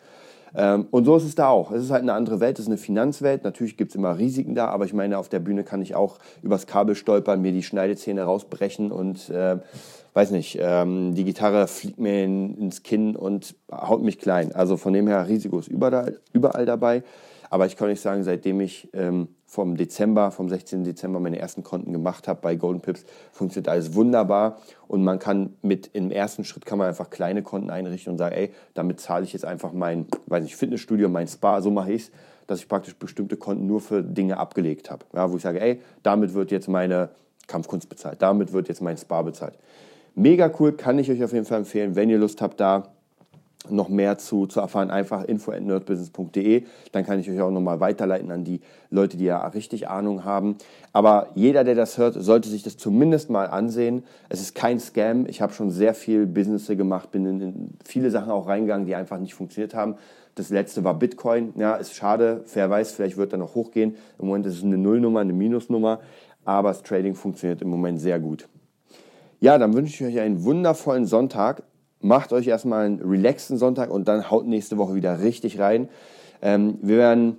Ähm, 0.54 0.87
und 0.90 1.04
so 1.04 1.16
ist 1.16 1.24
es 1.24 1.34
da 1.34 1.48
auch. 1.48 1.72
Es 1.72 1.84
ist 1.84 1.90
halt 1.90 2.02
eine 2.02 2.14
andere 2.14 2.40
Welt, 2.40 2.58
es 2.58 2.64
ist 2.64 2.68
eine 2.68 2.78
Finanzwelt. 2.78 3.44
Natürlich 3.44 3.76
gibt 3.76 3.90
es 3.90 3.96
immer 3.96 4.18
Risiken 4.18 4.54
da, 4.54 4.68
aber 4.68 4.84
ich 4.84 4.94
meine, 4.94 5.18
auf 5.18 5.28
der 5.28 5.40
Bühne 5.40 5.64
kann 5.64 5.82
ich 5.82 5.94
auch 5.94 6.18
übers 6.42 6.66
Kabel 6.66 6.94
stolpern, 6.94 7.42
mir 7.42 7.52
die 7.52 7.62
Schneidezähne 7.62 8.22
rausbrechen 8.22 8.90
und 8.90 9.28
äh, 9.30 9.58
weiß 10.14 10.30
nicht, 10.30 10.58
ähm, 10.61 11.14
die 11.14 11.24
Gitarre 11.24 11.68
fliegt 11.68 11.98
mir 11.98 12.24
in, 12.24 12.56
ins 12.58 12.82
Kinn 12.82 13.14
und 13.14 13.54
haut 13.70 14.02
mich 14.02 14.18
klein. 14.18 14.54
Also 14.54 14.76
von 14.76 14.92
dem 14.92 15.06
her, 15.06 15.28
Risiko 15.28 15.58
ist 15.58 15.68
überall, 15.68 16.18
überall 16.32 16.66
dabei. 16.66 17.02
Aber 17.50 17.66
ich 17.66 17.76
kann 17.76 17.88
euch 17.88 18.00
sagen, 18.00 18.24
seitdem 18.24 18.61
ich 18.61 18.88
ähm, 18.92 19.28
vom 19.46 19.76
Dezember, 19.76 20.30
vom 20.30 20.48
16. 20.48 20.84
Dezember 20.84 21.20
meine 21.20 21.38
ersten 21.38 21.62
Konten 21.62 21.92
gemacht 21.92 22.28
habe 22.28 22.40
bei 22.42 22.54
Golden 22.54 22.80
Pips, 22.80 23.04
funktioniert 23.32 23.68
alles 23.68 23.94
wunderbar. 23.94 24.58
Und 24.87 25.04
man 25.04 25.18
kann 25.18 25.54
mit, 25.62 25.90
im 25.94 26.11
ersten 26.11 26.44
Schritt 26.44 26.66
kann 26.66 26.78
man 26.78 26.88
einfach 26.88 27.11
kleine 27.11 27.42
Konten 27.42 27.70
einrichten 27.70 28.12
und 28.12 28.18
sagen, 28.18 28.34
ey, 28.34 28.52
damit 28.74 29.00
zahle 29.00 29.24
ich 29.24 29.32
jetzt 29.32 29.44
einfach 29.44 29.72
mein, 29.72 30.06
weiß 30.26 30.42
nicht, 30.42 30.56
Fitnessstudio, 30.56 31.08
mein 31.08 31.28
Spa, 31.28 31.62
so 31.62 31.70
mache 31.70 31.92
ich 31.92 32.02
es, 32.02 32.11
dass 32.46 32.61
ich 32.61 32.68
praktisch 32.68 32.96
bestimmte 32.96 33.37
Konten 33.37 33.66
nur 33.66 33.80
für 33.80 34.02
Dinge 34.02 34.38
abgelegt 34.38 34.90
habe. 34.90 35.04
Ja, 35.14 35.30
wo 35.30 35.37
ich 35.37 35.42
sage, 35.42 35.61
ey, 35.61 35.80
damit 36.02 36.34
wird 36.34 36.50
jetzt 36.50 36.68
meine 36.68 37.11
Kampfkunst 37.46 37.88
bezahlt, 37.88 38.20
damit 38.20 38.52
wird 38.52 38.68
jetzt 38.68 38.82
mein 38.82 38.96
Spa 38.96 39.22
bezahlt. 39.22 39.54
Mega 40.14 40.50
cool, 40.58 40.72
kann 40.72 40.98
ich 40.98 41.11
euch 41.11 41.22
auf 41.22 41.32
jeden 41.32 41.44
Fall 41.44 41.58
empfehlen, 41.58 41.94
wenn 41.94 42.11
ihr 42.11 42.18
Lust 42.18 42.42
habt, 42.42 42.61
da 42.61 42.88
noch 43.70 43.88
mehr 43.88 44.18
zu, 44.18 44.46
zu 44.46 44.61
erfahren, 44.61 44.90
einfach 44.90 45.24
info 45.24 45.52
at 45.52 45.62
nerdbusiness.de. 45.62 46.64
Dann 46.92 47.04
kann 47.04 47.18
ich 47.18 47.31
euch 47.31 47.40
auch 47.40 47.50
nochmal 47.50 47.81
weiterleiten 47.81 48.31
an 48.31 48.44
die 48.44 48.61
Leute, 48.90 49.16
die 49.16 49.24
ja 49.24 49.46
richtig 49.48 49.88
Ahnung 49.88 50.24
haben. 50.24 50.57
Aber 50.92 51.28
jeder, 51.35 51.64
der 51.64 51.74
das 51.74 51.98
hört, 51.98 52.14
sollte 52.14 52.48
sich 52.48 52.62
das 52.62 52.76
zumindest 52.76 53.31
mal 53.31 53.46
ansehen. 53.46 54.04
Es 54.28 54.40
ist 54.40 54.54
kein 54.54 54.81
Scam. 54.81 55.26
Ich 55.26 55.40
habe 55.40 55.52
schon 55.52 55.70
sehr 55.70 55.94
viel 55.94 56.26
Business 56.26 56.66
gemacht, 56.68 57.11
bin 57.11 57.26
in, 57.26 57.70
viele 57.85 58.11
Sachen 58.11 58.31
auch 58.31 58.46
reingegangen, 58.46 58.87
die 58.87 58.94
einfach 58.94 59.18
nicht 59.18 59.35
funktioniert 59.35 59.74
haben. 59.74 59.96
Das 60.35 60.50
letzte 60.50 60.85
war 60.85 60.94
Bitcoin. 60.94 61.52
Ja, 61.57 61.74
ist 61.74 61.94
schade. 61.94 62.44
Wer 62.54 62.70
weiß, 62.70 62.92
vielleicht 62.92 63.16
wird 63.16 63.33
er 63.33 63.38
noch 63.38 63.54
hochgehen. 63.54 63.96
Im 64.18 64.26
Moment 64.26 64.46
ist 64.46 64.59
es 64.59 64.64
eine 64.64 64.78
Nullnummer, 64.78 65.20
eine 65.20 65.33
Minusnummer. 65.33 66.00
Aber 66.44 66.68
das 66.68 66.83
Trading 66.83 67.14
funktioniert 67.14 67.61
im 67.61 67.68
Moment 67.68 68.00
sehr 68.00 68.20
gut. 68.20 68.48
Ja, 69.40 69.57
dann 69.59 69.74
wünsche 69.74 70.04
ich 70.04 70.11
euch 70.11 70.20
einen 70.20 70.42
wundervollen 70.42 71.07
Sonntag 71.07 71.62
macht 72.00 72.32
euch 72.32 72.46
erstmal 72.46 72.87
einen 72.87 73.00
relaxten 73.00 73.58
Sonntag 73.58 73.90
und 73.90 74.08
dann 74.08 74.30
haut 74.30 74.46
nächste 74.46 74.78
Woche 74.78 74.94
wieder 74.94 75.20
richtig 75.20 75.58
rein. 75.58 75.88
Ähm, 76.42 76.78
wir 76.82 76.96
werden 76.96 77.38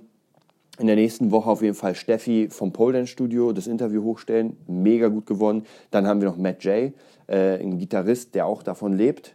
in 0.78 0.86
der 0.86 0.96
nächsten 0.96 1.30
Woche 1.30 1.50
auf 1.50 1.62
jeden 1.62 1.74
Fall 1.74 1.94
Steffi 1.94 2.48
vom 2.50 2.72
Pole 2.72 2.94
Dance 2.94 3.12
Studio 3.12 3.52
das 3.52 3.66
Interview 3.66 4.02
hochstellen. 4.02 4.56
Mega 4.66 5.08
gut 5.08 5.26
gewonnen. 5.26 5.64
Dann 5.90 6.06
haben 6.06 6.20
wir 6.20 6.28
noch 6.28 6.36
Matt 6.36 6.64
Jay, 6.64 6.92
äh, 7.26 7.62
ein 7.62 7.78
Gitarrist, 7.78 8.34
der 8.34 8.46
auch 8.46 8.62
davon 8.62 8.94
lebt 8.94 9.34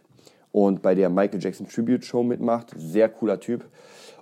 und 0.56 0.80
bei 0.80 0.94
der 0.94 1.10
Michael 1.10 1.42
Jackson 1.42 1.68
Tribute 1.68 2.04
Show 2.04 2.22
mitmacht. 2.22 2.72
Sehr 2.76 3.08
cooler 3.08 3.38
Typ. 3.38 3.64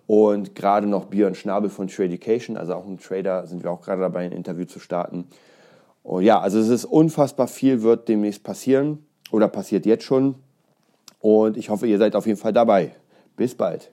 Und 0.07 0.55
gerade 0.55 0.87
noch 0.87 1.07
Björn 1.07 1.35
Schnabel 1.35 1.71
von 1.71 1.87
Trade 1.87 2.09
Education, 2.09 2.57
also 2.57 2.75
auch 2.75 2.87
ein 2.87 2.99
Trader, 2.99 3.47
sind 3.47 3.63
wir 3.63 3.71
auch 3.71 3.81
gerade 3.81 4.03
dabei, 4.03 4.25
ein 4.25 4.33
Interview 4.33 4.65
zu 4.67 4.81
starten. 4.81 5.27
Und 6.03 6.25
ja, 6.25 6.41
also 6.41 6.59
es 6.59 6.69
ist 6.69 6.85
unfassbar 6.85 7.47
viel, 7.47 7.83
wird 7.83 8.09
demnächst 8.09 8.43
passieren 8.43 9.07
oder 9.31 9.49
passiert 9.49 9.87
jetzt 9.87 10.05
schon. 10.05 10.35
Und 11.25 11.57
ich 11.57 11.71
hoffe, 11.71 11.87
ihr 11.87 11.97
seid 11.97 12.17
auf 12.17 12.27
jeden 12.27 12.39
Fall 12.39 12.53
dabei. 12.53 12.97
Bis 13.35 13.55
bald. 13.55 13.91